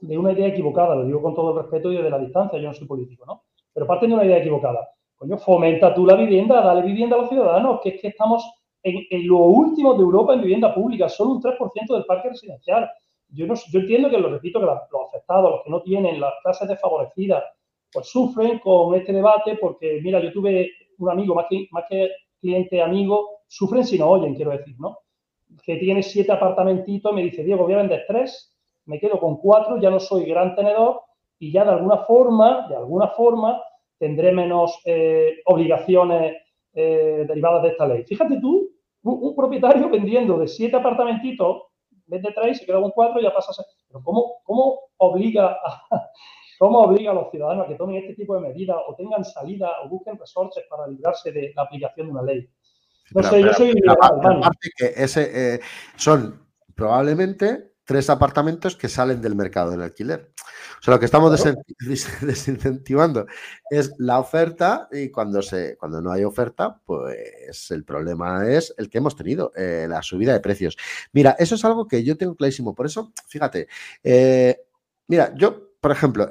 de 0.02 0.18
una 0.18 0.32
idea 0.32 0.48
equivocada, 0.48 0.96
lo 0.96 1.06
digo 1.06 1.22
con 1.22 1.34
todo 1.34 1.52
el 1.52 1.64
respeto 1.64 1.92
y 1.92 1.98
desde 1.98 2.10
la 2.10 2.20
distancia, 2.20 2.60
yo 2.60 2.68
no 2.68 2.74
soy 2.74 2.88
político, 2.88 3.26
¿no? 3.26 3.44
Pero 3.74 3.88
parten 3.88 4.10
de 4.10 4.16
una 4.16 4.26
idea 4.26 4.38
equivocada. 4.38 4.90
Coño, 5.16 5.38
fomenta 5.38 5.94
tú 5.94 6.06
la 6.06 6.16
vivienda, 6.16 6.62
dale 6.62 6.82
vivienda 6.82 7.16
a 7.16 7.20
los 7.20 7.30
ciudadanos, 7.30 7.80
que 7.82 7.90
es 7.90 8.02
que 8.02 8.08
estamos 8.10 8.44
en, 8.84 9.28
lo 9.28 9.38
último 9.38 9.94
de 9.94 10.02
Europa 10.02 10.34
en 10.34 10.42
vivienda 10.42 10.74
pública, 10.74 11.10
solo 11.10 11.32
un 11.32 11.42
3% 11.42 11.94
del 11.94 12.06
parque 12.06 12.30
residencial. 12.30 12.90
Yo, 13.30 13.48
no, 13.48 13.56
yo 13.56 13.80
entiendo 13.80 14.10
que, 14.10 14.18
lo 14.18 14.30
repito, 14.30 14.60
que 14.60 14.66
los 14.66 15.08
afectados, 15.08 15.50
los 15.50 15.64
que 15.64 15.70
no 15.70 15.82
tienen 15.82 16.20
las 16.20 16.34
clases 16.44 16.68
desfavorecidas, 16.68 17.44
pues 17.92 18.08
sufren 18.08 18.60
con 18.60 18.96
este 18.96 19.14
debate 19.14 19.58
porque, 19.60 20.00
mira, 20.04 20.20
yo 20.20 20.32
tuve 20.32 20.70
un 20.98 21.10
amigo, 21.10 21.36
más 21.36 21.46
que, 21.50 21.68
más 21.72 21.86
que 21.90 22.10
cliente, 22.44 22.82
amigo, 22.82 23.44
sufren 23.48 23.86
si 23.86 23.98
no 23.98 24.10
oyen, 24.10 24.36
quiero 24.36 24.52
decir, 24.52 24.76
¿no? 24.78 25.00
Que 25.64 25.78
tiene 25.78 26.04
siete 26.04 26.34
apartamentitos, 26.34 27.14
me 27.14 27.24
dice, 27.24 27.44
Diego, 27.44 27.64
voy 27.64 27.74
a 27.74 27.78
vender 27.78 28.04
tres, 28.06 28.54
me 28.86 29.00
quedo 29.00 29.18
con 29.20 29.38
cuatro, 29.38 29.80
ya 29.80 29.90
no 29.90 30.00
soy 30.00 30.26
gran 30.26 30.54
tenedor 30.56 31.02
y 31.40 31.54
ya 31.54 31.64
de 31.64 31.72
alguna 31.72 32.00
forma, 32.00 32.68
de 32.68 32.76
alguna 32.76 33.08
forma, 33.08 33.62
tendré 33.98 34.34
menos 34.34 34.82
eh, 34.86 35.38
obligaciones 35.46 36.36
eh, 36.74 37.24
derivadas 37.26 37.64
de 37.64 37.70
esta 37.70 37.88
ley. 37.88 38.04
Fíjate 38.04 38.42
tú, 38.42 38.70
un, 39.04 39.36
propietario 39.36 39.90
vendiendo 39.90 40.38
de 40.38 40.48
siete 40.48 40.76
apartamentitos, 40.76 41.64
vende 42.08 42.34
tres, 42.36 42.58
se 42.58 42.66
queda 42.66 42.82
con 42.82 42.92
cuatro 42.92 43.22
ya 43.22 43.34
pasa 43.34 43.52
a 43.52 43.54
ser... 43.54 43.66
Pero 43.88 44.04
¿cómo, 44.04 44.42
cómo 44.44 44.80
obliga 44.98 45.58
a, 45.66 46.10
¿Cómo 46.64 46.80
obliga 46.80 47.12
a 47.12 47.14
los 47.14 47.30
ciudadanos 47.30 47.66
a 47.66 47.68
que 47.68 47.76
tomen 47.76 47.98
este 47.98 48.14
tipo 48.14 48.36
de 48.36 48.40
medidas 48.40 48.78
o 48.88 48.96
tengan 48.96 49.26
salida 49.26 49.70
o 49.84 49.90
busquen 49.90 50.18
resortes 50.18 50.64
para 50.70 50.88
librarse 50.88 51.30
de 51.30 51.52
la 51.54 51.64
aplicación 51.64 52.08
de 52.08 52.12
una 52.14 52.22
ley? 52.22 52.50
No 53.14 53.22
sé, 53.22 53.42
yo 53.42 53.52
soy 53.52 53.74
aparte 53.86 54.70
que 54.78 54.94
ese, 54.96 55.56
eh, 55.56 55.60
son 55.98 56.48
probablemente 56.74 57.74
tres 57.84 58.10
apartamentos 58.10 58.78
que 58.78 58.88
salen 58.88 59.22
del 59.22 59.36
mercado 59.36 59.72
del 59.72 59.82
alquiler. 59.82 60.32
O 60.80 60.82
sea, 60.82 60.94
lo 60.94 61.02
que 61.02 61.06
estamos 61.08 61.38
desincentivando 62.22 63.26
es 63.70 63.94
la 63.98 64.20
oferta 64.20 64.88
y 64.90 65.12
cuando, 65.12 65.42
se, 65.42 65.76
cuando 65.76 66.02
no 66.02 66.14
hay 66.14 66.24
oferta, 66.24 66.80
pues 66.86 67.72
el 67.72 67.84
problema 67.84 68.48
es 68.48 68.74
el 68.78 68.90
que 68.90 69.00
hemos 69.00 69.18
tenido, 69.18 69.52
eh, 69.58 69.86
la 69.90 70.02
subida 70.02 70.32
de 70.32 70.40
precios. 70.40 70.78
Mira, 71.12 71.36
eso 71.38 71.56
es 71.56 71.66
algo 71.66 71.90
que 71.90 72.06
yo 72.06 72.18
tengo 72.18 72.36
clarísimo. 72.36 72.74
Por 72.74 72.86
eso, 72.86 73.12
fíjate, 73.28 73.68
eh, 74.02 74.62
mira, 75.10 75.34
yo 75.36 75.73
por 75.84 75.92
ejemplo, 75.92 76.30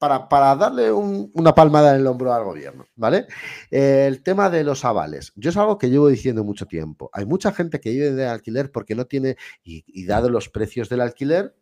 para, 0.00 0.56
darle 0.56 0.90
una 0.90 1.54
palmada 1.54 1.94
en 1.94 2.00
el 2.00 2.06
hombro 2.08 2.32
al 2.32 2.42
gobierno, 2.42 2.84
¿vale? 2.96 3.28
el 3.70 4.24
tema 4.24 4.50
de 4.50 4.64
los 4.64 4.84
avales. 4.84 5.32
Yo 5.36 5.50
es 5.50 5.56
algo 5.56 5.78
que 5.78 5.88
llevo 5.88 6.08
diciendo 6.08 6.42
mucho 6.42 6.66
tiempo. 6.66 7.08
Hay 7.12 7.26
mucha 7.26 7.52
gente 7.52 7.78
que 7.78 7.90
vive 7.90 8.10
de 8.10 8.26
alquiler 8.26 8.72
porque 8.72 8.96
no 8.96 9.04
tiene, 9.04 9.36
y, 9.62 10.04
dado 10.06 10.28
los 10.30 10.48
precios 10.48 10.88
del 10.88 11.02
alquiler, 11.02 11.54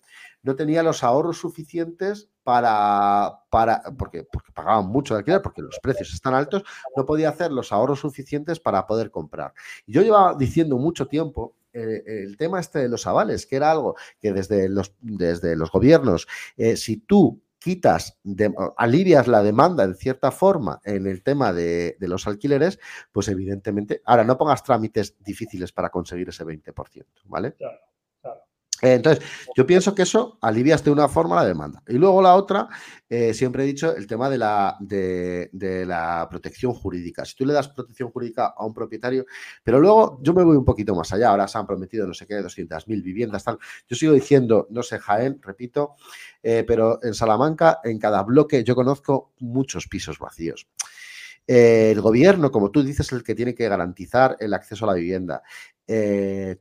no 0.43 0.57
tenía 0.57 0.83
los 0.83 1.05
ahorros 1.05 1.37
suficientes 1.37 2.31
para, 2.43 3.41
para 3.51 3.83
porque, 3.99 4.25
porque 4.25 4.53
pagaban 4.53 4.87
mucho 4.87 5.13
de 5.13 5.19
alquiler, 5.19 5.43
porque 5.43 5.61
los 5.61 5.79
precios 5.81 6.15
están 6.15 6.33
altos, 6.33 6.65
no 6.97 7.05
podía 7.05 7.29
hacer 7.29 7.53
los 7.53 7.71
ahorros 7.71 8.01
suficientes 8.01 8.61
para 8.61 8.87
poder 8.87 9.11
comprar. 9.11 9.53
Yo 9.87 10.01
llevaba 10.01 10.35
diciendo 10.39 10.79
mucho 10.79 11.07
tiempo 11.07 11.54
eh, 11.75 12.03
el 12.07 12.37
tema 12.37 12.61
este 12.61 12.79
de 12.79 12.89
los 12.89 13.07
avales, 13.07 13.47
que 13.47 13.57
era 13.57 13.70
algo 13.70 13.97
que 14.20 14.33
desde 14.33 14.68
los, 14.68 14.95
desde 15.01 15.57
los 15.57 15.70
gobiernos, 15.70 16.27
eh, 16.57 16.77
si 16.77 16.99
tú 16.99 17.43
quitas, 17.59 18.18
alivias 18.77 19.27
la 19.27 19.43
demanda 19.43 19.85
en 19.85 19.95
cierta 19.95 20.31
forma 20.31 20.81
en 20.85 21.07
el 21.07 21.22
tema 21.22 21.55
de, 21.55 21.97
los 22.01 22.27
alquileres, 22.27 22.79
pues 23.11 23.29
evidentemente, 23.29 24.03
ahora 24.05 24.22
no 24.22 24.37
pongas 24.37 24.62
trámites 24.62 25.16
difíciles 25.25 25.72
para 25.72 25.89
conseguir 25.89 26.29
ese 26.29 26.45
20%, 26.45 27.07
¿vale? 27.25 27.57
Eh, 27.59 27.64
entonces, 28.83 29.25
yo 29.57 29.66
pienso 29.66 29.95
que 29.95 30.03
eso 30.03 30.39
alivias 30.41 30.85
de 30.85 30.91
una 30.91 31.09
forma 31.09 31.37
la 31.37 31.45
demanda. 31.45 31.83
Y 31.87 31.95
luego 31.95 32.20
la 32.20 32.35
otra, 32.35 32.68
eh, 33.09 33.33
siempre 33.33 33.62
he 33.62 33.66
dicho, 33.66 33.95
el 33.95 34.07
tema 34.07 34.29
de 34.29 34.39
la, 34.39 34.77
de, 34.81 35.49
la 35.87 36.27
protección 36.29 36.75
jurídica. 36.75 37.25
Si 37.25 37.35
tú 37.35 37.47
le 37.47 37.53
das 37.53 37.68
protección 37.68 38.11
jurídica 38.11 38.53
a 38.57 38.66
un 38.66 38.75
propietario, 38.75 39.27
pero 39.62 39.81
luego 39.81 40.18
yo 40.22 40.35
me 40.35 40.43
voy 40.43 40.57
un 40.57 40.64
poquito 40.64 40.95
más 40.95 41.12
allá. 41.12 41.31
Ahora 41.31 41.49
se 41.49 41.59
han 41.59 41.66
prometido 41.66 42.07
no 42.07 42.14
sé 42.14 42.27
qué, 42.27 42.35
200.000 42.41 43.03
viviendas, 43.03 43.45
tal. 43.45 43.59
Yo 43.89 43.97
sigo 43.97 44.12
diciendo, 44.12 44.66
no 44.70 44.83
sé, 44.83 44.99
Jaén, 44.99 45.41
repito, 45.41 45.95
eh, 46.43 46.64
pero 46.66 46.99
en 47.03 47.14
Salamanca, 47.14 47.81
en 47.85 47.99
cada 47.99 48.22
bloque, 48.22 48.64
yo 48.64 48.75
conozco 48.75 49.33
muchos 49.39 49.87
pisos 49.89 50.18
vacíos. 50.18 50.68
el 51.47 52.01
gobierno, 52.01 52.51
como 52.51 52.70
tú 52.70 52.83
dices, 52.83 53.07
es 53.07 53.12
el 53.12 53.22
que 53.22 53.35
tiene 53.35 53.55
que 53.55 53.68
garantizar 53.68 54.37
el 54.41 54.55
acceso 54.55 54.85
a 54.85 54.89
la 54.89 54.95
vivienda. 54.95 55.43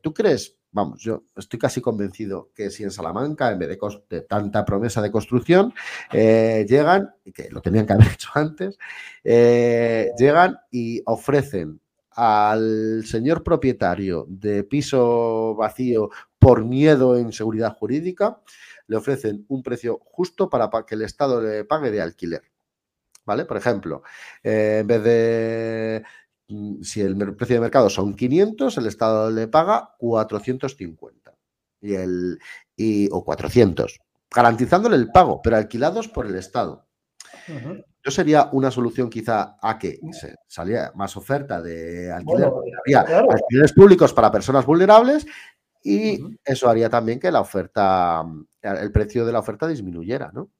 ¿Tú 0.02 0.12
crees 0.12 0.58
vamos, 0.74 1.00
yo 1.00 1.22
estoy 1.36 1.58
casi 1.58 1.80
convencido 1.80 2.50
que 2.52 2.68
si 2.68 2.82
en 2.82 2.90
Salamanca, 2.90 3.50
en 3.50 3.58
vez 3.60 3.78
de, 4.10 4.20
tanta 4.22 4.64
promesa 4.64 5.00
de 5.00 5.12
construcción, 5.12 5.72
eh, 6.12 6.66
llegan, 6.68 7.14
que 7.32 7.48
lo 7.50 7.62
tenían 7.62 7.86
que 7.86 7.92
haber 7.92 8.08
hecho 8.12 8.28
antes, 8.34 8.76
eh, 9.22 10.10
llegan 10.18 10.58
y 10.70 11.00
ofrecen 11.06 11.80
al 12.10 13.04
señor 13.06 13.42
propietario 13.44 14.26
de 14.28 14.64
piso 14.64 15.54
vacío 15.54 16.10
por 16.38 16.64
miedo 16.64 17.16
en 17.16 17.32
seguridad 17.32 17.72
jurídica, 17.72 18.40
le 18.88 18.96
ofrecen 18.96 19.46
un 19.48 19.62
precio 19.62 20.00
justo 20.04 20.50
para 20.50 20.68
que 20.86 20.96
el 20.96 21.02
Estado 21.02 21.40
le 21.40 21.64
pague 21.64 21.90
de 21.90 22.02
alquiler. 22.02 22.42
¿Vale? 23.24 23.46
Por 23.46 23.56
ejemplo, 23.56 24.02
eh, 24.42 24.78
en 24.80 24.86
vez 24.86 25.02
de 25.02 26.04
si 26.82 27.00
el 27.00 27.16
precio 27.36 27.56
de 27.56 27.60
mercado 27.60 27.88
son 27.88 28.14
500, 28.14 28.76
el 28.78 28.86
Estado 28.86 29.30
le 29.30 29.48
paga 29.48 29.94
450 29.98 31.34
y 31.80 31.94
el, 31.94 32.38
y, 32.76 33.08
o 33.10 33.24
400, 33.24 33.98
garantizándole 34.34 34.96
el 34.96 35.10
pago, 35.10 35.40
pero 35.42 35.56
alquilados 35.56 36.08
por 36.08 36.26
el 36.26 36.34
Estado. 36.36 36.86
Yo 38.02 38.10
sería 38.10 38.50
una 38.52 38.70
solución 38.70 39.08
quizá 39.08 39.56
a 39.60 39.78
que 39.78 39.98
se 40.12 40.34
salía 40.46 40.92
más 40.94 41.16
oferta 41.16 41.60
de 41.60 42.12
alquiler, 42.12 42.50
alquileres 42.94 43.72
públicos 43.72 44.12
para 44.12 44.30
personas 44.30 44.66
vulnerables 44.66 45.26
y 45.82 46.38
eso 46.44 46.68
haría 46.68 46.88
también 46.88 47.20
que 47.20 47.30
la 47.30 47.40
oferta, 47.40 48.24
el 48.62 48.92
precio 48.92 49.26
de 49.26 49.32
la 49.32 49.40
oferta 49.40 49.66
disminuyera, 49.66 50.30
¿no? 50.32 50.50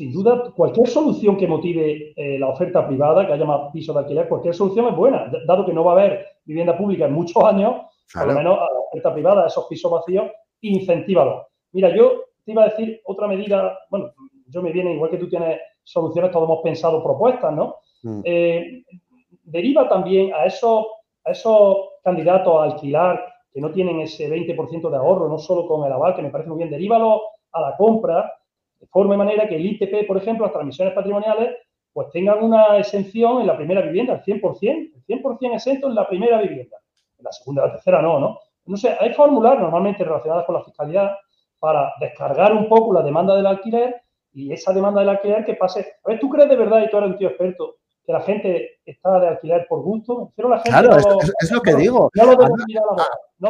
Sin 0.00 0.14
duda, 0.14 0.50
cualquier 0.56 0.88
solución 0.88 1.36
que 1.36 1.46
motive 1.46 2.14
eh, 2.16 2.38
la 2.38 2.48
oferta 2.48 2.86
privada, 2.86 3.26
que 3.26 3.34
haya 3.34 3.44
más 3.44 3.70
pisos 3.70 3.94
de 3.94 4.00
alquiler, 4.00 4.30
cualquier 4.30 4.54
solución 4.54 4.86
es 4.86 4.96
buena, 4.96 5.30
dado 5.46 5.66
que 5.66 5.74
no 5.74 5.84
va 5.84 5.92
a 5.92 5.96
haber 5.96 6.26
vivienda 6.46 6.74
pública 6.74 7.04
en 7.04 7.12
muchos 7.12 7.44
años, 7.44 7.82
por 8.14 8.26
lo 8.26 8.32
menos 8.32 8.56
a 8.56 8.72
la 8.72 8.80
oferta 8.88 9.12
privada, 9.12 9.44
a 9.44 9.48
esos 9.48 9.66
pisos 9.66 9.90
vacíos, 9.90 10.30
incentívalo. 10.62 11.48
Mira, 11.72 11.94
yo 11.94 12.22
te 12.46 12.52
iba 12.52 12.62
a 12.62 12.70
decir 12.70 13.02
otra 13.04 13.28
medida, 13.28 13.78
bueno, 13.90 14.14
yo 14.46 14.62
me 14.62 14.72
viene, 14.72 14.94
igual 14.94 15.10
que 15.10 15.18
tú 15.18 15.28
tienes 15.28 15.60
soluciones, 15.82 16.30
todos 16.30 16.48
hemos 16.48 16.62
pensado 16.62 17.04
propuestas, 17.04 17.52
¿no? 17.52 17.76
Mm. 18.02 18.20
Eh, 18.24 18.84
deriva 19.42 19.86
también 19.86 20.32
a 20.32 20.46
esos, 20.46 20.86
a 21.26 21.32
esos 21.32 21.76
candidatos 22.02 22.58
a 22.58 22.64
alquilar 22.72 23.22
que 23.52 23.60
no 23.60 23.70
tienen 23.70 24.00
ese 24.00 24.30
20% 24.30 24.88
de 24.88 24.96
ahorro, 24.96 25.28
no 25.28 25.36
solo 25.36 25.68
con 25.68 25.84
el 25.84 25.92
aval, 25.92 26.16
que 26.16 26.22
me 26.22 26.30
parece 26.30 26.48
muy 26.48 26.56
bien, 26.56 26.70
derívalo 26.70 27.20
a 27.52 27.60
la 27.60 27.76
compra, 27.76 28.32
de 28.80 28.86
forma 28.86 29.14
y 29.14 29.18
manera 29.18 29.48
que 29.48 29.56
el 29.56 29.66
ITP, 29.66 30.06
por 30.06 30.16
ejemplo, 30.16 30.46
las 30.46 30.52
transmisiones 30.52 30.94
patrimoniales, 30.94 31.56
pues 31.92 32.10
tengan 32.10 32.42
una 32.42 32.78
exención 32.78 33.40
en 33.40 33.46
la 33.46 33.56
primera 33.56 33.82
vivienda, 33.82 34.14
el 34.14 34.40
100%, 34.40 34.92
el 34.94 35.04
100% 35.04 35.54
exento 35.54 35.88
en 35.88 35.94
la 35.94 36.08
primera 36.08 36.40
vivienda. 36.40 36.78
En 37.18 37.24
la 37.24 37.32
segunda 37.32 37.66
la 37.66 37.72
tercera 37.72 38.00
no, 38.00 38.18
¿no? 38.18 38.38
No 38.66 38.76
sé, 38.76 38.96
hay 38.98 39.12
fórmulas 39.12 39.58
normalmente 39.58 40.04
relacionadas 40.04 40.44
con 40.46 40.54
la 40.54 40.64
fiscalidad 40.64 41.16
para 41.58 41.92
descargar 42.00 42.52
un 42.52 42.68
poco 42.68 42.92
la 42.92 43.02
demanda 43.02 43.34
del 43.36 43.46
alquiler 43.46 44.02
y 44.32 44.52
esa 44.52 44.72
demanda 44.72 45.00
del 45.00 45.10
alquiler 45.10 45.44
que 45.44 45.54
pase. 45.54 45.94
A 46.04 46.08
ver, 46.08 46.20
¿tú 46.20 46.28
crees 46.30 46.48
de 46.48 46.56
verdad, 46.56 46.82
y 46.82 46.88
tú 46.88 46.96
eres 46.96 47.10
un 47.10 47.18
tío 47.18 47.28
experto, 47.28 47.76
que 48.04 48.12
la 48.12 48.20
gente 48.20 48.80
está 48.86 49.18
de 49.18 49.28
alquiler 49.28 49.66
por 49.68 49.82
gusto? 49.82 50.32
Pero 50.36 50.48
la 50.48 50.60
gente 50.60 50.70
claro, 50.70 50.96
es, 50.96 51.50
lo 51.50 51.60
que 51.60 51.74
digo. 51.74 52.10
No 52.14 52.24
lo 52.26 52.36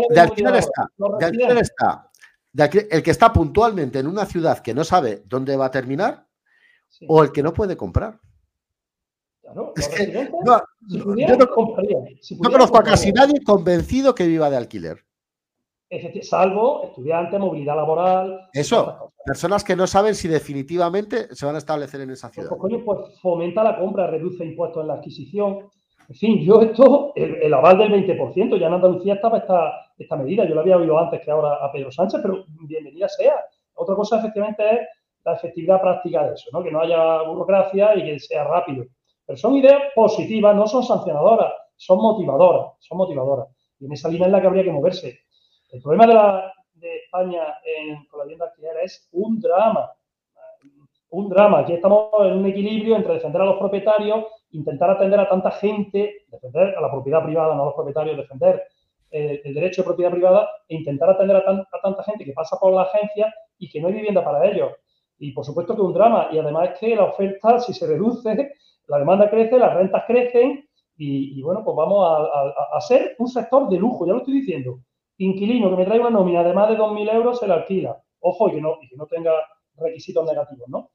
de 0.08 0.20
alquiler 0.20 0.56
está. 0.56 0.86
De 1.18 1.26
alquiler 1.26 1.58
está. 1.58 2.10
El 2.54 3.02
que 3.02 3.10
está 3.10 3.32
puntualmente 3.32 3.98
en 3.98 4.06
una 4.06 4.26
ciudad 4.26 4.58
que 4.58 4.74
no 4.74 4.84
sabe 4.84 5.22
dónde 5.26 5.56
va 5.56 5.66
a 5.66 5.70
terminar 5.70 6.26
o 7.06 7.22
el 7.22 7.32
que 7.32 7.42
no 7.42 7.52
puede 7.52 7.76
comprar. 7.76 8.18
Claro, 9.40 9.72
es 9.76 9.88
que, 9.88 10.30
no, 10.44 10.60
yo 10.88 11.36
no, 11.36 11.48
conozco 12.50 12.78
a 12.78 12.84
casi 12.84 13.10
nadie 13.12 13.42
convencido 13.44 14.14
que 14.14 14.26
viva 14.26 14.48
de 14.48 14.56
alquiler 14.56 15.04
salvo 16.22 16.84
estudiantes, 16.84 17.40
movilidad 17.40 17.76
laboral. 17.76 18.48
Eso, 18.52 19.12
personas 19.24 19.64
que 19.64 19.74
no 19.74 19.86
saben 19.86 20.14
si 20.14 20.28
definitivamente 20.28 21.34
se 21.34 21.46
van 21.46 21.56
a 21.56 21.58
establecer 21.58 22.00
en 22.00 22.10
esa 22.10 22.28
pues, 22.28 22.46
ciudad. 22.46 22.56
Pues, 22.56 22.82
pues, 22.84 23.20
fomenta 23.20 23.64
la 23.64 23.78
compra, 23.78 24.06
reduce 24.06 24.44
impuestos 24.44 24.82
en 24.82 24.88
la 24.88 24.94
adquisición. 24.94 25.68
En 26.08 26.14
fin, 26.14 26.40
yo 26.44 26.60
esto, 26.60 27.12
el, 27.14 27.52
aval 27.52 27.78
del 27.78 27.92
20%, 27.92 28.58
ya 28.58 28.66
en 28.66 28.72
Andalucía 28.72 29.14
estaba 29.14 29.38
esta, 29.38 29.89
esta 30.02 30.16
medida, 30.16 30.44
yo 30.44 30.54
lo 30.54 30.62
había 30.62 30.76
oído 30.76 30.98
antes 30.98 31.20
que 31.20 31.30
ahora 31.30 31.56
a 31.56 31.70
Pedro 31.70 31.92
Sánchez, 31.92 32.20
pero 32.22 32.44
bienvenida 32.62 33.08
sea. 33.08 33.44
Otra 33.74 33.94
cosa, 33.94 34.18
efectivamente, 34.18 34.62
es 34.64 34.80
la 35.24 35.34
efectividad 35.34 35.80
práctica 35.80 36.26
de 36.26 36.34
eso, 36.34 36.48
¿no? 36.52 36.62
que 36.62 36.70
no 36.70 36.80
haya 36.80 37.22
burocracia 37.22 37.94
y 37.96 38.04
que 38.04 38.18
sea 38.18 38.44
rápido. 38.44 38.86
Pero 39.26 39.36
son 39.36 39.56
ideas 39.56 39.82
positivas, 39.94 40.56
no 40.56 40.66
son 40.66 40.82
sancionadoras, 40.84 41.52
son 41.76 41.98
motivadoras, 41.98 42.72
son 42.78 42.98
motivadoras. 42.98 43.48
Y 43.78 43.86
en 43.86 43.92
esa 43.92 44.08
línea 44.08 44.26
es 44.26 44.32
la 44.32 44.40
que 44.40 44.46
habría 44.46 44.64
que 44.64 44.72
moverse. 44.72 45.20
El 45.70 45.82
problema 45.82 46.06
de, 46.06 46.14
la, 46.14 46.52
España 46.80 47.42
con 48.10 48.18
la 48.18 48.24
vivienda 48.24 48.46
alquiler 48.46 48.78
es 48.82 49.08
un 49.12 49.38
drama. 49.38 49.92
Un 51.10 51.28
drama. 51.28 51.58
Aquí 51.60 51.74
estamos 51.74 52.08
en 52.20 52.38
un 52.38 52.46
equilibrio 52.46 52.96
entre 52.96 53.14
defender 53.14 53.42
a 53.42 53.44
los 53.44 53.58
propietarios, 53.58 54.24
intentar 54.52 54.90
atender 54.90 55.20
a 55.20 55.28
tanta 55.28 55.50
gente, 55.50 56.24
defender 56.28 56.74
a 56.76 56.80
la 56.80 56.90
propiedad 56.90 57.22
privada, 57.22 57.54
no 57.54 57.62
a 57.62 57.66
los 57.66 57.74
propietarios, 57.74 58.16
defender 58.16 58.62
el, 59.10 59.54
derecho 59.54 59.82
de 59.82 59.86
propiedad 59.86 60.10
privada 60.10 60.48
e 60.68 60.76
intentar 60.76 61.10
atender 61.10 61.36
a, 61.36 61.40
a, 61.40 61.80
tanta 61.82 62.02
gente 62.04 62.24
que 62.24 62.32
pasa 62.32 62.56
por 62.60 62.72
la 62.72 62.82
agencia 62.82 63.32
y 63.58 63.68
que 63.68 63.80
no 63.80 63.88
hay 63.88 63.94
vivienda 63.94 64.24
para 64.24 64.46
ellos. 64.48 64.72
Y 65.18 65.32
por 65.32 65.44
supuesto 65.44 65.74
que 65.74 65.82
un 65.82 65.92
drama. 65.92 66.28
Y 66.32 66.38
además 66.38 66.70
es 66.72 66.78
que 66.78 66.96
la 66.96 67.04
oferta, 67.04 67.58
si 67.58 67.74
se 67.74 67.86
reduce, 67.86 68.52
la 68.86 68.98
demanda 68.98 69.28
crece, 69.28 69.58
las 69.58 69.74
rentas 69.74 70.04
crecen 70.06 70.66
y, 70.96 71.40
bueno, 71.42 71.64
pues 71.64 71.74
vamos 71.74 72.06
a, 72.06 72.76
a, 72.76 72.80
ser 72.82 73.16
un 73.18 73.26
sector 73.26 73.70
de 73.70 73.78
lujo, 73.78 74.06
ya 74.06 74.12
lo 74.12 74.18
estoy 74.18 74.34
diciendo 74.34 74.80
inquilino 75.20 75.70
que 75.70 75.76
me 75.76 75.84
trae 75.84 76.00
una 76.00 76.10
nómina 76.10 76.42
de 76.42 76.52
más 76.52 76.68
de 76.68 76.78
2.000 76.78 77.14
euros 77.14 77.38
se 77.38 77.46
la 77.46 77.54
alquila. 77.54 78.00
Ojo, 78.20 78.48
y 78.48 78.52
que 78.52 78.60
no, 78.60 78.78
y 78.80 78.88
que 78.88 78.96
no 78.96 79.06
tenga 79.06 79.32
requisitos 79.76 80.26
negativos, 80.26 80.68
¿no? 80.68 80.90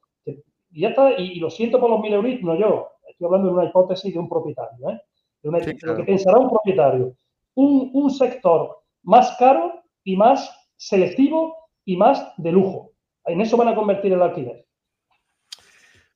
y 0.72 0.82
ya 0.82 0.89
está, 0.89 1.13
y, 1.18 1.39
lo 1.39 1.49
siento 1.49 1.80
por 1.80 1.89
los 1.89 1.99
1.000 1.99 2.13
euros, 2.13 2.41
no 2.41 2.55
yo. 2.55 2.89
Estoy 3.07 3.26
hablando 3.26 3.47
de 3.47 3.53
una 3.53 3.66
hipótesis 3.66 4.13
de 4.13 4.20
un 4.20 4.28
propietario, 4.28 4.89
¿eh? 4.89 4.99
De, 5.41 5.49
una, 5.49 5.59
lo 5.59 5.95
que 5.95 6.03
pensará 6.03 6.39
un 6.39 6.49
propietario. 6.49 7.16
Un, 7.56 8.10
sector 8.12 8.84
más 9.03 9.36
caro 9.39 9.84
y 10.03 10.16
más 10.16 10.49
selectivo 10.78 11.56
y 11.86 11.97
más 11.97 12.34
de 12.38 12.51
lujo. 12.51 12.91
En 13.26 13.41
eso 13.41 13.58
van 13.58 13.70
a 13.70 13.76
convertir 13.76 14.14
el 14.14 14.22
alquiler. 14.22 14.66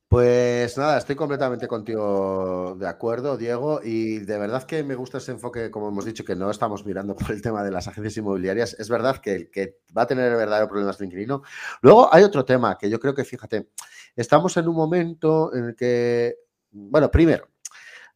Pues 0.10 0.76
nada, 0.76 0.98
estoy 0.98 1.16
completamente 1.16 1.68
contigo 1.68 2.76
de 2.80 2.88
acuerdo, 2.88 3.38
Diego, 3.38 3.80
y 3.84 4.18
de 4.18 4.40
verdad 4.40 4.64
que 4.64 4.84
me 4.84 4.96
gusta 4.96 5.20
ese 5.20 5.34
enfoque, 5.34 5.70
como 5.70 5.90
hemos 5.90 6.04
dicho, 6.04 6.26
que 6.26 6.36
no 6.36 6.50
estamos 6.50 6.84
mirando 6.84 7.16
por 7.16 7.32
el 7.32 7.44
tema 7.44 7.64
de 7.64 7.70
las 7.70 7.88
agencias 7.88 8.18
inmobiliarias. 8.18 8.76
Es 8.80 8.90
verdad 8.90 9.18
que 9.18 9.36
el 9.36 9.52
que 9.52 9.82
va 9.96 10.02
a 10.02 10.08
tener 10.08 10.36
verdadero 10.36 10.68
problema 10.68 10.92
es 10.92 11.00
el 11.00 11.06
inquilino. 11.06 11.44
Luego 11.82 12.12
hay 12.12 12.24
otro 12.24 12.44
tema 12.44 12.76
que 12.76 12.90
yo 12.90 13.00
creo 13.00 13.14
que, 13.14 13.24
fíjate, 13.24 13.70
estamos 14.16 14.58
en 14.58 14.68
un 14.68 14.76
momento 14.76 15.54
en 15.54 15.66
el 15.66 15.76
que, 15.76 16.38
bueno, 16.72 17.12
primero, 17.12 17.48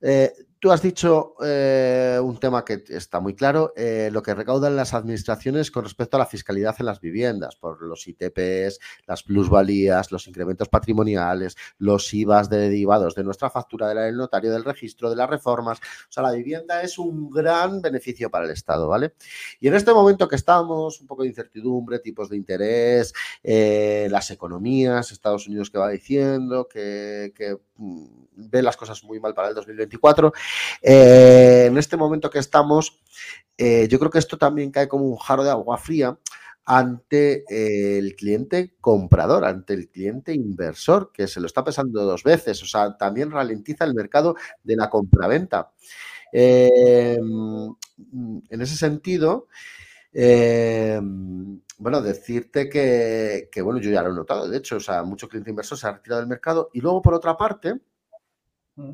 eh, 0.01 0.33
Tú 0.63 0.71
has 0.71 0.81
dicho 0.81 1.35
eh, 1.43 2.17
un 2.23 2.39
tema 2.39 2.63
que 2.63 2.85
está 2.87 3.19
muy 3.19 3.35
claro, 3.35 3.73
eh, 3.75 4.07
lo 4.13 4.23
que 4.23 4.33
recaudan 4.33 4.77
las 4.77 4.93
administraciones 4.93 5.69
con 5.69 5.83
respecto 5.83 6.15
a 6.15 6.19
la 6.21 6.25
fiscalidad 6.25 6.73
en 6.79 6.85
las 6.85 7.01
viviendas, 7.01 7.57
por 7.57 7.81
los 7.81 8.07
ITPs, 8.07 8.79
las 9.05 9.23
plusvalías, 9.23 10.13
los 10.13 10.25
incrementos 10.25 10.69
patrimoniales, 10.69 11.57
los 11.79 12.13
IVAs 12.13 12.49
derivados 12.49 13.13
de 13.13 13.25
nuestra 13.25 13.49
factura 13.49 13.89
del 13.89 14.15
notario, 14.15 14.53
del 14.53 14.63
registro, 14.63 15.09
de 15.09 15.17
las 15.17 15.29
reformas. 15.29 15.79
O 15.79 16.11
sea, 16.13 16.23
la 16.23 16.31
vivienda 16.31 16.81
es 16.81 16.97
un 16.97 17.29
gran 17.29 17.81
beneficio 17.81 18.31
para 18.31 18.45
el 18.45 18.51
Estado, 18.51 18.87
¿vale? 18.87 19.15
Y 19.59 19.67
en 19.67 19.73
este 19.73 19.91
momento 19.91 20.29
que 20.29 20.37
estamos, 20.37 21.01
un 21.01 21.07
poco 21.07 21.23
de 21.23 21.27
incertidumbre, 21.27 21.99
tipos 21.99 22.29
de 22.29 22.37
interés, 22.37 23.13
eh, 23.43 24.07
las 24.09 24.31
economías, 24.31 25.11
Estados 25.11 25.45
Unidos 25.45 25.69
que 25.69 25.77
va 25.77 25.89
diciendo 25.89 26.69
que, 26.69 27.33
que 27.35 27.57
mm, 27.75 28.23
ve 28.35 28.61
las 28.61 28.77
cosas 28.77 29.03
muy 29.03 29.19
mal 29.19 29.33
para 29.33 29.49
el 29.49 29.55
2024. 29.55 30.31
Eh, 30.81 31.65
en 31.67 31.77
este 31.77 31.97
momento 31.97 32.29
que 32.29 32.39
estamos, 32.39 33.01
eh, 33.57 33.87
yo 33.89 33.99
creo 33.99 34.11
que 34.11 34.19
esto 34.19 34.37
también 34.37 34.71
cae 34.71 34.87
como 34.87 35.05
un 35.05 35.17
jarro 35.17 35.43
de 35.43 35.51
agua 35.51 35.77
fría 35.77 36.17
ante 36.65 37.43
el 37.49 38.15
cliente 38.15 38.75
comprador, 38.79 39.43
ante 39.43 39.73
el 39.73 39.89
cliente 39.89 40.33
inversor, 40.33 41.11
que 41.11 41.27
se 41.27 41.41
lo 41.41 41.47
está 41.47 41.63
pesando 41.63 42.03
dos 42.03 42.23
veces, 42.23 42.61
o 42.63 42.65
sea, 42.65 42.95
también 42.97 43.31
ralentiza 43.31 43.83
el 43.83 43.93
mercado 43.93 44.35
de 44.63 44.75
la 44.77 44.89
compraventa. 44.89 45.71
Eh, 46.31 47.17
en 47.19 48.61
ese 48.61 48.77
sentido, 48.77 49.47
bueno, 51.83 52.01
decirte 52.01 52.69
que, 52.69 53.49
que, 53.51 53.61
bueno, 53.61 53.81
yo 53.81 53.91
ya 53.91 54.01
lo 54.01 54.11
he 54.11 54.15
notado, 54.15 54.47
de 54.47 54.57
hecho, 54.57 54.77
o 54.77 54.79
sea, 54.79 55.03
mucho 55.03 55.27
cliente 55.27 55.49
inversor 55.49 55.77
se 55.77 55.87
ha 55.87 55.91
retirado 55.91 56.21
del 56.21 56.29
mercado 56.29 56.69
y 56.71 56.79
luego, 56.79 57.01
por 57.01 57.13
otra 57.13 57.35
parte, 57.35 57.73
mm. 58.75 58.91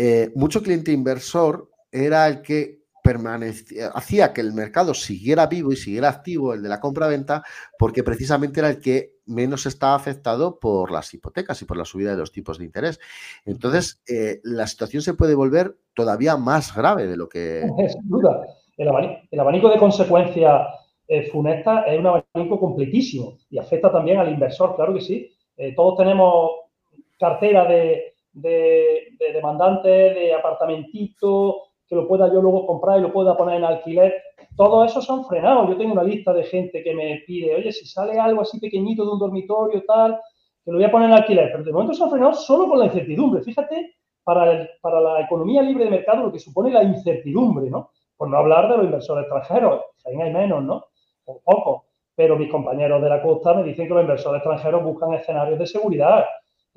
Eh, 0.00 0.30
mucho 0.36 0.62
cliente 0.62 0.92
inversor 0.92 1.68
era 1.90 2.28
el 2.28 2.40
que 2.40 2.78
permanecía, 3.02 3.88
hacía 3.88 4.32
que 4.32 4.40
el 4.40 4.52
mercado 4.52 4.94
siguiera 4.94 5.46
vivo 5.46 5.72
y 5.72 5.76
siguiera 5.76 6.08
activo, 6.08 6.54
el 6.54 6.62
de 6.62 6.68
la 6.68 6.78
compra-venta, 6.78 7.42
porque 7.76 8.04
precisamente 8.04 8.60
era 8.60 8.68
el 8.68 8.80
que 8.80 9.14
menos 9.26 9.66
estaba 9.66 9.96
afectado 9.96 10.60
por 10.60 10.92
las 10.92 11.12
hipotecas 11.12 11.60
y 11.62 11.64
por 11.64 11.76
la 11.76 11.84
subida 11.84 12.12
de 12.12 12.18
los 12.18 12.30
tipos 12.30 12.58
de 12.58 12.66
interés. 12.66 13.00
Entonces, 13.44 14.00
eh, 14.08 14.40
la 14.44 14.68
situación 14.68 15.02
se 15.02 15.14
puede 15.14 15.34
volver 15.34 15.76
todavía 15.94 16.36
más 16.36 16.76
grave 16.76 17.06
de 17.06 17.16
lo 17.16 17.28
que... 17.28 17.62
Sin 17.88 18.08
duda. 18.08 18.46
El 18.76 19.40
abanico, 19.40 19.68
de 19.68 19.78
consecuencias 19.78 20.68
eh, 21.08 21.28
funestas 21.32 21.86
es 21.88 21.98
un 21.98 22.06
abanico 22.06 22.60
completísimo 22.60 23.38
y 23.50 23.58
afecta 23.58 23.90
también 23.90 24.18
al 24.18 24.30
inversor, 24.30 24.76
claro 24.76 24.94
que 24.94 25.00
sí. 25.00 25.28
todos 25.74 25.96
tenemos 25.96 26.50
cartera 27.18 27.64
de, 27.64 28.14
de, 28.32 29.08
de 29.18 29.32
demandante, 29.32 29.88
de 29.88 30.34
apartamentito, 30.34 31.62
que 31.88 31.94
lo 31.96 32.06
pueda 32.06 32.32
yo 32.32 32.42
luego 32.42 32.66
comprar 32.66 32.98
y 32.98 33.02
lo 33.02 33.12
pueda 33.12 33.36
poner 33.36 33.56
en 33.56 33.64
alquiler. 33.64 34.14
todos 34.56 34.90
esos 34.90 35.06
se 35.06 35.12
han 35.12 35.24
frenado. 35.24 35.68
Yo 35.68 35.76
tengo 35.76 35.94
una 35.94 36.02
lista 36.02 36.32
de 36.32 36.44
gente 36.44 36.82
que 36.82 36.94
me 36.94 37.22
pide, 37.26 37.54
oye, 37.54 37.72
si 37.72 37.86
sale 37.86 38.18
algo 38.18 38.42
así 38.42 38.60
pequeñito 38.60 39.04
de 39.04 39.12
un 39.12 39.18
dormitorio, 39.18 39.82
tal, 39.86 40.20
que 40.64 40.70
lo 40.70 40.76
voy 40.76 40.84
a 40.84 40.90
poner 40.90 41.08
en 41.08 41.16
alquiler. 41.16 41.48
Pero 41.50 41.64
de 41.64 41.72
momento 41.72 41.94
se 41.94 42.04
han 42.04 42.10
frenado 42.10 42.34
solo 42.34 42.68
con 42.68 42.78
la 42.78 42.86
incertidumbre. 42.86 43.42
Fíjate, 43.42 43.94
para, 44.22 44.68
para 44.82 45.00
la 45.00 45.20
economía 45.22 45.62
libre 45.62 45.84
de 45.84 45.90
mercado 45.90 46.24
lo 46.24 46.32
que 46.32 46.38
supone 46.38 46.70
la 46.70 46.82
incertidumbre, 46.82 47.70
¿no? 47.70 47.90
Por 48.16 48.28
no 48.28 48.36
hablar 48.36 48.68
de 48.68 48.76
los 48.76 48.84
inversores 48.84 49.22
extranjeros, 49.22 49.80
ahí 50.04 50.20
hay 50.20 50.32
menos, 50.32 50.62
¿no? 50.62 50.84
Un 51.24 51.38
poco. 51.42 51.86
Pero 52.14 52.36
mis 52.36 52.50
compañeros 52.50 53.00
de 53.00 53.08
la 53.08 53.22
costa 53.22 53.54
me 53.54 53.62
dicen 53.62 53.86
que 53.86 53.94
los 53.94 54.02
inversores 54.02 54.40
extranjeros 54.40 54.84
buscan 54.84 55.14
escenarios 55.14 55.58
de 55.58 55.66
seguridad, 55.66 56.26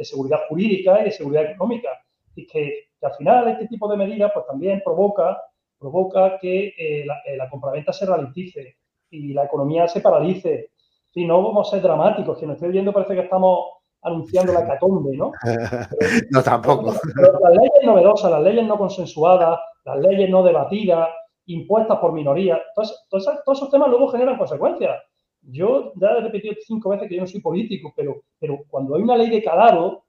de 0.02 0.06
seguridad 0.06 0.40
jurídica 0.50 1.00
y 1.00 1.06
de 1.06 1.12
seguridad 1.12 1.46
económica. 1.46 1.90
Y 2.36 2.48
que, 2.48 2.90
al 3.04 3.14
final 3.14 3.48
este 3.48 3.68
tipo 3.68 3.88
de 3.88 3.98
medidas 3.98 4.32
pues 4.34 4.46
también 4.46 4.82
provoca, 4.84 5.40
provoca 5.80 6.38
que 6.40 6.74
eh, 6.78 7.04
la, 7.06 7.20
eh, 7.26 7.36
la 7.36 7.50
compraventa 7.50 7.92
se 7.92 8.06
ralentice 8.06 8.78
y 9.10 9.34
la 9.34 9.46
economía 9.46 9.88
se 9.88 10.02
paralice. 10.02 10.72
Si 11.12 11.26
no 11.26 11.42
vamos 11.44 11.68
a 11.68 11.72
ser 11.72 11.82
dramáticos, 11.82 12.38
que 12.38 12.46
nos 12.46 12.56
estoy 12.56 12.72
viendo 12.72 12.94
parece 12.94 13.16
que 13.16 13.22
estamos 13.22 13.66
anunciando 14.02 14.54
la 14.54 14.66
catombe, 14.66 15.16
¿no? 15.16 15.32
no, 16.32 16.44
tampoco. 16.44 16.94
las 16.94 17.54
leyes 17.54 17.84
novedosas, 17.84 18.32
las 18.32 18.42
leyes 18.42 18.66
no 18.66 18.78
consensuadas, 18.78 19.60
las 19.86 20.00
leyes 20.00 20.30
no 20.30 20.42
debatidas, 20.44 21.10
impuestas 21.46 22.00
por 22.00 22.14
minorías, 22.14 22.60
todos, 22.74 23.08
todos, 23.10 23.28
esos 23.58 23.70
temas 23.70 23.90
luego 23.90 24.08
generan 24.08 24.38
consecuencias. 24.38 24.98
Yo 25.44 25.94
ya 25.96 26.10
he 26.10 26.22
repetido 26.22 26.56
cinco 26.66 26.90
veces 26.90 27.10
que 27.10 27.16
yo 27.16 27.22
no 27.22 27.28
soy 27.28 27.42
político, 27.42 27.94
pero, 27.96 28.24
pero 28.40 28.60
cuando 28.70 28.96
hay 28.96 29.02
una 29.02 29.18
ley 29.18 29.30
de 29.30 29.44
calado, 29.44 30.04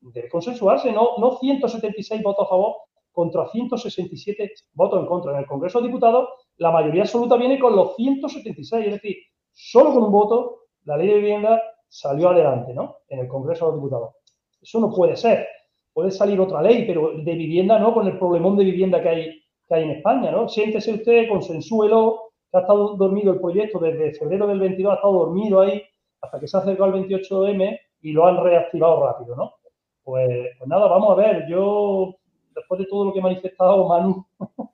debe 0.00 0.28
consensuarse, 0.28 0.92
no, 0.92 1.18
no 1.18 1.38
176 1.38 2.22
votos 2.22 2.46
a 2.46 2.48
favor 2.50 2.76
contra 3.12 3.46
167 3.48 4.52
votos 4.74 5.00
en 5.00 5.06
contra. 5.06 5.32
En 5.32 5.38
el 5.38 5.46
Congreso 5.46 5.80
de 5.80 5.86
Diputados, 5.88 6.28
la 6.56 6.70
mayoría 6.70 7.02
absoluta 7.02 7.36
viene 7.36 7.58
con 7.58 7.76
los 7.76 7.94
176, 7.96 8.86
es 8.86 8.92
decir, 8.94 9.16
solo 9.52 9.92
con 9.92 10.04
un 10.04 10.12
voto, 10.12 10.62
la 10.84 10.96
ley 10.96 11.08
de 11.08 11.14
vivienda 11.16 11.62
salió 11.88 12.30
adelante, 12.30 12.72
¿no? 12.74 12.96
En 13.08 13.20
el 13.20 13.28
Congreso 13.28 13.66
de 13.66 13.72
los 13.72 13.80
Diputados. 13.80 14.14
Eso 14.60 14.80
no 14.80 14.90
puede 14.90 15.16
ser. 15.16 15.46
Puede 15.92 16.10
salir 16.10 16.40
otra 16.40 16.62
ley, 16.62 16.86
pero 16.86 17.12
de 17.12 17.34
vivienda 17.34 17.78
no, 17.78 17.92
con 17.92 18.06
el 18.06 18.18
problemón 18.18 18.56
de 18.56 18.64
vivienda 18.64 19.02
que 19.02 19.08
hay, 19.08 19.42
que 19.68 19.74
hay 19.74 19.84
en 19.84 19.90
España, 19.90 20.30
¿no? 20.30 20.48
Siéntese 20.48 20.94
usted, 20.94 21.28
consensúelo, 21.28 22.31
ha 22.58 22.60
estado 22.60 22.96
dormido 22.96 23.32
el 23.32 23.40
proyecto 23.40 23.78
desde 23.78 24.14
febrero 24.14 24.46
del 24.46 24.60
22, 24.60 24.92
ha 24.92 24.96
estado 24.96 25.12
dormido 25.14 25.60
ahí 25.60 25.82
hasta 26.20 26.38
que 26.38 26.48
se 26.48 26.56
ha 26.56 26.60
acercado 26.60 26.94
el 26.94 27.08
28M 27.08 27.78
y 28.02 28.12
lo 28.12 28.26
han 28.26 28.42
reactivado 28.42 29.06
rápido, 29.06 29.36
¿no? 29.36 29.54
Pues, 30.02 30.48
pues 30.58 30.68
nada, 30.68 30.86
vamos 30.88 31.10
a 31.12 31.14
ver, 31.14 31.46
yo 31.48 32.14
después 32.54 32.80
de 32.80 32.86
todo 32.86 33.06
lo 33.06 33.12
que 33.12 33.20
ha 33.20 33.22
manifestado 33.22 33.88
Manu, 33.88 34.26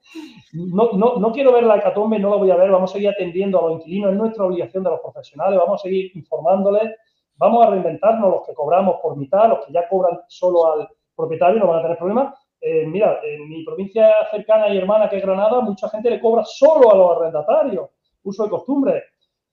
no, 0.53 0.89
no, 0.93 1.15
no, 1.17 1.31
quiero 1.31 1.53
ver 1.53 1.63
la 1.63 1.77
hecatombe, 1.77 2.19
no 2.19 2.31
la 2.31 2.35
voy 2.35 2.51
a 2.51 2.55
ver, 2.55 2.71
vamos 2.71 2.91
a 2.91 2.93
seguir 2.93 3.09
atendiendo 3.09 3.59
a 3.59 3.69
los 3.69 3.79
inquilinos, 3.79 4.11
es 4.11 4.17
nuestra 4.17 4.45
obligación 4.45 4.83
de 4.83 4.89
los 4.89 4.99
profesionales, 4.99 5.57
vamos 5.57 5.81
a 5.81 5.83
seguir 5.83 6.11
informándoles 6.15 6.91
vamos 7.39 7.65
a 7.65 7.69
reinventarnos 7.71 8.29
los 8.29 8.45
que 8.45 8.53
cobramos 8.53 8.97
por 9.01 9.17
mitad, 9.17 9.49
los 9.49 9.65
que 9.65 9.71
ya 9.71 9.87
cobran 9.87 10.19
solo 10.27 10.73
al 10.73 10.89
propietario 11.15 11.59
no 11.59 11.67
van 11.67 11.79
a 11.79 11.81
tener 11.81 11.97
problemas. 11.97 12.35
Eh, 12.61 12.85
mira, 12.85 13.19
en 13.23 13.47
mi 13.47 13.63
provincia 13.63 14.09
cercana 14.31 14.69
y 14.69 14.77
hermana 14.77 15.09
que 15.09 15.17
es 15.17 15.23
Granada, 15.23 15.61
mucha 15.61 15.89
gente 15.89 16.09
le 16.09 16.19
cobra 16.19 16.43
solo 16.45 16.91
a 16.91 16.97
los 16.97 17.17
arrendatarios, 17.17 17.89
uso 18.23 18.43
de 18.43 18.49
costumbre. 18.49 19.03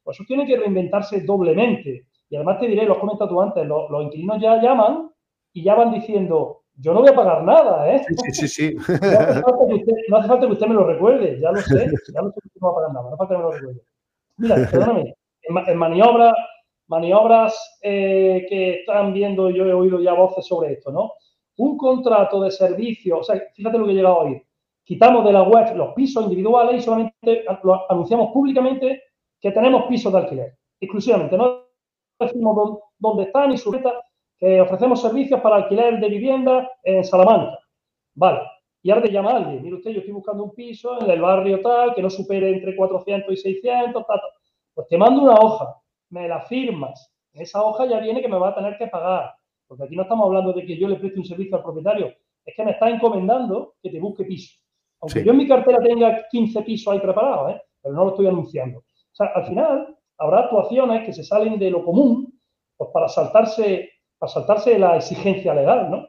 Pues 0.03 0.17
eso 0.17 0.25
tiene 0.27 0.47
que 0.47 0.57
reinventarse 0.57 1.21
doblemente. 1.21 2.07
Y 2.29 2.37
además 2.37 2.59
te 2.59 2.67
diré, 2.67 2.85
lo 2.85 2.95
has 2.95 2.99
comentado 2.99 3.31
tú 3.31 3.41
antes, 3.41 3.67
los, 3.67 3.89
los, 3.91 4.05
inquilinos 4.05 4.41
ya 4.41 4.61
llaman 4.61 5.11
y 5.53 5.63
ya 5.63 5.75
van 5.75 5.93
diciendo, 5.93 6.63
yo 6.75 6.93
no 6.93 7.01
voy 7.01 7.11
a 7.11 7.15
pagar 7.15 7.45
nada, 7.45 7.95
¿eh? 7.95 8.05
Sí, 8.25 8.33
sí, 8.33 8.49
sí. 8.49 8.77
No, 8.89 9.65
hace 9.65 9.75
usted, 9.75 9.93
no, 10.09 10.17
hace 10.17 10.29
falta 10.29 10.47
que 10.47 10.53
usted 10.53 10.67
me 10.67 10.75
lo 10.75 10.85
recuerde, 10.85 11.39
ya 11.41 11.53
lo 11.53 11.61
sé, 11.61 11.91
ya 12.13 12.23
lo 12.23 12.31
sé 12.33 12.41
que 12.43 12.59
no 12.61 12.67
va 12.67 12.73
a 12.73 12.75
pagar 12.75 12.93
nada, 12.93 13.03
no 13.03 13.09
hace 13.09 13.17
falta 13.17 13.35
que 13.35 13.39
me 13.39 13.45
lo 13.45 13.53
recuerde. 13.53 13.81
Mira, 14.39 14.69
perdóname, 14.71 15.15
en, 15.43 15.69
en 15.69 15.79
maniobra 15.79 16.35
maniobras 16.89 17.79
eh, 17.83 18.47
que 18.49 18.81
están 18.81 19.13
viendo, 19.13 19.51
yo 19.51 19.67
he 19.67 19.73
oído 19.73 20.01
ya 20.01 20.13
voces 20.13 20.47
sobre 20.47 20.73
esto, 20.75 20.93
¿no? 20.93 21.13
Un 21.57 21.77
contrato 21.77 22.41
de 22.43 22.51
servicio, 22.51 23.19
o 23.19 23.23
sea, 23.23 23.41
fíjate 23.55 23.79
lo 23.79 23.87
que 23.87 23.93
he 23.93 23.95
llegado 23.95 24.19
oír. 24.19 24.43
Quitamos 24.85 25.25
de 25.25 25.33
la 25.33 25.43
web 25.43 25.75
los 25.77 25.95
pisos 25.95 26.25
individuales 26.25 26.77
y 26.77 26.85
solamente 26.85 27.45
anunciamos 27.89 28.33
públicamente 28.33 29.03
que 29.41 29.51
tenemos 29.51 29.87
pisos 29.87 30.13
de 30.13 30.19
alquiler, 30.19 30.57
exclusivamente. 30.81 31.37
No 31.37 31.65
decimos 32.21 32.81
dónde 32.99 33.25
están 33.25 33.53
y 33.53 33.59
sujeta 33.59 33.93
que 34.39 34.61
ofrecemos 34.61 35.01
servicios 35.01 35.41
para 35.41 35.57
alquiler 35.57 35.99
de 35.99 36.09
vivienda 36.09 36.71
en 36.83 37.05
Salamanca. 37.05 37.59
Vale. 38.15 38.41
Y 38.83 38.91
ahora 38.91 39.03
te 39.03 39.11
llama 39.11 39.33
alguien, 39.33 39.63
mire 39.63 39.77
usted, 39.77 39.91
yo 39.91 39.99
estoy 39.99 40.15
buscando 40.15 40.45
un 40.45 40.55
piso 40.55 41.01
en 41.01 41.11
el 41.11 41.21
barrio 41.21 41.61
tal, 41.61 41.93
que 41.95 42.03
no 42.03 42.09
supere 42.09 42.53
entre 42.53 42.77
400 42.77 43.33
y 43.33 43.37
600, 43.37 44.07
tal. 44.07 44.21
Pues 44.75 44.87
te 44.87 44.97
mando 44.97 45.23
una 45.23 45.35
hoja 45.35 45.77
me 46.11 46.29
la 46.29 46.41
firmas. 46.41 47.13
Esa 47.33 47.63
hoja 47.65 47.87
ya 47.87 48.01
viene 48.01 48.23
que 48.23 48.29
me 48.29 48.39
va 48.39 48.49
a 48.49 48.55
tener 48.55 48.77
que 48.79 48.87
pagar. 48.87 49.35
Porque 49.67 49.85
aquí 49.85 49.97
no 49.97 50.03
estamos 50.03 50.27
hablando 50.27 50.53
de 50.53 50.65
que 50.65 50.77
yo 50.77 50.89
le 50.89 50.97
preste 50.97 51.19
un 51.19 51.25
servicio 51.25 51.57
al 51.57 51.63
propietario. 51.63 52.13
Es 52.45 52.55
que 52.55 52.65
me 52.65 52.73
está 52.73 52.89
encomendando 52.89 53.75
que 53.83 53.91
te 53.91 53.99
busque 54.01 54.25
piso. 54.25 54.61
Aunque 55.01 55.21
sí. 55.21 55.27
yo 55.27 55.33
en 55.33 55.39
mi 55.39 55.49
cartera 55.49 55.79
tenga 55.79 56.27
15 56.31 56.63
pisos 56.63 56.93
ahí 56.93 57.01
preparados, 57.01 57.53
¿eh? 57.53 57.63
pero 57.83 57.95
no 57.95 58.05
lo 58.05 58.11
estoy 58.11 58.27
anunciando. 58.27 58.79
O 58.79 59.15
sea, 59.15 59.27
al 59.35 59.47
final 59.47 59.97
habrá 60.19 60.41
actuaciones 60.41 61.05
que 61.05 61.13
se 61.13 61.25
salen 61.25 61.59
de 61.59 61.71
lo 61.71 61.85
común 61.85 62.33
pues 62.77 62.91
para 62.93 63.09
saltarse, 63.09 63.91
para 64.19 64.33
saltarse 64.33 64.79
la 64.79 64.97
exigencia 64.97 65.55
legal, 65.55 65.91
¿no? 65.91 66.09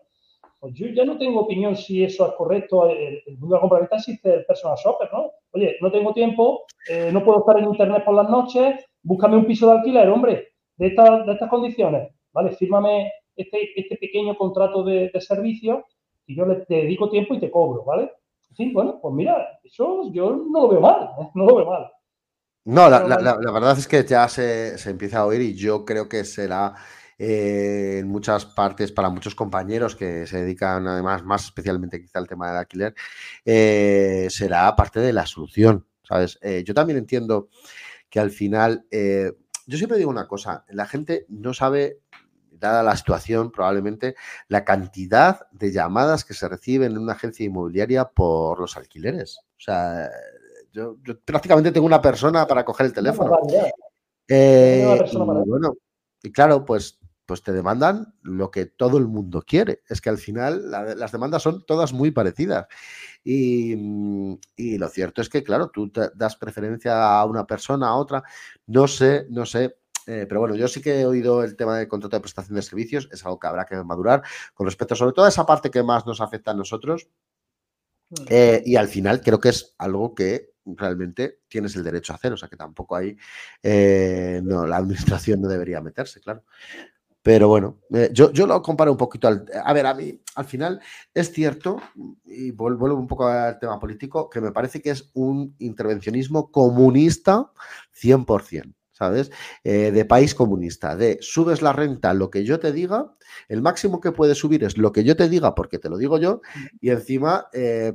Pues 0.59 0.73
yo 0.73 0.87
ya 0.87 1.05
no 1.05 1.17
tengo 1.17 1.41
opinión 1.41 1.75
si 1.75 2.03
eso 2.03 2.27
es 2.27 2.33
correcto. 2.33 2.89
El, 2.89 3.21
el 3.25 3.37
mundo 3.37 3.55
de 3.55 3.57
la 3.57 3.61
compraventa 3.61 3.95
existe 3.97 4.33
el 4.33 4.45
personal 4.45 4.77
shopper, 4.77 5.09
¿no? 5.13 5.31
Oye, 5.51 5.77
no 5.81 5.91
tengo 5.91 6.13
tiempo, 6.13 6.65
eh, 6.89 7.09
no 7.11 7.23
puedo 7.23 7.39
estar 7.39 7.57
en 7.59 7.65
internet 7.65 8.03
por 8.03 8.15
las 8.15 8.29
noches, 8.29 8.83
búscame 9.01 9.37
un 9.37 9.45
piso 9.45 9.67
de 9.67 9.77
alquiler, 9.77 10.09
hombre, 10.09 10.49
de, 10.75 10.87
esta, 10.87 11.23
de 11.23 11.33
estas 11.33 11.49
condiciones, 11.49 12.09
¿vale? 12.33 12.51
Fírmame 12.51 13.11
este, 13.37 13.79
este 13.79 13.97
pequeño 13.97 14.35
contrato 14.37 14.83
de, 14.83 15.09
de, 15.13 15.21
servicio 15.21 15.85
y 16.25 16.35
yo 16.35 16.45
le 16.45 16.55
te 16.65 16.75
dedico 16.75 17.09
tiempo 17.09 17.33
y 17.33 17.39
te 17.39 17.51
cobro, 17.51 17.83
¿vale? 17.85 18.11
Sí, 18.55 18.71
bueno, 18.73 18.99
pues 19.01 19.13
mira, 19.13 19.59
eso 19.63 20.11
yo 20.11 20.31
no 20.31 20.61
lo 20.61 20.67
veo 20.69 20.81
mal, 20.81 21.09
¿eh? 21.21 21.29
no 21.35 21.45
lo 21.45 21.55
veo 21.55 21.65
mal. 21.67 21.91
No, 22.65 22.89
la, 22.89 23.07
la, 23.07 23.17
la, 23.19 23.51
verdad 23.51 23.77
es 23.77 23.87
que 23.87 24.03
ya 24.03 24.27
se, 24.27 24.77
se, 24.77 24.89
empieza 24.89 25.19
a 25.19 25.25
oír 25.25 25.41
y 25.41 25.55
yo 25.55 25.85
creo 25.85 26.09
que 26.09 26.25
será 26.25 26.73
eh, 27.19 27.99
en 27.99 28.09
muchas 28.09 28.45
partes 28.45 28.91
para 28.91 29.09
muchos 29.09 29.33
compañeros 29.33 29.95
que 29.95 30.27
se 30.27 30.41
dedican 30.41 30.85
además 30.85 31.23
más 31.23 31.45
especialmente 31.45 31.99
quizá 31.99 32.19
al 32.19 32.27
tema 32.27 32.47
del 32.49 32.57
alquiler, 32.57 32.93
eh, 33.43 34.27
será 34.29 34.75
parte 34.75 34.99
de 34.99 35.13
la 35.13 35.25
solución, 35.25 35.87
¿sabes? 36.03 36.37
Eh, 36.43 36.63
yo 36.63 36.75
también 36.75 36.99
entiendo 36.99 37.49
que 38.09 38.19
al 38.19 38.29
final, 38.29 38.85
yo 38.91 39.77
siempre 39.77 39.97
digo 39.97 40.09
una 40.09 40.27
cosa, 40.27 40.63
la 40.69 40.85
gente 40.85 41.25
no 41.29 41.53
sabe, 41.53 42.01
dada 42.59 42.83
la 42.83 42.95
situación, 42.95 43.51
probablemente 43.51 44.15
la 44.47 44.65
cantidad 44.65 45.47
de 45.51 45.71
llamadas 45.71 46.25
que 46.25 46.33
se 46.33 46.47
reciben 46.47 46.93
en 46.93 46.97
una 46.99 47.13
agencia 47.13 47.45
inmobiliaria 47.45 48.05
por 48.05 48.59
los 48.59 48.77
alquileres. 48.77 49.39
O 49.39 49.59
sea, 49.59 50.09
yo, 50.71 50.97
yo 51.03 51.19
prácticamente 51.19 51.71
tengo 51.71 51.85
una 51.85 52.01
persona 52.01 52.47
para 52.47 52.65
coger 52.65 52.87
el 52.87 52.93
teléfono. 52.93 53.37
Eh, 54.27 55.05
y, 55.11 55.15
bueno, 55.17 55.73
y 56.21 56.31
claro, 56.31 56.65
pues 56.65 56.99
pues 57.27 57.43
te 57.43 57.51
demandan 57.51 58.13
lo 58.23 58.49
que 58.49 58.65
todo 58.65 58.97
el 58.97 59.05
mundo 59.05 59.43
quiere. 59.45 59.81
Es 59.89 59.99
que 59.99 60.09
al 60.09 60.17
final 60.17 60.71
la, 60.71 60.95
las 60.95 61.11
demandas 61.11 61.43
son 61.43 61.65
todas 61.65 61.91
muy 61.91 62.11
parecidas. 62.11 62.67
Y, 63.23 63.73
y, 64.55 64.77
lo 64.77 64.87
cierto 64.87 65.21
es 65.21 65.27
que, 65.27 65.43
claro, 65.43 65.69
tú 65.69 65.89
te 65.89 66.09
das 66.15 66.37
preferencia 66.37 67.19
a 67.19 67.25
una 67.25 67.45
persona, 67.45 67.89
a 67.89 67.95
otra. 67.95 68.23
No 68.65 68.87
sé, 68.87 69.27
no 69.29 69.45
sé. 69.45 69.75
Eh, 70.07 70.25
pero 70.27 70.39
bueno, 70.39 70.55
yo 70.55 70.67
sí 70.67 70.81
que 70.81 71.01
he 71.01 71.05
oído 71.05 71.43
el 71.43 71.55
tema 71.55 71.77
del 71.77 71.87
contrato 71.87 72.15
de 72.15 72.21
prestación 72.21 72.55
de 72.55 72.61
servicios, 72.61 73.09
es 73.11 73.23
algo 73.25 73.39
que 73.39 73.47
habrá 73.47 73.65
que 73.65 73.75
madurar 73.83 74.23
con 74.53 74.65
respecto 74.65 74.95
sobre 74.95 75.13
todo 75.13 75.25
a 75.25 75.29
esa 75.29 75.45
parte 75.45 75.69
que 75.69 75.83
más 75.83 76.05
nos 76.05 76.21
afecta 76.21 76.51
a 76.51 76.53
nosotros. 76.53 77.09
Eh, 78.29 78.63
y 78.65 78.77
al 78.77 78.87
final 78.87 79.21
creo 79.21 79.39
que 79.39 79.49
es 79.49 79.75
algo 79.77 80.15
que 80.15 80.53
realmente 80.65 81.41
tienes 81.47 81.75
el 81.75 81.83
derecho 81.83 82.13
a 82.13 82.15
hacer, 82.15 82.33
o 82.33 82.37
sea 82.37 82.47
que 82.47 82.55
tampoco 82.55 82.95
hay, 82.95 83.17
eh, 83.61 84.41
no, 84.43 84.65
la 84.65 84.77
administración 84.77 85.41
no 85.41 85.47
debería 85.47 85.81
meterse, 85.81 86.19
claro. 86.21 86.43
Pero 87.21 87.49
bueno, 87.49 87.81
eh, 87.93 88.09
yo, 88.13 88.31
yo, 88.31 88.47
lo 88.47 88.61
comparo 88.61 88.89
un 88.89 88.97
poquito 88.97 89.27
al... 89.27 89.45
A 89.61 89.73
ver, 89.73 89.85
a 89.85 89.93
mí, 89.93 90.17
al 90.35 90.45
final, 90.45 90.79
es 91.13 91.33
cierto, 91.33 91.81
y 92.23 92.51
vuelvo 92.51 92.95
un 92.95 93.07
poco 93.07 93.27
al 93.27 93.59
tema 93.59 93.77
político, 93.77 94.29
que 94.29 94.39
me 94.39 94.53
parece 94.53 94.81
que 94.81 94.91
es 94.91 95.09
un 95.13 95.53
intervencionismo 95.59 96.49
comunista 96.49 97.51
100%. 98.01 98.73
¿Sabes? 98.97 99.31
Eh, 99.63 99.91
de 99.91 100.05
país 100.05 100.33
comunista, 100.33 100.95
de 100.95 101.19
subes 101.21 101.61
la 101.61 101.71
renta 101.71 102.15
lo 102.15 102.31
que 102.31 102.43
yo 102.43 102.59
te 102.59 102.71
diga, 102.71 103.13
el 103.47 103.61
máximo 103.61 104.01
que 104.01 104.11
puedes 104.11 104.39
subir 104.39 104.63
es 104.63 104.79
lo 104.79 104.91
que 104.91 105.03
yo 105.03 105.15
te 105.15 105.29
diga 105.29 105.53
porque 105.53 105.77
te 105.77 105.87
lo 105.87 105.99
digo 105.99 106.17
yo, 106.17 106.41
y 106.81 106.89
encima 106.89 107.45
eh, 107.53 107.93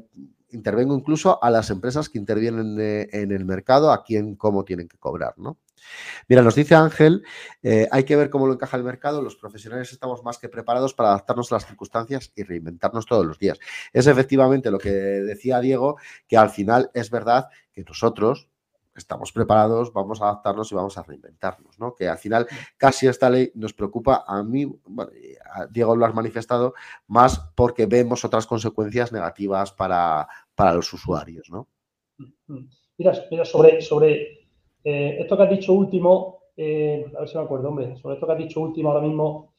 intervengo 0.51 0.97
incluso 0.97 1.43
a 1.43 1.51
las 1.51 1.71
empresas 1.71 2.09
que 2.09 2.19
intervienen 2.19 2.79
eh, 2.79 3.09
en 3.11 3.33
el 3.33 3.45
mercado, 3.45 3.91
a 3.91 4.05
quién, 4.05 4.37
cómo 4.37 4.65
tienen 4.65 4.87
que 4.87 4.97
cobrar, 4.99 5.35
¿no? 5.39 5.59
Mira, 6.29 6.43
nos 6.43 6.55
dice 6.55 6.77
Ángel, 6.77 7.25
hay 7.91 8.05
que 8.05 8.15
ver 8.15 8.31
cómo 8.31 8.47
lo 8.47 8.53
encaja 8.53 8.77
el 8.77 8.85
mercado, 8.85 9.21
los 9.21 9.35
profesionales 9.35 9.91
estamos 9.91 10.23
más 10.23 10.39
que 10.39 10.49
preparados 10.49 10.95
para 10.95 11.09
adaptarnos 11.09 11.51
a 11.51 11.57
las 11.57 11.67
circunstancias 11.67 12.31
y 12.37 12.45
reinventarnos 12.45 13.07
todos 13.07 13.27
los 13.27 13.41
días. 13.41 13.59
Es 13.93 14.07
efectivamente 14.07 14.71
lo 14.71 14.79
que 14.79 14.91
decía 14.91 15.59
Diego, 15.59 15.97
que 16.29 16.37
al 16.37 16.51
final 16.51 16.93
es 16.95 17.11
verdad 17.11 17.49
que 17.73 17.83
nosotros, 17.83 18.52
estamos 18.95 19.33
preparados, 19.33 19.93
vamos 19.93 20.21
a 20.21 20.27
adaptarnos 20.27 20.71
y 20.71 20.75
vamos 20.75 20.99
a 20.99 21.03
reinventarnos, 21.03 21.79
¿no? 21.79 21.95
Que 21.95 22.09
al 22.09 22.19
final 22.19 22.47
casi 22.77 23.07
esta 23.07 23.31
ley 23.31 23.51
nos 23.55 23.73
preocupa 23.73 24.25
a 24.27 24.43
mí, 24.43 24.67
a 25.55 25.67
Diego 25.67 25.97
lo 25.97 26.07
has 26.07 26.15
manifestado, 26.15 26.75
más 27.07 27.39
porque 27.55 27.87
vemos 27.87 28.25
otras 28.25 28.47
consecuencias 28.47 29.13
negativas 29.13 29.73
para, 29.73 30.29
para 30.55 30.75
los 30.75 30.93
usuarios, 30.93 31.49
¿no? 31.51 31.69
Mira, 32.99 33.45
sobre, 33.45 33.81
sobre 33.81 34.47
eh, 34.85 35.17
esto 35.21 35.37
que 35.37 35.43
has 35.43 35.51
dicho 35.51 35.73
último, 35.73 36.43
eh, 36.57 37.11
a 37.17 37.21
ver 37.21 37.29
si 37.29 37.37
me 37.37 37.45
acuerdo, 37.45 37.69
hombre, 37.69 37.97
sobre 37.97 38.15
esto 38.15 38.27
que 38.27 38.33
has 38.33 38.39
dicho 38.39 38.61
último 38.61 38.91
ahora 38.91 39.07
mismo, 39.07 39.55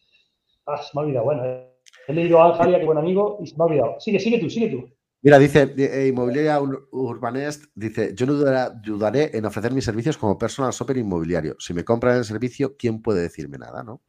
ah, 0.65 0.77
se 0.77 0.91
me 0.93 1.01
ha 1.01 1.03
olvidado, 1.03 1.25
bueno, 1.25 1.45
eh, 1.45 1.73
he 2.07 2.13
leído 2.13 2.41
a 2.41 2.47
Anjalia, 2.47 2.79
que 2.79 2.85
buen 2.85 2.97
amigo, 2.97 3.37
y 3.41 3.47
se 3.47 3.57
me 3.57 3.63
ha 3.63 3.65
olvidado. 3.65 3.99
Sigue, 3.99 4.19
sigue 4.19 4.39
tú, 4.39 4.49
sigue 4.49 4.69
tú. 4.69 4.89
Mira, 5.23 5.39
dice 5.39 5.73
eh, 5.77 6.07
Inmobiliaria 6.07 6.59
Urbanest, 6.91 7.65
dice, 7.73 8.13
yo 8.13 8.25
no 8.25 8.33
dudaré 8.33 9.31
en 9.33 9.45
ofrecer 9.45 9.71
mis 9.71 9.85
servicios 9.85 10.17
como 10.17 10.37
personal 10.37 10.73
shopper 10.73 10.97
inmobiliario. 10.97 11.55
Si 11.59 11.73
me 11.73 11.85
compran 11.85 12.17
el 12.17 12.25
servicio, 12.25 12.75
¿quién 12.77 13.01
puede 13.01 13.21
decirme 13.21 13.57
nada, 13.57 13.83
no? 13.83 14.01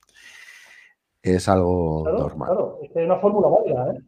Es 1.23 1.49
algo 1.49 2.03
normal. 2.05 2.49
Claro, 2.49 2.81
es 2.83 2.91
una 2.97 3.17
fórmula 3.21 3.47
válida, 3.49 3.95
¿eh? 3.95 4.03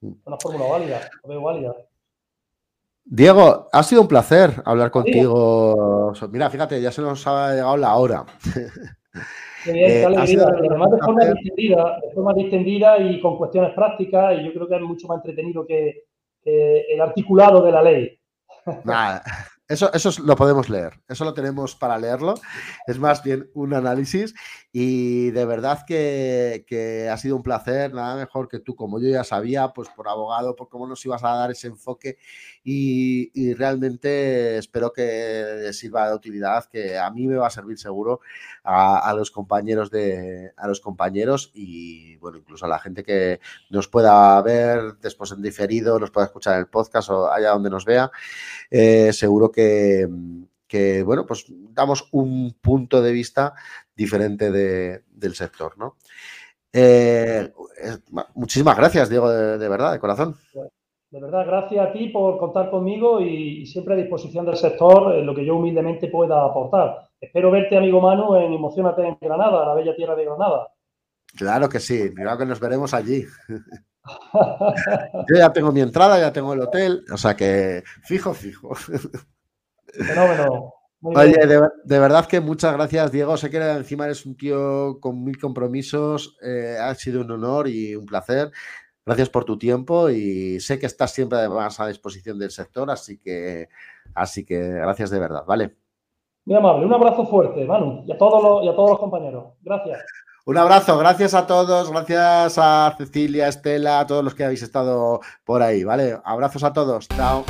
Mm. 0.00 0.12
Una 0.24 0.36
fórmula 0.38 0.66
válida, 0.66 1.10
lo 1.22 1.28
veo 1.28 1.42
válida. 1.42 1.76
Diego, 3.04 3.68
ha 3.72 3.82
sido 3.84 4.02
un 4.02 4.08
placer 4.08 4.60
hablar 4.64 4.90
contigo. 4.90 6.12
Mira, 6.30 6.50
fíjate, 6.50 6.82
ya 6.82 6.90
se 6.90 7.00
nos 7.00 7.24
ha 7.28 7.52
llegado 7.52 7.76
la 7.76 7.94
hora. 7.94 8.26
Eh, 9.66 10.04
además 10.04 10.90
de 10.90 10.98
forma, 10.98 11.24
distendida, 11.24 11.98
de 12.00 12.14
forma 12.14 12.34
distendida 12.34 12.98
y 12.98 13.20
con 13.20 13.36
cuestiones 13.36 13.72
prácticas, 13.74 14.38
y 14.38 14.44
yo 14.44 14.52
creo 14.52 14.68
que 14.68 14.76
es 14.76 14.80
mucho 14.82 15.06
más 15.06 15.18
entretenido 15.18 15.66
que, 15.66 16.04
el 16.44 17.00
articulado 17.00 17.62
de 17.62 17.72
la 17.72 17.82
ley. 17.82 18.18
Nada, 18.84 19.22
eso, 19.68 19.92
eso 19.92 20.10
lo 20.24 20.34
podemos 20.34 20.68
leer, 20.68 20.92
eso 21.08 21.24
lo 21.24 21.32
tenemos 21.32 21.76
para 21.76 21.96
leerlo. 21.98 22.34
Es 22.86 22.98
más 22.98 23.22
bien 23.22 23.48
un 23.54 23.74
análisis 23.74 24.34
y 24.72 25.30
de 25.30 25.44
verdad 25.44 25.84
que, 25.86 26.64
que, 26.66 27.08
ha 27.08 27.16
sido 27.16 27.36
un 27.36 27.42
placer, 27.42 27.94
nada 27.94 28.16
mejor 28.16 28.48
que 28.48 28.58
tú, 28.58 28.74
como 28.74 29.00
yo 29.00 29.08
ya 29.08 29.24
sabía, 29.24 29.68
pues 29.68 29.88
por 29.90 30.08
abogado, 30.08 30.56
por 30.56 30.68
cómo 30.68 30.86
nos 30.86 31.04
ibas 31.06 31.22
a 31.24 31.36
dar 31.36 31.50
ese 31.52 31.68
enfoque 31.68 32.18
y, 32.64 33.54
realmente 33.54 34.58
espero 34.58 34.92
que 34.92 35.70
sirva 35.72 36.08
de 36.08 36.14
utilidad, 36.14 36.66
que 36.66 36.96
a 36.96 37.10
mí 37.10 37.26
me 37.26 37.36
va 37.36 37.48
a 37.48 37.50
servir 37.50 37.78
seguro 37.78 38.20
a, 38.62 39.12
los 39.16 39.30
compañeros 39.30 39.90
de 39.90 40.52
a 40.56 40.68
los 40.68 40.80
compañeros 40.80 41.50
y 41.54 42.16
bueno, 42.16 42.38
incluso 42.38 42.66
a 42.66 42.68
la 42.68 42.78
gente 42.78 43.02
que 43.02 43.40
nos 43.70 43.88
pueda 43.88 44.40
ver 44.42 44.96
después 45.00 45.32
en 45.32 45.42
diferido, 45.42 45.98
nos 45.98 46.10
pueda 46.10 46.26
escuchar 46.26 46.54
en 46.54 46.60
el 46.60 46.68
podcast 46.68 47.10
o 47.10 47.30
allá 47.30 47.50
donde 47.50 47.70
nos 47.70 47.84
vea, 47.84 48.10
eh, 48.70 49.12
seguro 49.12 49.50
que, 49.50 50.08
que, 50.68 51.02
bueno, 51.02 51.26
pues 51.26 51.46
damos 51.48 52.08
un 52.12 52.54
punto 52.60 53.02
de 53.02 53.12
vista 53.12 53.54
diferente 53.94 54.50
del 54.50 55.34
sector, 55.34 55.76
¿no? 55.78 55.96
Eh, 56.72 57.52
muchísimas 58.34 58.76
gracias, 58.76 59.10
Diego, 59.10 59.30
de 59.30 59.68
verdad, 59.68 59.92
de 59.92 59.98
corazón. 59.98 60.36
De 61.12 61.20
verdad, 61.20 61.44
gracias 61.46 61.86
a 61.86 61.92
ti 61.92 62.08
por 62.08 62.38
contar 62.38 62.70
conmigo 62.70 63.20
y, 63.20 63.66
siempre 63.66 63.92
a 63.92 63.98
disposición 63.98 64.46
del 64.46 64.56
sector 64.56 65.14
en 65.14 65.26
lo 65.26 65.34
que 65.34 65.44
yo 65.44 65.56
humildemente 65.56 66.08
pueda 66.08 66.42
aportar. 66.42 67.10
Espero 67.20 67.50
verte, 67.50 67.76
amigo 67.76 68.00
Manu, 68.00 68.34
en 68.36 68.54
Emocionate 68.54 69.06
en 69.06 69.18
Granada, 69.20 69.66
la 69.66 69.74
bella 69.74 69.94
tierra 69.94 70.16
de 70.16 70.24
Granada. 70.24 70.68
Claro 71.36 71.68
que 71.68 71.80
sí, 71.80 72.10
mira 72.16 72.38
que 72.38 72.46
nos 72.46 72.58
veremos 72.58 72.94
allí. 72.94 73.26
yo 74.32 75.36
ya 75.36 75.52
tengo 75.52 75.70
mi 75.70 75.82
entrada, 75.82 76.18
ya 76.18 76.32
tengo 76.32 76.54
el 76.54 76.62
hotel, 76.62 77.04
o 77.12 77.18
sea 77.18 77.36
que 77.36 77.82
fijo, 78.04 78.32
fijo. 78.32 78.74
Fenómeno. 79.92 80.72
Oye, 81.04 81.34
de, 81.46 81.98
verdad 81.98 82.26
que 82.26 82.40
muchas 82.40 82.72
gracias, 82.74 83.10
Diego. 83.10 83.36
Sé 83.36 83.50
que 83.50 83.58
encima 83.58 84.04
eres 84.04 84.24
un 84.24 84.36
tío 84.36 85.00
con 85.00 85.24
mil 85.24 85.36
compromisos. 85.36 86.36
Eh, 86.40 86.78
ha 86.80 86.94
sido 86.94 87.22
un 87.22 87.30
honor 87.32 87.66
y 87.66 87.96
un 87.96 88.06
placer. 88.06 88.52
Gracias 89.04 89.28
por 89.28 89.44
tu 89.44 89.58
tiempo 89.58 90.10
y 90.10 90.60
sé 90.60 90.78
que 90.78 90.86
estás 90.86 91.12
siempre 91.12 91.38
además 91.38 91.80
a 91.80 91.88
disposición 91.88 92.38
del 92.38 92.52
sector, 92.52 92.88
así 92.90 93.18
que, 93.18 93.68
así 94.14 94.44
que 94.44 94.60
gracias 94.60 95.10
de 95.10 95.18
verdad, 95.18 95.44
¿vale? 95.44 95.74
Muy 96.44 96.56
amable, 96.56 96.86
un 96.86 96.94
abrazo 96.94 97.26
fuerte, 97.26 97.64
Manu, 97.64 98.04
y 98.06 98.12
a 98.12 98.18
todos 98.18 98.42
los, 98.42 98.64
y 98.64 98.68
a 98.68 98.74
todos 98.74 98.90
los 98.90 98.98
compañeros. 98.98 99.54
Gracias. 99.62 100.02
Un 100.44 100.58
abrazo, 100.58 100.98
gracias 100.98 101.34
a 101.34 101.46
todos, 101.46 101.90
gracias 101.90 102.58
a 102.58 102.94
Cecilia, 102.98 103.48
Estela, 103.48 104.00
a 104.00 104.06
todos 104.06 104.24
los 104.24 104.34
que 104.34 104.44
habéis 104.44 104.62
estado 104.62 105.20
por 105.44 105.62
ahí, 105.62 105.84
¿vale? 105.84 106.18
Abrazos 106.24 106.64
a 106.64 106.72
todos, 106.72 107.08
chao. 107.08 107.44